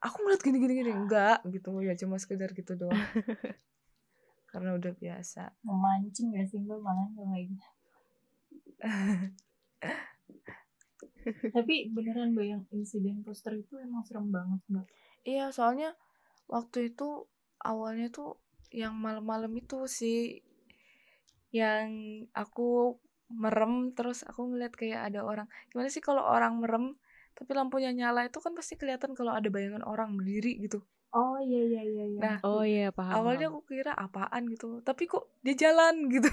aku 0.00 0.16
ngeliat 0.24 0.40
gini 0.40 0.56
gini 0.62 0.74
gini. 0.80 0.92
Enggak 0.92 1.44
gitu. 1.52 1.84
Ya 1.84 1.92
cuma 1.98 2.16
sekedar 2.16 2.56
gitu 2.56 2.78
doang. 2.78 2.96
Karena 4.50 4.72
udah 4.72 4.92
biasa. 4.96 5.52
Memancing 5.60 6.32
gak 6.32 6.48
sih 6.48 6.64
mbak 6.64 6.80
malah 6.80 7.08
kayak 7.12 7.44
gitu 7.52 7.68
tapi 11.52 11.90
beneran 11.90 12.32
mbak 12.34 12.46
yang 12.46 12.62
insiden 12.70 13.22
poster 13.26 13.58
itu 13.58 13.74
emang 13.82 14.06
serem 14.06 14.30
banget 14.30 14.60
mbak 14.70 14.86
iya 15.32 15.46
soalnya 15.56 15.90
waktu 16.54 16.78
itu 16.94 17.08
awalnya 17.70 18.06
tuh 18.16 18.28
yang 18.80 18.94
malam-malam 19.04 19.52
itu 19.62 19.78
sih 19.98 20.18
yang 21.54 21.88
aku 22.36 22.98
merem 23.32 23.90
terus 23.96 24.22
aku 24.22 24.46
ngeliat 24.54 24.74
kayak 24.78 25.10
ada 25.10 25.26
orang 25.26 25.46
gimana 25.72 25.88
sih 25.90 26.02
kalau 26.04 26.22
orang 26.22 26.62
merem 26.62 26.94
tapi 27.36 27.52
lampunya 27.58 27.90
nyala 27.92 28.24
itu 28.30 28.38
kan 28.38 28.54
pasti 28.54 28.78
kelihatan 28.80 29.12
kalau 29.18 29.34
ada 29.34 29.48
bayangan 29.50 29.82
orang 29.82 30.14
berdiri 30.16 30.56
gitu 30.62 30.80
Oh 31.16 31.40
iya 31.40 31.60
iya 31.64 31.82
iya. 31.82 32.04
iya. 32.12 32.18
nah 32.20 32.36
Oh 32.44 32.60
iya 32.62 32.92
paham. 32.92 33.24
awalnya 33.24 33.48
aku 33.48 33.64
kira 33.66 33.92
apaan 33.96 34.46
gitu 34.52 34.84
tapi 34.84 35.08
kok 35.08 35.24
dia 35.42 35.54
jalan 35.56 36.06
gitu 36.14 36.28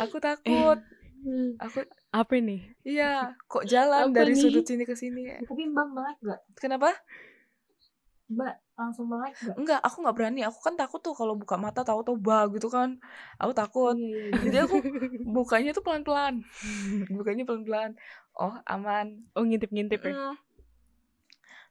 aku 0.00 0.16
takut 0.20 0.78
Hmm. 1.24 1.56
aku 1.56 1.80
apa 2.12 2.34
nih? 2.36 2.60
iya 2.84 3.32
kok 3.48 3.64
jalan 3.64 4.12
Apa 4.12 4.16
dari 4.20 4.36
nih? 4.36 4.44
sudut 4.44 4.60
sini 4.68 4.84
ke 4.84 4.92
sini 4.92 5.24
Tapi 5.40 5.62
Mbak 5.72 5.86
melek 5.96 6.18
gak? 6.20 6.40
kenapa 6.60 6.92
Mbak 8.24 8.54
langsung 8.74 9.06
melek 9.06 9.36
gak? 9.44 9.56
enggak 9.60 9.80
aku 9.84 9.96
nggak 10.02 10.16
berani. 10.16 10.40
Aku 10.48 10.58
kan 10.64 10.74
takut 10.80 11.00
tuh 11.04 11.14
kalau 11.14 11.34
buka 11.36 11.56
mata 11.60 11.84
tahu 11.84 12.00
tahu 12.06 12.16
bah 12.18 12.48
gitu 12.50 12.68
kan. 12.72 12.96
Aku 13.38 13.52
takut. 13.52 13.94
Iya 13.96 14.16
iya 14.16 14.28
iya. 14.32 14.40
jadi 14.44 14.56
aku 14.66 14.76
bukanya 15.36 15.70
tuh 15.76 15.84
pelan 15.84 16.02
pelan 16.06 16.34
bukanya 17.16 17.42
pelan 17.48 17.62
pelan 17.68 17.90
oh 18.40 18.54
aman. 18.66 19.06
Oh 19.36 19.44
ngintip-ngintip 19.44 20.00
ya. 20.04 20.14
Mm. 20.16 20.36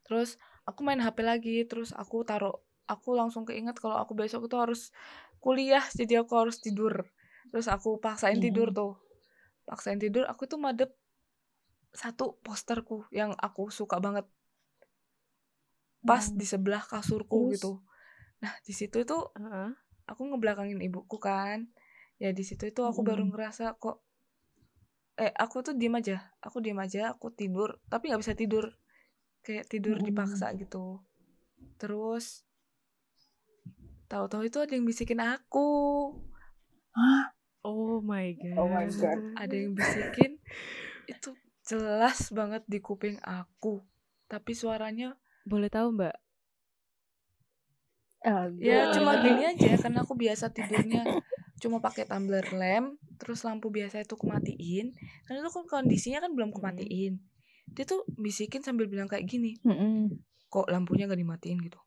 terus 0.07 0.35
aku 0.69 0.79
main 0.85 1.01
HP 1.03 1.17
lagi. 1.25 1.55
Terus 1.67 1.89
aku 1.95 2.23
taruh 2.27 2.55
aku 2.87 3.15
langsung 3.15 3.43
keinget 3.47 3.75
kalau 3.79 3.97
aku 3.99 4.13
besok 4.17 4.47
itu 4.47 4.55
harus 4.59 4.81
kuliah. 5.43 5.83
Jadi 5.91 6.13
aku 6.21 6.33
harus 6.39 6.57
tidur. 6.61 6.93
Terus 7.51 7.67
aku 7.67 7.99
paksain 7.99 8.39
Mhm. 8.39 8.45
tidur 8.45 8.67
tuh. 8.73 8.93
Paksain 9.67 9.99
tidur 10.01 10.25
aku 10.29 10.43
tuh 10.51 10.59
madep 10.61 10.91
satu 11.93 12.25
posterku 12.45 13.05
yang 13.13 13.31
aku 13.37 13.69
suka 13.69 13.97
banget 14.01 14.25
pas 16.03 16.21
Hmm. 16.21 16.35
di 16.35 16.45
sebelah 16.45 16.83
kasurku 16.83 17.49
Terus? 17.49 17.53
gitu 17.57 17.71
nah 18.39 18.53
di 18.61 18.71
situ 18.71 18.99
itu 18.99 19.17
Heeh. 19.33 19.71
aku 20.05 20.21
ngebelakangin 20.27 20.79
ibuku 20.79 21.15
kan 21.17 21.71
ya 22.19 22.29
di 22.29 22.43
situ 22.43 22.67
itu 22.67 22.83
aku 22.83 23.01
baru 23.01 23.23
Mm. 23.23 23.31
ngerasa 23.31 23.75
kok 23.75 24.03
eh 25.15 25.31
aku 25.31 25.61
tuh 25.61 25.73
diem 25.73 25.93
aja 25.93 26.19
aku 26.39 26.59
diem 26.59 26.77
aja 26.77 27.11
aku 27.11 27.31
tidur 27.31 27.79
tapi 27.87 28.11
nggak 28.11 28.19
bisa 28.19 28.35
tidur 28.35 28.75
kayak 29.41 29.67
tidur 29.67 29.95
Mm. 29.97 30.05
dipaksa 30.07 30.51
gitu 30.53 30.99
terus 31.77 32.43
tahu-tahu 34.07 34.43
itu 34.43 34.59
ada 34.59 34.71
yang 34.71 34.83
bisikin 34.83 35.19
aku 35.19 35.69
Oh 37.63 38.03
my 38.03 38.27
god. 38.35 38.57
Oh 38.59 38.67
my 38.67 38.85
God. 38.85 39.39
ada 39.39 39.55
yang 39.55 39.71
bisikin 39.71 40.35
itu 41.05 41.31
jelas 41.63 42.27
banget 42.29 42.67
di 42.67 42.77
kuping 42.77 43.17
aku 43.23 43.79
tapi 44.27 44.51
suaranya 44.51 45.15
Boleh 45.43 45.69
tahu 45.69 45.91
Mbak? 45.95 46.15
Ah, 48.23 48.47
ya 48.55 48.95
cuma 48.95 49.19
gini 49.19 49.43
aja 49.43 49.75
karena 49.75 49.99
aku 50.07 50.15
biasa 50.15 50.47
tidurnya 50.55 51.03
cuma 51.59 51.83
pakai 51.83 52.07
tumbler 52.07 52.47
lem 52.55 52.95
terus 53.19 53.43
lampu 53.43 53.67
biasa 53.67 53.99
itu 53.99 54.15
kumatiin 54.15 54.95
karena 55.27 55.43
itu 55.43 55.51
kan 55.51 55.63
kondisinya 55.67 56.23
kan 56.23 56.31
belum 56.31 56.55
kumatiin 56.55 57.19
dia 57.75 57.83
tuh 57.83 58.07
bisikin 58.15 58.63
sambil 58.63 58.87
bilang 58.87 59.11
kayak 59.11 59.27
gini 59.27 59.59
kok 60.47 60.71
lampunya 60.71 61.03
gak 61.09 61.19
dimatiin? 61.19 61.57
gitu. 61.65 61.79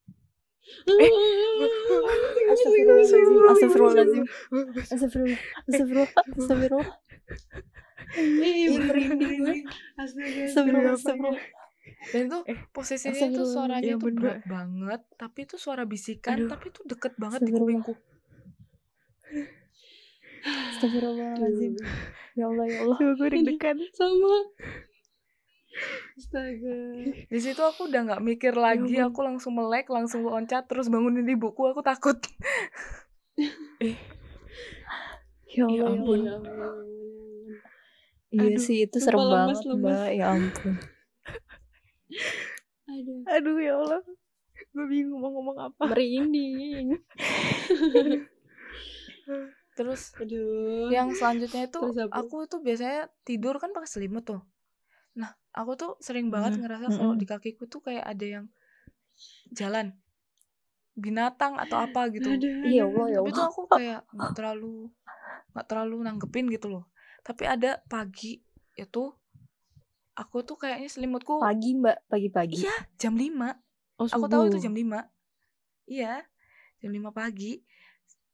Astagfirullahaladzim, 2.46 3.46
astagfirullahaladzim, 3.46 4.24
astagfirullah, 4.82 5.40
astagfirullah, 5.70 6.10
astagfirullah. 10.92 11.38
Dan 12.08 12.20
itu 12.26 12.38
Eh, 12.44 12.58
posisinya 12.70 13.12
itu 13.12 13.22
astagfirullah. 13.40 13.52
suaranya 13.52 13.82
Ya 13.82 13.94
itu 13.94 13.98
ampun, 13.98 14.14
berat 14.16 14.42
banget 14.44 15.00
tapi 15.14 15.38
itu 15.42 15.56
suara 15.56 15.84
bisikan 15.84 16.36
Aduh. 16.38 16.50
tapi 16.50 16.64
itu 16.68 16.80
deket 16.84 17.12
banget 17.16 17.40
di 17.40 17.50
kupingku 17.50 17.94
Astagfirullahaladzim. 20.46 21.74
Ya 22.34 22.46
Allah, 22.46 22.66
ya 22.66 22.78
Allah. 22.80 22.96
Duh, 22.96 23.12
gue 23.14 23.28
deg-degan. 23.32 23.76
Sama. 23.90 24.34
Astaga. 26.14 26.76
di 27.32 27.38
situ 27.38 27.58
aku 27.60 27.90
udah 27.90 28.00
nggak 28.06 28.22
mikir 28.22 28.54
lagi 28.54 28.96
ampun. 28.96 29.10
aku 29.10 29.20
langsung 29.22 29.52
melek 29.52 29.90
langsung 29.90 30.22
loncat 30.22 30.64
terus 30.64 30.86
bangunin 30.86 31.26
ibuku 31.26 31.66
aku 31.66 31.82
takut 31.82 32.16
Ya 35.50 35.64
Allah, 35.64 35.76
Ya 35.76 35.76
ya 35.76 35.84
ampun. 35.90 36.20
Allah. 36.20 36.24
Ya 36.24 36.36
ampun, 36.36 36.54
ya 36.54 36.66
ampun. 36.68 36.84
Iya 38.30 38.56
sih, 38.56 38.78
itu 38.84 38.96
serem 38.96 39.20
banget. 39.26 39.56
Mbak. 39.64 40.08
Ya 40.14 40.26
ampun. 40.30 40.72
Aduh. 42.86 43.20
Aduh 43.26 43.56
ya 43.58 43.74
Allah. 43.76 44.00
Gue 44.72 44.86
bingung 44.86 45.18
mau 45.18 45.30
ngomong 45.30 45.56
apa. 45.62 45.82
Merinding. 45.86 46.96
terus 49.76 50.16
Aduh. 50.16 50.88
yang 50.88 51.12
selanjutnya 51.12 51.68
itu 51.68 51.78
aku 52.08 52.48
tuh 52.48 52.64
biasanya 52.64 53.12
tidur 53.22 53.58
kan 53.58 53.74
pakai 53.74 53.84
selimut 53.84 54.24
tuh 54.24 54.40
nah 55.12 55.36
aku 55.52 55.76
tuh 55.76 55.90
sering 55.98 56.32
banget 56.32 56.56
Hmm, 56.56 56.62
ngerasa 56.64 56.86
kalau 56.90 57.12
di 57.12 57.26
kakiku 57.26 57.66
tuh 57.66 57.82
kayak 57.82 58.04
ada 58.06 58.26
yang 58.40 58.46
jalan 59.50 59.92
binatang 60.94 61.60
atau 61.60 61.76
apa 61.78 62.08
gitu 62.08 62.24
Aduh, 62.30 62.64
Iya 62.64 62.84
aduh. 62.84 62.92
Allah, 62.94 63.06
ya 63.06 63.18
tapi 63.18 63.28
tuh 63.28 63.36
Allah. 63.36 63.52
aku 63.52 63.62
kayak 63.68 64.00
nggak 64.08 64.32
terlalu 64.32 64.74
nggak 65.52 65.66
terlalu 65.66 65.96
nanggepin 66.00 66.46
gitu 66.48 66.66
loh 66.70 66.84
tapi 67.20 67.44
ada 67.44 67.80
pagi 67.84 68.40
itu 68.72 69.02
aku 70.16 70.36
tuh 70.48 70.56
kayaknya 70.56 70.88
selimutku 70.88 71.38
Pagi, 71.44 71.70
Mbak. 71.76 71.96
Pagi-pagi. 72.08 72.56
iya 72.64 72.74
jam 72.96 73.14
5 73.16 73.56
Oh, 73.96 74.04
aku 74.08 74.26
tahu 74.28 74.42
itu 74.52 74.58
jam 74.64 74.74
5 74.76 75.00
iya 75.88 76.24
jam 76.80 76.90
5 76.92 77.10
pagi 77.12 77.60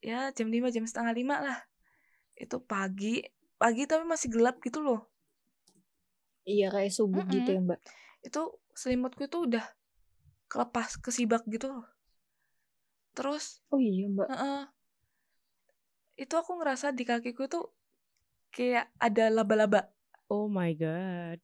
ya 0.02 0.30
jam 0.34 0.48
5 0.50 0.68
jam 0.74 0.82
setengah 0.86 1.14
lima 1.14 1.36
lah 1.38 1.58
itu 2.34 2.58
pagi 2.58 3.22
pagi 3.60 3.82
tapi 3.86 4.02
masih 4.06 4.28
gelap 4.34 4.58
gitu 4.62 4.82
loh 4.82 5.00
Iya, 6.42 6.74
kayak 6.74 6.90
subuh 6.90 7.22
gitu 7.30 7.48
ya, 7.54 7.60
Mbak. 7.62 7.78
itu 8.26 8.40
selimutku 8.74 9.22
itu 9.30 9.38
udah 9.46 9.64
kelepas 10.50 10.98
kesibak 11.04 11.42
gitu 11.50 11.66
loh 11.70 11.86
terus 13.16 13.60
Oh 13.72 13.80
iya, 13.80 14.06
Mbak. 14.08 14.28
heeh, 14.32 14.62
itu 16.22 16.34
aku 16.36 16.52
ngerasa 16.60 16.92
di 16.98 17.04
kakiku 17.08 17.44
tuh 17.48 17.64
kayak 18.54 18.86
ada 19.00 19.24
laba-laba 19.32 19.80
Oh 20.32 20.48
my 20.48 20.72
god. 20.72 21.40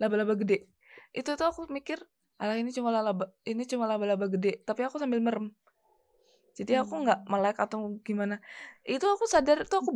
Laba-laba 0.00 0.34
gede. 0.40 0.56
Itu 1.18 1.30
tuh 1.38 1.46
aku 1.50 1.62
mikir 1.76 1.98
alah 2.42 2.56
ini 2.60 2.70
cuma 2.76 2.90
laba 2.92 3.32
ini 3.50 3.62
cuma 3.70 3.84
laba-laba 3.90 4.26
gede. 4.34 4.62
Tapi 4.68 4.80
aku 4.86 4.96
sambil 5.02 5.20
merem. 5.26 5.46
Jadi 6.56 6.72
aku 6.80 6.92
nggak 7.04 7.20
melek 7.32 7.56
atau 7.64 7.78
gimana. 8.06 8.34
Itu 8.94 9.04
aku 9.14 9.24
sadar 9.28 9.56
itu 9.64 9.74
aku 9.76 9.92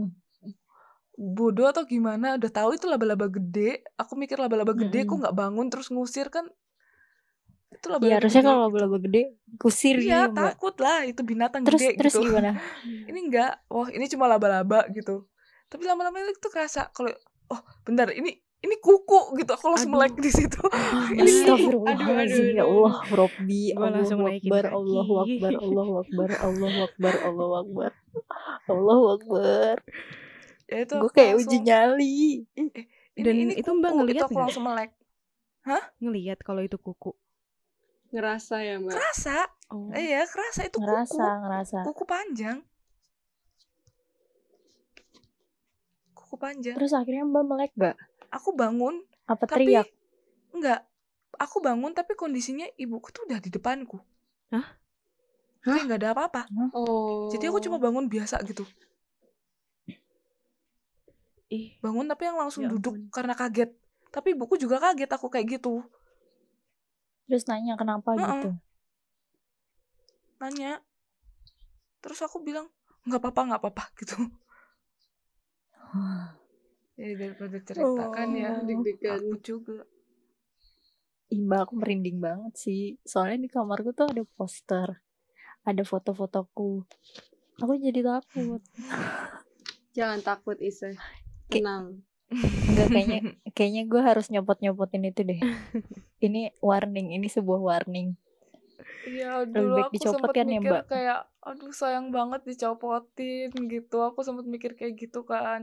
bodoh 1.36 1.66
atau 1.72 1.84
gimana 1.92 2.26
udah 2.40 2.50
tahu 2.58 2.70
itu 2.76 2.86
laba-laba 2.92 3.26
gede. 3.36 3.70
Aku 4.00 4.12
mikir 4.22 4.36
laba-laba 4.40 4.72
gede 4.82 4.98
Mm-mm. 4.98 5.08
kok 5.08 5.16
nggak 5.20 5.36
bangun 5.40 5.66
terus 5.72 5.88
ngusir 5.94 6.26
kan. 6.34 6.46
Itu 7.74 7.86
Iya, 8.02 8.12
laba-laba 8.14 8.18
harusnya 8.18 8.40
gede. 8.40 8.46
kalau 8.46 8.58
laba-laba 8.66 8.98
gede 9.04 9.22
kusir 9.60 9.96
iya 10.00 10.14
gitu, 10.14 10.28
Mbak. 10.36 10.54
takut 10.56 10.74
lah 10.84 10.98
itu 11.10 11.20
binatang 11.30 11.64
Terus 11.64 11.82
gede 11.82 11.88
terus 11.98 12.14
gitu. 12.14 12.24
gimana? 12.24 12.50
ini 13.08 13.18
enggak 13.28 13.50
oh 13.72 13.86
ini 13.96 14.04
cuma 14.12 14.26
laba-laba 14.32 14.78
gitu. 14.96 15.28
Tapi 15.70 15.82
lama-lama 15.86 16.16
itu 16.24 16.48
kerasa 16.54 16.90
kalau 16.96 17.10
oh 17.52 17.60
bentar 17.86 18.08
ini 18.14 18.30
ini 18.60 18.76
kuku 18.76 19.20
gitu 19.36 19.50
aku 19.50 19.66
langsung 19.68 19.90
melek 19.90 20.14
di 20.14 20.28
situ 20.28 20.60
Ini- 21.16 21.24
Astagfirullahaladzim 21.24 22.46
ya 22.52 22.62
aduh, 22.62 22.84
Allah 22.84 22.94
Robbi 23.10 23.62
naikin 23.72 24.46
Akbar 24.46 24.64
kaki. 24.64 24.76
Allahu 24.76 25.12
Akbar 25.16 25.52
Allahu 25.56 25.92
Akbar 25.96 26.28
Allahu 26.38 26.78
Akbar 26.82 27.12
Allahu 27.22 27.54
Akbar 27.56 27.90
Allahu 28.66 29.04
Akbar 29.12 29.74
ya 30.66 30.76
itu 30.80 30.94
Gue 30.94 31.10
kayak 31.10 31.32
langsung, 31.34 31.48
uji 31.48 31.58
nyali 31.60 32.14
ini, 32.52 32.70
Dan 33.16 33.34
ini 33.34 33.52
itu 33.54 33.70
Mbak 33.70 33.80
kuku. 33.86 33.98
ngeliat 33.98 34.14
itu 34.14 34.22
aku 34.22 34.30
nggak? 34.30 34.44
langsung 34.44 34.64
melek 34.64 34.90
Ngeliat 35.98 36.38
kalau 36.40 36.60
itu 36.60 36.76
kuku. 36.76 37.12
Ngerasa 38.10 38.56
ya, 38.60 38.74
Mbak. 38.76 38.90
kerasa 38.90 39.36
Oh. 39.70 39.86
iya 39.92 40.26
kerasa 40.26 40.66
itu 40.66 40.78
Ngerasa 40.78 41.14
kuku 41.22 41.40
ngerasa 41.40 41.76
kuku 41.86 42.04
panjang 42.04 42.58
kuku 46.12 46.34
panjang 46.36 46.74
Terus 46.74 46.92
akhirnya 46.92 47.22
mbak 47.24 47.44
melek 47.44 47.72
gak? 47.74 47.96
Aku 48.30 48.54
bangun 48.54 49.02
Apa 49.26 49.44
tapi 49.46 49.66
teriak? 49.68 49.86
enggak 50.50 50.82
aku 51.38 51.62
bangun 51.62 51.94
tapi 51.94 52.14
kondisinya 52.14 52.66
ibuku 52.74 53.10
tuh 53.10 53.26
udah 53.26 53.38
di 53.38 53.50
depanku. 53.50 53.98
Hah? 54.50 54.66
kayak 55.60 55.84
nggak 55.92 56.00
ada 56.00 56.10
apa-apa. 56.16 56.42
Oh. 56.72 57.28
jadi 57.28 57.52
aku 57.52 57.60
cuma 57.60 57.76
bangun 57.76 58.08
biasa 58.08 58.40
gitu. 58.48 58.64
Ih, 61.50 61.76
bangun 61.82 62.06
tapi 62.06 62.30
yang 62.30 62.38
langsung 62.38 62.64
Ya 62.64 62.70
duduk 62.70 62.94
ampun. 62.96 63.10
karena 63.12 63.34
kaget. 63.36 63.70
Tapi 64.10 64.32
ibuku 64.34 64.56
juga 64.56 64.78
kaget 64.80 65.10
aku 65.10 65.26
kayak 65.28 65.60
gitu. 65.60 65.82
Terus 67.28 67.44
nanya 67.50 67.74
kenapa? 67.76 68.14
Gitu. 68.16 68.50
Nanya. 70.40 70.80
Terus 72.00 72.24
aku 72.24 72.40
bilang 72.40 72.70
nggak 73.04 73.20
apa-apa 73.20 73.40
nggak 73.52 73.60
apa-apa 73.64 73.84
gitu 74.00 74.16
ya 77.00 77.08
daripada 77.20 77.58
cerita 77.68 78.02
kan 78.14 78.28
ya 78.42 78.50
Oh, 78.52 78.64
deg-degan. 78.68 79.20
aku 79.24 79.34
juga 79.48 79.76
Ih, 81.34 81.40
mbak 81.46 81.60
aku 81.64 81.74
merinding 81.80 82.18
banget 82.26 82.52
sih 82.64 82.80
Soalnya 83.10 83.38
di 83.44 83.48
kamarku 83.54 83.90
tuh 83.98 84.06
ada 84.10 84.22
poster 84.36 84.88
Ada 85.68 85.82
foto-fotoku 85.90 86.70
Aku 87.62 87.72
jadi 87.86 88.00
takut 88.08 88.62
Jangan 89.96 90.20
takut, 90.22 90.56
Isa. 90.62 90.94
tenang 91.50 92.02
Enggak 92.68 92.88
kayaknya 92.94 93.18
kayaknya 93.56 93.82
gue 93.92 94.00
harus 94.08 94.26
nyopot-nyopotin 94.32 95.02
itu 95.10 95.20
deh. 95.30 95.40
ini 96.26 96.40
warning, 96.68 97.08
ini 97.16 97.26
sebuah 97.36 97.60
warning. 97.68 98.08
Iya 99.10 99.28
Lebih 99.54 99.54
dulu 99.56 99.74
baik 99.76 99.88
aku 99.88 100.02
dicopot 100.02 100.30
kan 100.34 100.46
ya, 100.54 100.60
mikir 100.60 100.66
Mbak? 100.66 100.84
kayak 100.90 101.18
aduh 101.48 101.72
sayang 101.80 102.06
banget 102.16 102.40
dicopotin 102.48 103.48
gitu 103.72 103.96
aku 104.08 104.20
sempet 104.26 104.46
mikir 104.54 104.72
kayak 104.78 104.94
gitu 105.02 105.20
kan 105.32 105.60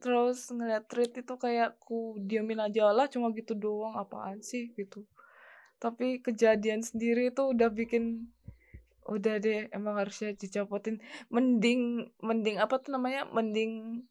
terus 0.00 0.48
ngeliat 0.52 0.88
tweet 0.88 1.12
itu 1.24 1.34
kayak 1.36 1.76
ku 1.80 2.16
diamin 2.20 2.60
aja 2.60 2.92
lah 2.92 3.06
cuma 3.08 3.32
gitu 3.32 3.56
doang 3.56 3.96
apaan 3.96 4.40
sih? 4.44 4.72
Gitu. 4.76 5.04
Tapi 5.80 6.20
kejadian 6.20 6.84
sendiri 6.84 7.32
itu 7.32 7.42
udah 7.44 7.72
bikin 7.72 8.28
udah 9.08 9.42
deh 9.42 9.66
emang 9.74 9.98
harusnya 9.98 10.36
dicopotin 10.36 11.02
mending 11.32 12.12
mending 12.20 12.56
apa 12.60 12.80
tuh 12.80 12.96
namanya? 12.96 13.24
Mending 13.32 14.04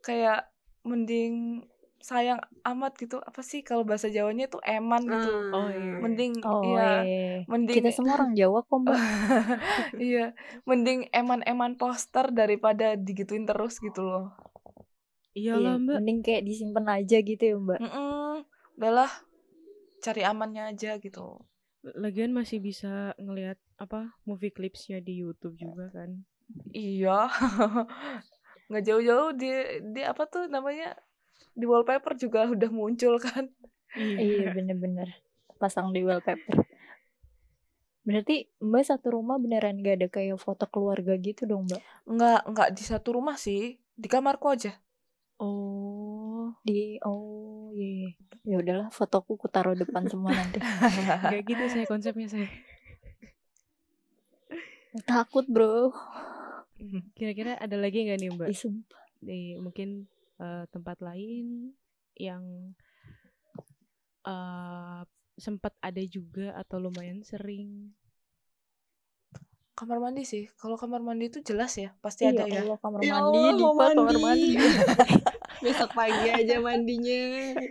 kayak 0.00 0.48
mending 0.86 1.66
sayang 2.00 2.38
amat 2.62 2.94
gitu. 3.02 3.18
Apa 3.18 3.42
sih 3.42 3.66
kalau 3.66 3.82
bahasa 3.82 4.06
Jawanya 4.06 4.46
tuh 4.46 4.62
eman 4.62 5.02
gitu. 5.02 5.30
Oh, 5.50 5.66
iya. 5.66 5.98
mending 5.98 6.32
Oh 6.46 6.62
iya 6.62 6.88
iya. 7.02 7.36
mending 7.50 7.76
Kita 7.82 7.90
semua 7.90 8.14
orang 8.16 8.32
Jawa 8.38 8.62
kok, 8.62 8.78
Mbak. 8.78 8.98
iya 10.08 10.32
mending 10.62 11.10
eman-eman 11.10 11.74
poster 11.74 12.30
daripada 12.30 12.94
digituin 12.94 13.44
terus 13.44 13.82
gitu 13.82 14.06
loh 14.06 14.45
Iya 15.36 15.52
Iya, 15.56 15.64
lah 15.64 15.74
mbak. 15.76 15.96
mending 16.00 16.18
kayak 16.26 16.42
disimpan 16.48 16.86
aja 16.96 17.16
gitu 17.20 17.42
ya, 17.44 17.56
Mbak. 17.60 17.80
Mm-mm, 17.84 18.32
udahlah 18.80 19.10
cari 20.04 20.22
amannya 20.24 20.62
aja 20.72 20.90
gitu 21.02 21.24
Lagian 22.02 22.32
masih 22.34 22.58
bisa 22.58 23.14
ngelihat 23.20 23.58
apa 23.78 24.10
movie 24.26 24.50
clipsnya 24.50 24.98
di 24.98 25.22
YouTube 25.22 25.54
juga 25.60 25.86
kan. 25.94 26.10
iya 26.74 27.30
nggak 28.68 28.82
jauh-jauh 28.88 29.30
di 29.38 29.48
di 29.94 30.00
apa 30.02 30.22
tuh 30.26 30.50
namanya 30.50 30.98
di 31.54 31.64
wallpaper 31.70 32.12
juga 32.18 32.40
udah 32.54 32.70
muncul 32.72 33.14
kan 33.22 33.44
Iya, 33.96 34.52
bener-bener. 34.52 35.08
Pasang 35.56 35.88
di 35.94 36.04
wallpaper. 36.04 36.56
Berarti 38.06 38.36
Mbak 38.60 38.84
satu 38.88 39.06
rumah 39.16 39.36
beneran 39.40 39.80
gak 39.80 39.96
ada 39.98 40.08
kayak 40.12 40.36
foto 40.36 40.64
keluarga 40.68 41.12
gitu 41.16 41.42
dong, 41.50 41.64
Mbak? 41.68 41.82
nggak 42.06 42.40
nggak 42.52 42.68
di 42.76 42.82
satu 42.90 43.08
rumah 43.18 43.36
sih 43.44 43.60
di 44.02 44.06
kamarku 44.12 44.46
aja 44.54 44.72
Oh, 45.36 46.54
Di 46.64 46.96
oh 47.04 47.68
iya. 47.76 48.08
iya. 48.08 48.10
Ya 48.46 48.56
udahlah, 48.62 48.88
fotoku 48.88 49.36
ku 49.36 49.46
taruh 49.50 49.76
depan 49.76 50.06
semua 50.08 50.32
nanti. 50.32 50.62
kayak 51.32 51.44
gitu 51.44 51.64
saya 51.68 51.84
konsepnya 51.84 52.28
saya. 52.30 52.48
Takut, 55.04 55.44
Bro. 55.44 55.92
Kira-kira 57.12 57.56
ada 57.60 57.76
lagi 57.76 58.04
nggak 58.04 58.18
nih 58.20 58.30
mbak 58.32 58.50
sumpah. 58.52 59.00
di 59.20 59.56
mungkin 59.56 60.04
eh, 60.40 60.64
tempat 60.68 61.00
lain 61.00 61.72
yang 62.16 62.72
eh 64.24 65.02
sempat 65.36 65.76
ada 65.84 66.00
juga 66.08 66.56
atau 66.56 66.80
lumayan 66.80 67.20
sering? 67.20 67.92
Kamar 69.76 70.00
mandi 70.00 70.24
sih 70.24 70.48
kalau 70.56 70.74
kamar 70.74 70.98
mandi 70.98 71.28
itu 71.28 71.44
jelas 71.44 71.76
ya 71.76 71.92
pasti 72.00 72.24
Iya, 72.24 72.32
ada 72.32 72.44
ya 72.48 72.60
Allah, 72.64 72.78
kamar 72.80 72.98
Ya 72.98 73.14
mandi, 73.14 73.38
Allah, 73.38 73.52
mau 73.52 73.72
Dipa, 73.76 73.86
kamar 73.92 74.16
mandi. 74.18 74.50
besok 75.64 75.90
pagi 75.92 76.28
aja 76.28 76.56
mandinya 76.58 77.22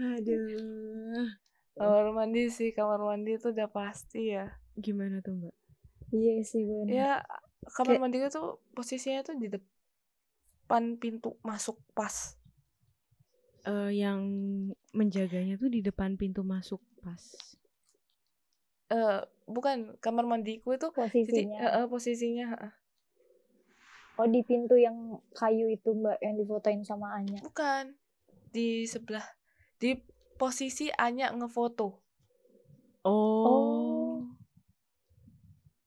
aduh 0.00 1.26
kamar 1.76 2.06
mandi 2.12 2.42
sih 2.48 2.70
kamar 2.70 3.00
mandi 3.00 3.36
itu 3.36 3.50
udah 3.50 3.68
pasti 3.68 4.30
ya 4.30 4.46
Gimana 4.74 5.20
tuh 5.20 5.34
mbak? 5.36 5.54
iya 6.10 6.40
sih, 6.42 6.62
bener. 6.62 6.88
ya 6.88 7.12
kamar 7.68 7.94
Kayak- 7.94 8.02
mandinya 8.02 8.28
tuh 8.28 8.46
posisinya 8.72 9.20
tuh 9.22 9.36
di 9.36 9.46
depan 9.48 10.96
pintu 10.96 11.36
masuk 11.42 11.78
pas 11.92 12.36
Eh, 13.60 13.92
yang 13.92 14.24
menjaganya 14.90 15.54
tuh 15.54 15.68
di 15.68 15.84
depan 15.84 16.16
pintu 16.16 16.40
masuk 16.40 16.80
pas. 17.04 17.20
Eh 18.90 19.20
bukan 19.46 19.94
kamar 19.98 20.26
mandiku 20.26 20.74
itu 20.74 20.90
jadi 20.90 21.00
Posisinya. 21.00 21.58
eh, 21.58 21.72
eh, 21.80 21.86
posisinya 21.86 22.46
Oh, 24.14 24.28
di 24.28 24.44
pintu 24.44 24.76
yang 24.76 25.16
kayu 25.32 25.72
itu, 25.72 25.96
Mbak, 25.96 26.20
yang 26.20 26.36
difotoin 26.36 26.84
sama 26.84 27.16
Anya. 27.16 27.40
bukan 27.40 27.96
di 28.52 28.84
sebelah 28.84 29.24
di 29.80 29.96
posisi 30.36 30.92
Anya 30.92 31.32
ngefoto 31.32 32.04
Oh. 33.00 34.20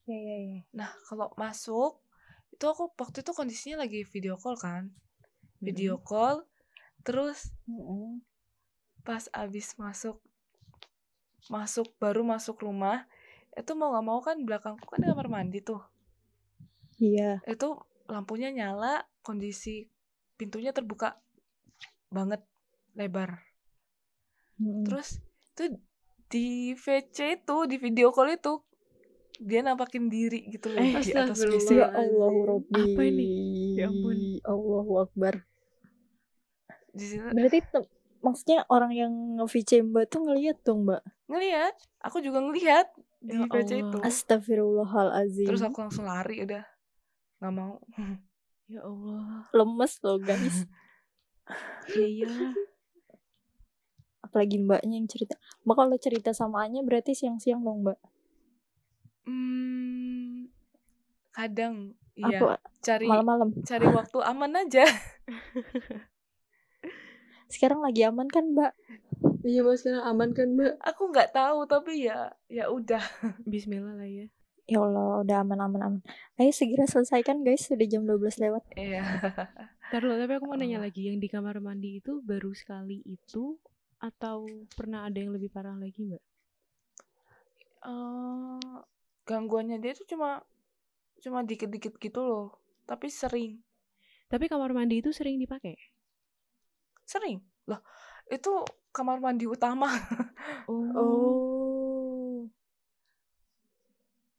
Iya, 0.03 0.17
iya, 0.17 0.37
iya. 0.41 0.61
nah 0.73 0.89
kalau 1.05 1.29
masuk 1.37 2.01
itu 2.49 2.65
aku 2.65 2.89
waktu 2.97 3.21
itu 3.21 3.31
kondisinya 3.31 3.85
lagi 3.85 4.01
video 4.03 4.33
call 4.35 4.57
kan 4.57 4.89
video 5.59 6.01
call 6.01 6.41
terus 7.05 7.53
Mm-mm. 7.69 8.19
pas 9.01 9.29
abis 9.31 9.77
masuk 9.77 10.17
masuk 11.47 11.91
baru 11.97 12.23
masuk 12.23 12.61
rumah 12.61 13.03
itu 13.53 13.71
mau 13.73 13.91
nggak 13.91 14.05
mau 14.05 14.19
kan 14.19 14.37
belakangku 14.41 14.85
kan 14.85 15.01
kamar 15.01 15.27
mandi 15.27 15.59
tuh 15.59 15.81
Iya. 16.97 17.41
itu 17.45 17.73
lampunya 18.05 18.53
nyala 18.53 19.03
kondisi 19.21 19.89
pintunya 20.35 20.71
terbuka 20.71 21.17
banget 22.07 22.39
lebar 22.93 23.41
Mm-mm. 24.61 24.85
terus 24.85 25.17
itu 25.53 25.81
di 26.29 26.47
VC 26.73 27.41
itu 27.41 27.57
di 27.65 27.77
video 27.77 28.09
call 28.09 28.33
itu 28.33 28.61
dia 29.37 29.61
nampakin 29.61 30.07
diri 30.07 30.45
gitu 30.47 30.69
loh 30.69 30.79
Eh, 30.79 31.01
di 31.01 31.11
atas. 31.11 31.41
WC 31.41 31.69
Ya 31.75 31.89
Allah, 31.89 32.31
Robbi. 32.45 32.93
Apa 32.93 33.01
ini? 33.03 33.27
Ya 33.75 33.89
ampun. 33.89 34.39
Allahu 34.45 35.03
Akbar. 35.03 35.41
di 36.93 37.05
situ 37.09 37.25
Berarti 37.25 37.59
maksudnya 38.23 38.63
orang 38.67 38.91
yang 38.91 39.11
nge-VC 39.37 39.83
Mbak 39.83 40.05
tuh 40.07 40.23
ngeliat 40.23 40.57
dong, 40.63 40.87
Mbak. 40.87 41.03
ngelihat 41.27 41.75
aku 41.99 42.19
juga 42.19 42.39
ngelihat 42.39 42.87
di 43.19 43.35
Ya 43.35 43.45
VC 43.45 43.71
itu 43.81 43.97
Astagfirullahalazim. 43.99 45.45
terus 45.45 45.61
aku 45.61 45.79
langsung 45.79 46.03
lari 46.03 46.41
udah 46.41 46.63
nggak 47.37 47.53
mau 47.53 47.77
Ya 48.71 48.79
Allah. 48.81 49.51
lemes 49.51 49.93
loh, 49.99 50.17
guys. 50.17 50.63
Iya 51.91 52.07
iyalah. 52.23 52.55
Apalagi 54.23 54.55
Mbaknya 54.57 54.95
yang 54.95 55.05
cerita. 55.05 55.35
Mbak 55.61 55.75
kalau 55.75 55.97
cerita 55.97 56.31
sama 56.31 56.63
Anya 56.63 56.79
berarti 56.79 57.11
siang-siang 57.11 57.59
dong, 57.59 57.83
Mbak. 57.83 57.99
hmm, 59.23 60.47
kadang 61.29 61.91
iya 62.13 62.39
cari 62.79 63.03
malam-malam? 63.03 63.51
cari 63.61 63.83
waktu 63.85 64.17
aman 64.21 64.53
aja 64.55 64.85
Sekarang 67.53 67.79
lagi 67.85 68.01
aman 68.09 68.27
kan, 68.35 68.45
Mbak? 68.55 68.71
iya 69.43 69.59
mbak 69.59 69.75
sekarang 69.79 70.03
aman 70.09 70.29
kan 70.37 70.47
mbak 70.55 70.73
aku 70.89 71.01
nggak 71.11 71.29
tahu 71.35 71.59
tapi 71.67 72.07
ya 72.07 72.17
ya 72.47 72.65
udah 72.77 73.03
Bismillah 73.51 73.95
lah 73.99 74.09
ya. 74.09 74.25
Ya 74.63 74.79
Allah, 74.79 75.19
udah 75.23 75.37
aman-aman 75.43 75.81
aman. 75.87 76.01
Ayo 76.39 76.51
segera 76.55 76.87
selesaikan, 76.87 77.43
guys. 77.43 77.67
Sudah 77.67 77.83
jam 77.83 78.07
12 78.07 78.39
lewat. 78.39 78.63
iya 78.79 79.03
dulu, 79.91 80.15
tapi 80.15 80.33
aku 80.33 80.45
mau 80.47 80.55
nanya 80.55 80.79
Oh. 80.79 80.85
lagi, 80.85 81.11
yang 81.11 81.19
di 81.19 81.27
kamar 81.27 81.59
mandi 81.59 81.99
itu 81.99 82.23
baru 82.23 82.55
sekali 82.55 83.03
itu 83.05 83.59
atau 83.99 84.47
pernah 84.71 85.05
ada 85.07 85.19
yang 85.19 85.31
lebih 85.35 85.51
parah 85.51 85.75
lagi 85.75 86.01
mbak? 86.03 86.23
Eh, 87.83 88.75
gangguannya 89.27 89.77
dia 89.83 89.91
tuh 89.93 90.07
cuma 90.07 90.39
cuma 91.19 91.39
dikit-dikit 91.43 91.95
gitu 91.99 92.19
loh 92.19 92.47
tapi 92.83 93.07
sering 93.11 93.59
Tapi 94.27 94.45
kamar 94.49 94.71
mandi 94.73 94.99
itu 95.03 95.11
sering 95.13 95.37
dipakai. 95.37 95.75
Sering 97.13 97.37
loh 97.69 97.81
itu 98.35 98.51
kamar 98.95 99.17
mandi 99.25 99.45
utama 99.45 99.87
Oh. 100.67 100.83
oh 100.97 102.49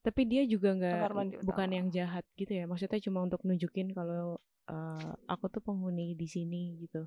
Tapi 0.05 0.23
dia 0.29 0.43
juga 0.45 0.69
nggak 0.77 0.95
Kamar 1.01 1.13
mandi 1.17 1.37
bukan 1.41 1.69
utama. 1.69 1.77
yang 1.81 1.87
jahat 1.89 2.25
gitu 2.37 2.53
ya. 2.53 2.65
Maksudnya 2.69 3.01
cuma 3.07 3.19
untuk 3.27 3.41
nunjukin 3.49 3.89
kalau 3.97 4.37
eh, 4.69 5.11
aku 5.33 5.45
tuh 5.55 5.63
penghuni 5.65 6.13
di 6.13 6.27
sini 6.29 6.63
gitu. 6.85 7.03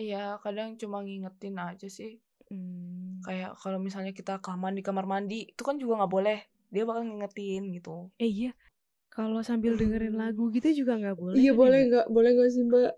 iya 0.00 0.40
kadang 0.40 0.80
cuma 0.80 1.04
ngingetin 1.04 1.56
aja 1.60 1.88
sih 1.98 2.12
Hmm. 2.50 3.22
kayak 3.22 3.54
kalau 3.62 3.78
misalnya 3.78 4.10
kita 4.10 4.42
kelamaan 4.42 4.74
di 4.74 4.82
kamar 4.82 5.06
mandi 5.06 5.46
itu 5.52 5.62
kan 5.62 5.78
juga 5.78 6.02
nggak 6.02 6.12
boleh 6.16 6.38
dia 6.74 6.82
bakal 6.88 7.02
ngingetin 7.06 7.62
gitu 7.76 8.10
Eh 8.18 8.30
iya. 8.30 8.50
Kalau 9.10 9.42
sambil 9.42 9.74
dengerin 9.80 10.14
lagu 10.22 10.50
gitu 10.54 10.68
juga 10.84 10.92
nggak 11.00 11.16
boleh. 11.18 11.36
iya 11.36 11.50
kan 11.50 11.54
ya, 11.54 11.58
boleh 11.60 11.78
Mbak? 11.78 11.88
nggak 11.90 12.06
boleh 12.14 12.30
nggak 12.36 12.50
sih 12.54 12.62
mbak 12.68 12.90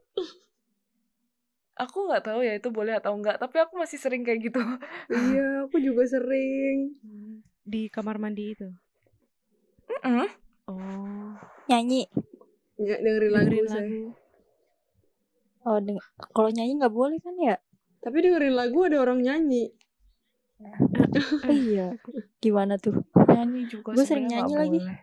aku 1.82 2.06
nggak 2.06 2.22
tahu 2.22 2.40
ya 2.40 2.54
itu 2.54 2.68
boleh 2.68 2.94
atau 2.94 3.12
enggak 3.12 3.36
tapi 3.36 3.58
aku 3.58 3.74
masih 3.74 3.96
sering 3.96 4.22
kayak 4.22 4.42
gitu 4.42 4.62
iya 5.10 5.64
aku 5.64 5.76
juga 5.78 6.06
sering 6.06 6.94
Hmm. 6.98 7.42
Di 7.62 7.86
kamar 7.86 8.18
mandi 8.18 8.52
itu. 8.52 8.66
Mm-mm. 9.86 10.26
Oh. 10.66 11.30
Nyanyi. 11.66 12.10
nggak 12.74 12.98
dengerin 12.98 13.30
lagu 13.30 13.46
Dengerin 13.48 13.66
saya 13.66 13.82
lagu. 13.82 14.02
Oh, 15.62 15.78
deng- 15.78 16.02
kalau 16.28 16.50
nyanyi 16.50 16.74
nggak 16.74 16.90
boleh 16.90 17.18
kan 17.18 17.34
ya? 17.36 17.56
tapi 17.98 18.18
dengerin 18.18 18.50
lagu 18.52 18.82
ada 18.82 18.98
orang 18.98 19.22
nyanyi 19.22 19.70
Oh 20.58 20.74
iya. 21.54 21.94
Gimana 22.38 22.74
tuh? 22.76 22.98
nyanyi 23.28 23.66
juga 23.66 23.94
Gua 23.94 24.02
sering 24.02 24.26
nyanyi 24.26 24.54
lagi. 24.54 24.78
boleh. 24.78 24.98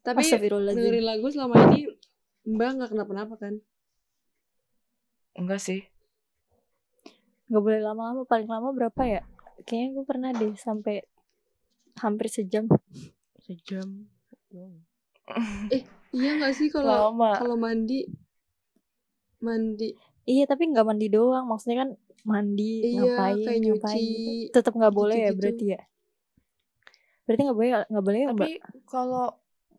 Tapi 0.00 0.22
dengerin 0.70 1.04
lagu 1.04 1.26
selama 1.28 1.54
ini 1.68 1.94
Mbak 2.42 2.68
nggak 2.74 2.90
kenapa-napa 2.90 3.34
kan? 3.36 3.54
Enggak 5.38 5.60
sih. 5.62 5.80
Gak 7.50 7.62
boleh 7.62 7.82
lama-lama, 7.82 8.22
paling 8.26 8.46
lama 8.46 8.70
berapa 8.70 9.02
ya? 9.06 9.22
Kayaknya 9.66 9.88
gue 9.94 10.04
pernah 10.06 10.30
deh 10.34 10.54
sampai 10.54 11.02
hampir 11.98 12.26
sejam. 12.30 12.66
Sejam. 13.42 14.06
Wow. 14.50 14.82
Iya 16.10 16.42
nggak 16.42 16.54
sih 16.58 16.66
kalau 16.74 17.14
Lama. 17.14 17.38
kalau 17.38 17.54
mandi 17.54 18.02
mandi 19.38 19.94
Iya 20.26 20.42
tapi 20.50 20.66
nggak 20.66 20.82
mandi 20.82 21.06
doang, 21.06 21.46
maksudnya 21.46 21.86
kan 21.86 21.90
mandi 22.26 22.82
Iya, 22.82 23.14
ngapain 23.14 23.38
kayak 23.46 23.60
ngapain 23.62 23.62
nyuci, 23.62 24.06
gitu. 24.10 24.52
Tetap 24.58 24.72
nggak 24.74 24.94
boleh 24.94 25.16
ya 25.18 25.30
gitu-gitu. 25.30 25.38
berarti 25.38 25.64
ya? 25.70 25.80
Berarti 27.30 27.40
nggak 27.46 27.58
boleh 27.58 27.70
nggak 27.86 28.04
boleh 28.04 28.18
ya? 28.20 28.28
Tapi 28.34 28.50
kalau 28.90 29.24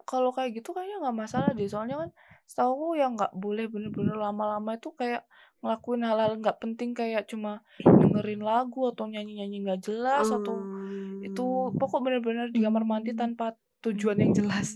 kalau 0.07 0.29
kayak 0.31 0.55
gitu 0.55 0.71
kayaknya 0.71 0.97
nggak 1.03 1.17
masalah 1.19 1.51
deh. 1.51 1.67
Soalnya 1.67 1.95
kan 1.99 2.09
setahu 2.49 2.71
aku 2.75 2.87
yang 2.99 3.11
nggak 3.15 3.33
boleh 3.33 3.65
bener-bener 3.71 4.17
lama-lama 4.17 4.75
itu 4.75 4.91
kayak 4.95 5.23
ngelakuin 5.61 6.01
hal-hal 6.03 6.31
nggak 6.41 6.57
penting 6.57 6.91
kayak 6.97 7.29
cuma 7.29 7.61
dengerin 7.79 8.41
lagu 8.41 8.89
atau 8.89 9.05
nyanyi-nyanyi 9.05 9.61
nggak 9.65 9.81
jelas 9.85 10.27
atau 10.33 10.57
Hmm. 10.57 11.21
itu 11.21 11.45
pokok 11.77 12.01
bener-bener 12.01 12.49
di 12.49 12.65
kamar 12.65 12.81
mandi 12.81 13.13
tanpa 13.13 13.53
tujuan 13.85 14.17
yang 14.17 14.33
jelas. 14.33 14.73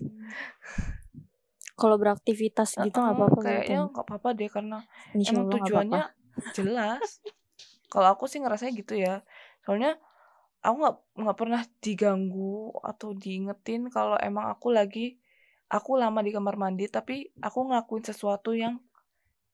Kalau 1.76 1.98
beraktivitas 2.00 2.78
gitu 2.80 2.96
nggak 3.02 3.18
apa-apa 3.18 3.40
kayaknya 3.42 3.80
nggak 3.92 4.06
apa-apa 4.06 4.30
deh 4.38 4.48
karena 4.48 4.78
Insya 5.12 5.36
emang 5.36 5.50
Allah 5.50 5.54
tujuannya 5.60 6.04
apa-apa. 6.06 6.54
jelas. 6.54 7.20
Kalau 7.90 8.08
aku 8.14 8.30
sih 8.30 8.40
ngerasanya 8.40 8.74
gitu 8.78 8.94
ya. 8.96 9.26
Soalnya 9.66 9.98
aku 10.62 10.76
nggak 10.86 10.96
nggak 11.20 11.38
pernah 11.38 11.62
diganggu 11.82 12.74
atau 12.82 13.14
diingetin 13.18 13.90
kalau 13.90 14.16
emang 14.22 14.50
aku 14.54 14.70
lagi 14.70 15.18
aku 15.70 15.98
lama 16.02 16.20
di 16.26 16.32
kamar 16.36 16.56
mandi 16.60 16.86
tapi 16.92 17.30
aku 17.42 17.60
ngelakuin 17.70 18.06
sesuatu 18.06 18.52
yang 18.56 18.78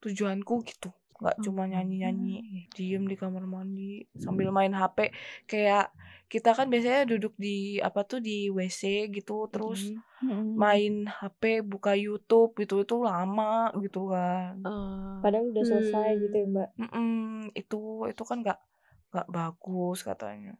tujuanku 0.02 0.64
gitu. 0.66 0.90
Nggak 1.22 1.36
cuma 1.44 1.70
nyanyi-nyanyi 1.70 2.68
diem 2.74 3.06
di 3.06 3.14
kamar 3.14 3.46
mandi 3.46 4.02
sambil 4.18 4.50
main 4.50 4.74
HP 4.74 4.98
kayak 5.46 5.94
kita 6.32 6.50
kan 6.56 6.66
biasanya 6.72 7.06
duduk 7.06 7.34
di 7.38 7.78
apa 7.78 8.02
tuh 8.02 8.18
di 8.18 8.50
WC 8.50 9.06
gitu 9.12 9.46
terus 9.52 9.92
Mm-mm. 10.24 10.58
main 10.58 11.06
HP 11.06 11.62
buka 11.62 11.92
YouTube 11.94 12.56
gitu 12.58 12.82
itu 12.82 12.96
lama 13.02 13.70
gitu 13.84 14.10
kan. 14.10 14.58
Eh, 14.66 15.16
Padahal 15.22 15.46
udah 15.54 15.64
selesai 15.64 16.08
Hmm. 16.18 16.22
gitu 16.26 16.34
ya 16.42 16.46
mbak. 16.50 16.68
Mm-mm, 16.80 17.52
itu 17.54 17.80
itu 18.10 18.22
kan 18.26 18.38
nggak 18.42 18.58
nggak 19.12 19.28
bagus 19.28 19.98
katanya 20.02 20.56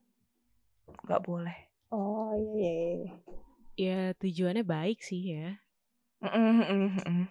nggak 1.06 1.22
boleh 1.26 1.56
Oh 1.92 2.32
iya 2.56 2.70
iya. 2.96 3.12
Ya 3.76 4.12
tujuannya 4.18 4.64
baik 4.64 5.00
sih 5.02 5.36
ya. 5.36 5.58
Mm-mm. 6.22 7.28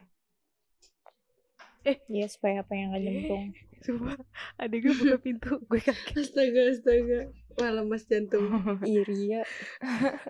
Iya 1.82 2.26
supaya 2.30 2.62
apa 2.62 2.74
yang 2.78 2.94
nggak 2.94 3.04
nyemplung. 3.04 3.46
Sumpah, 3.86 4.14
ada 4.62 4.76
gue 4.78 4.94
buka 4.94 5.18
pintu, 5.18 5.58
gue 5.66 5.82
kaget. 5.82 6.14
Astaga, 6.14 6.62
astaga. 6.70 7.20
Wah, 7.58 7.70
lemas 7.74 8.06
jantung. 8.06 8.46
Iri 8.86 9.38
ya. 9.38 9.44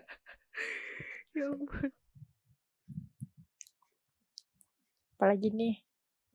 Ya 1.31 1.47
ampun. 1.47 1.87
Apalagi 5.15 5.47
nih 5.47 5.79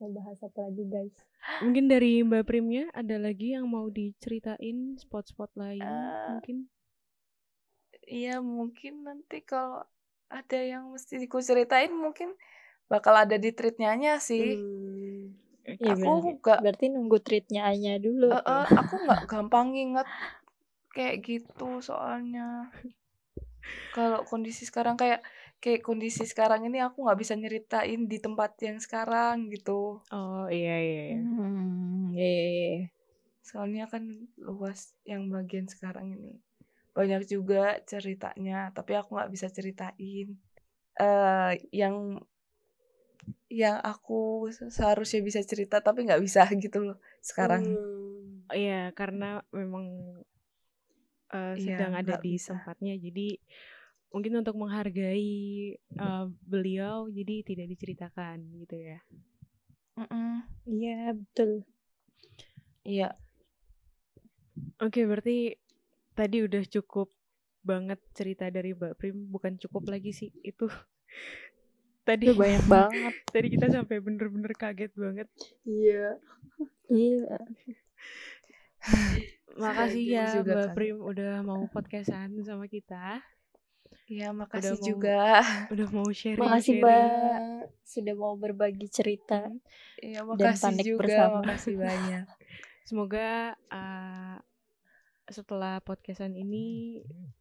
mau 0.01 0.09
bahas 0.09 0.41
apa 0.41 0.65
lagi 0.65 0.89
guys? 0.89 1.13
Mungkin 1.61 1.85
dari 1.85 2.25
Mbak 2.25 2.49
Primnya 2.49 2.89
ada 2.97 3.21
lagi 3.21 3.53
yang 3.53 3.69
mau 3.69 3.93
diceritain 3.93 4.97
spot-spot 4.97 5.53
lain 5.53 5.85
Eh, 5.85 6.25
mungkin? 6.33 6.65
Iya 8.07 8.39
mungkin 8.39 9.03
nanti 9.03 9.43
kalau 9.43 9.83
ada 10.31 10.59
yang 10.59 10.95
mesti 10.95 11.19
aku 11.27 11.39
ceritain 11.43 11.91
mungkin 11.91 12.35
bakal 12.87 13.15
ada 13.15 13.35
di 13.35 13.51
treatnya 13.51 13.91
sih 14.19 14.55
Hmm. 14.55 15.35
Iya 15.67 15.91
aku 15.93 16.09
nggak 16.39 16.59
Berarti 16.63 16.85
nunggu 16.89 17.17
treatnya 17.19 17.61
Anya 17.67 17.99
dulu. 17.99 18.31
eh, 18.31 18.39
eh, 18.39 18.65
aku 18.79 18.95
nggak 19.03 19.21
gampang 19.27 19.69
inget 19.75 20.07
kayak 20.95 21.15
gitu 21.27 21.83
soalnya 21.83 22.71
kalau 23.95 24.23
kondisi 24.23 24.63
sekarang 24.63 24.95
kayak 24.95 25.21
kayak 25.59 25.81
kondisi 25.83 26.23
sekarang 26.23 26.65
ini 26.69 26.79
aku 26.79 27.05
nggak 27.05 27.19
bisa 27.19 27.33
nyeritain 27.35 28.01
di 28.07 28.17
tempat 28.21 28.51
yang 28.63 28.77
sekarang 28.79 29.49
gitu 29.53 29.99
Oh 30.11 30.47
iya 30.47 30.75
iya. 30.79 31.01
iya. 31.11 31.17
Hmm, 31.19 32.13
iya, 32.15 32.29
iya, 32.29 32.47
iya. 32.55 32.79
soalnya 33.43 33.85
kan 33.91 34.03
luas 34.39 34.91
yang 35.07 35.27
bagian 35.31 35.67
sekarang 35.67 36.15
ini 36.15 36.39
banyak 36.97 37.21
juga 37.33 37.61
ceritanya 37.91 38.55
tapi 38.77 38.91
aku 38.99 39.09
nggak 39.15 39.31
bisa 39.35 39.47
ceritain 39.57 40.27
eh 41.05 41.51
yang 41.81 41.95
yang 43.47 43.79
aku 43.79 44.47
seharusnya 44.51 45.19
bisa 45.23 45.41
cerita 45.43 45.79
tapi 45.79 46.03
nggak 46.07 46.21
bisa 46.23 46.43
gitu 46.63 46.77
loh 46.83 46.97
sekarang 47.23 47.63
Hmm. 47.63 48.47
Iya 48.59 48.95
karena 48.99 49.43
memang 49.57 49.85
eh, 51.35 51.55
Iya, 51.59 51.77
sedang 51.79 51.91
ada 51.99 52.13
nggak 52.13 52.21
di 52.23 52.33
bisa. 52.33 52.55
tempatnya, 52.55 52.93
jadi 53.05 53.27
mungkin 54.13 54.33
untuk 54.41 54.55
menghargai 54.61 55.29
eh, 55.75 56.25
beliau, 56.51 56.97
jadi 57.17 57.35
tidak 57.49 57.67
diceritakan 57.73 58.37
gitu 58.63 58.77
ya. 58.79 58.99
Iya 60.71 61.13
betul. 61.19 61.51
iya 62.85 63.17
Oke 64.85 65.01
berarti 65.09 65.57
tadi 66.17 66.41
udah 66.41 66.63
cukup 66.67 67.13
banget 67.61 68.01
cerita 68.11 68.47
dari 68.47 68.73
Mbak 68.73 68.93
Prim, 68.95 69.29
bukan 69.29 69.53
cukup 69.57 69.85
lagi 69.87 70.09
sih 70.09 70.33
itu. 70.41 70.65
Tadi 72.03 72.23
Itu 72.25 72.35
banyak 72.35 72.63
banget. 72.71 73.13
tadi 73.27 73.47
kita 73.49 73.67
sampai 73.69 73.99
bener-bener 73.99 74.55
kaget 74.55 74.95
banget. 74.95 75.27
Iya. 75.61 76.15
Iya. 76.87 77.35
Makasih 79.57 80.03
ya 80.07 80.25
Mbak. 80.39 80.71
Prim 80.71 80.97
udah 80.97 81.41
mau 81.41 81.65
podcastan 81.67 82.31
sama 82.41 82.65
kita, 82.65 83.19
iya 84.05 84.29
makasih 84.31 84.77
mau- 84.77 84.85
juga 84.85 85.41
udah 85.67 85.87
mau 85.89 86.07
sharing. 86.07 86.39
Makasih 86.39 86.73
mbak 86.79 87.41
sudah 87.83 88.15
mau 88.15 88.33
berbagi 88.35 88.87
cerita. 88.87 89.49
iya 89.99 90.21
Dan 90.21 90.29
makasih 90.29 90.63
panik 90.63 90.85
juga 90.85 91.03
bersama. 91.03 91.37
makasih 91.41 91.75
banyak 91.75 92.25
Semoga 92.87 93.27
uh, 93.67 94.37
setelah 95.27 95.79
podcastan 95.79 96.33
ini 96.33 96.99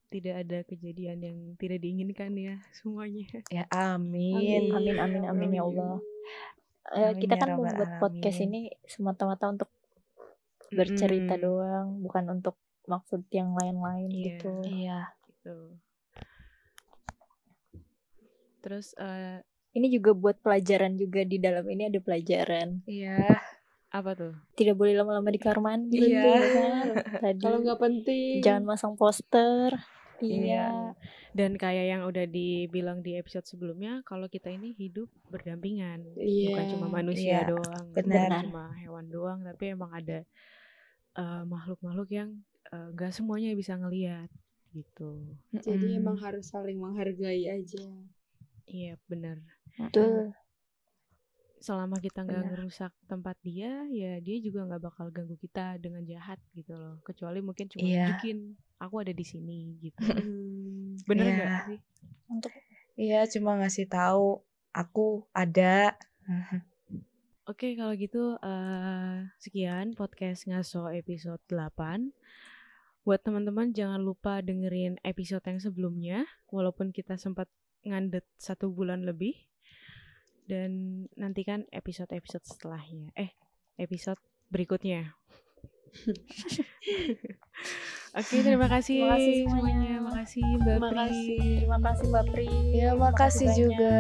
tidak 0.09 0.43
ada 0.43 0.59
kejadian 0.63 1.19
yang 1.21 1.39
tidak 1.55 1.79
diinginkan 1.79 2.35
ya 2.35 2.55
semuanya. 2.73 3.27
ya 3.49 3.65
amin 3.69 4.71
Amin 4.71 4.97
amin 4.99 5.23
amin 5.25 5.51
ya 5.53 5.63
Allah. 5.63 5.99
Eh, 6.89 7.03
Amin 7.09 7.19
kita 7.19 7.35
ya 7.35 7.41
kan 7.41 7.49
Rabbal 7.53 7.63
membuat 7.67 7.91
podcast 7.99 8.39
Alamin. 8.39 8.49
ini 8.49 8.61
semata-mata 8.85 9.45
untuk 9.47 9.71
bercerita 10.69 11.35
Mm-mm. 11.35 11.45
doang, 11.45 11.87
bukan 12.01 12.25
untuk 12.33 12.55
maksud 12.87 13.27
yang 13.31 13.55
lain-lain 13.55 14.07
Iya. 14.09 14.23
gitu. 14.25 14.51
iya 14.65 14.99
Gitu. 15.27 15.57
Terus 18.61 18.95
uh, 18.97 19.39
Ini 19.73 19.93
juga 19.93 20.11
buat 20.11 20.41
pelajaran 20.41 20.97
juga 20.97 21.21
di 21.21 21.37
dalam 21.37 21.61
ini 21.69 21.87
ada 21.87 22.01
pelajaran. 22.01 22.81
iya 22.89 23.21
apa 23.89 24.11
tuh? 24.13 24.33
Tidak 24.53 24.73
boleh 24.73 24.93
lama-lama 24.93 25.29
di 25.29 25.39
kamar 25.39 25.61
mandi 25.61 25.99
Iya. 26.01 26.07
gitu 26.07 26.29
kan. 26.53 26.85
Tadi 27.25 27.41
Kalau 27.41 27.59
nggak 27.61 27.81
penting. 27.81 28.35
jangan 28.41 28.65
masang 28.65 28.95
poster. 28.95 29.71
Iya. 30.17 30.41
Iya. 30.41 30.67
Dan 31.31 31.55
kayak 31.55 31.87
yang 31.87 32.03
udah 32.03 32.25
dibilang 32.25 33.01
di 33.01 33.15
episode 33.15 33.45
sebelumnya, 33.45 34.01
kalau 34.03 34.25
kita 34.27 34.49
ini 34.49 34.73
hidup 34.73 35.13
berdampingan, 35.29 36.09
Iya. 36.17 36.49
bukan 36.51 36.65
cuma 36.73 36.87
manusia 36.91 37.45
Iya, 37.45 37.53
doang, 37.53 37.85
benar. 37.93 38.29
bukan 38.33 38.45
cuma 38.49 38.65
hewan 38.75 39.07
doang, 39.07 39.39
tapi 39.45 39.65
emang 39.71 39.93
ada 39.93 40.25
uh, 41.15 41.45
makhluk-makhluk 41.45 42.09
yang 42.09 42.31
uh, 42.71 42.89
nggak 42.91 43.13
semuanya 43.13 43.53
bisa 43.53 43.77
ngelihat 43.77 44.33
gitu. 44.73 45.21
Jadi 45.55 45.89
Mm-mm. 45.89 46.01
emang 46.01 46.17
harus 46.17 46.49
saling 46.49 46.77
menghargai 46.77 47.49
aja. 47.49 47.85
Iya 48.65 48.97
benar. 49.07 49.41
Betul. 49.77 50.33
Selama 51.67 51.99
kita 51.99 52.23
nggak 52.23 52.39
Benar. 52.39 52.51
ngerusak 52.55 52.93
tempat 53.05 53.35
dia 53.43 53.83
ya 53.91 54.23
dia 54.23 54.37
juga 54.39 54.63
nggak 54.65 54.83
bakal 54.85 55.11
ganggu 55.11 55.35
kita 55.35 55.75
dengan 55.77 56.07
jahat 56.07 56.39
gitu 56.55 56.71
loh 56.73 57.03
kecuali 57.03 57.43
mungkin 57.43 57.67
cuma 57.67 57.83
Iya. 57.83 58.07
nunjukin 58.15 58.39
aku 58.79 58.95
ada 59.03 59.11
di 59.11 59.25
sini 59.27 59.59
gitu 59.83 59.99
Hmm. 59.99 60.95
bener 61.11 61.27
Iya. 61.27 61.35
nggak 61.37 61.63
sih 61.67 61.79
Untuk 62.27 62.53
iya 62.95 63.21
cuma 63.27 63.59
ngasih 63.59 63.87
tahu 63.87 64.47
aku 64.71 65.27
ada 65.35 65.99
oke 67.47 67.67
kalau 67.75 67.95
gitu 67.95 68.39
eh, 68.39 69.27
sekian 69.37 69.93
podcast 69.93 70.47
ngaso 70.47 70.87
episode 70.91 71.43
8 71.51 72.15
buat 73.03 73.23
teman-teman 73.23 73.71
jangan 73.71 73.99
lupa 73.99 74.39
dengerin 74.39 74.99
episode 75.03 75.43
yang 75.43 75.59
sebelumnya 75.59 76.19
walaupun 76.49 76.91
kita 76.91 77.15
sempat 77.15 77.47
ngandet 77.83 78.27
satu 78.37 78.67
bulan 78.69 79.03
lebih 79.03 79.35
dan 80.47 80.71
nantikan 81.19 81.67
episode-episode 81.75 82.47
setelahnya 82.47 83.11
eh 83.19 83.35
episode 83.77 84.19
berikutnya 84.51 85.15
Oke, 88.17 88.41
terima 88.41 88.69
kasih, 88.69 88.97
Terima 89.01 89.17
kasih 89.17 89.35
semuanya. 89.45 89.93
Makasih 90.01 90.45
Mbak 90.45 90.65
Terima 90.65 90.89
Pri. 90.89 90.97
kasih. 90.97 91.37
Terima 91.41 91.79
kasih 91.81 92.05
Mbak 92.09 92.25
Pri. 92.33 92.49
Ya, 92.73 92.91
makasih 92.97 93.49
banyak. 93.49 93.61
juga. 93.61 93.97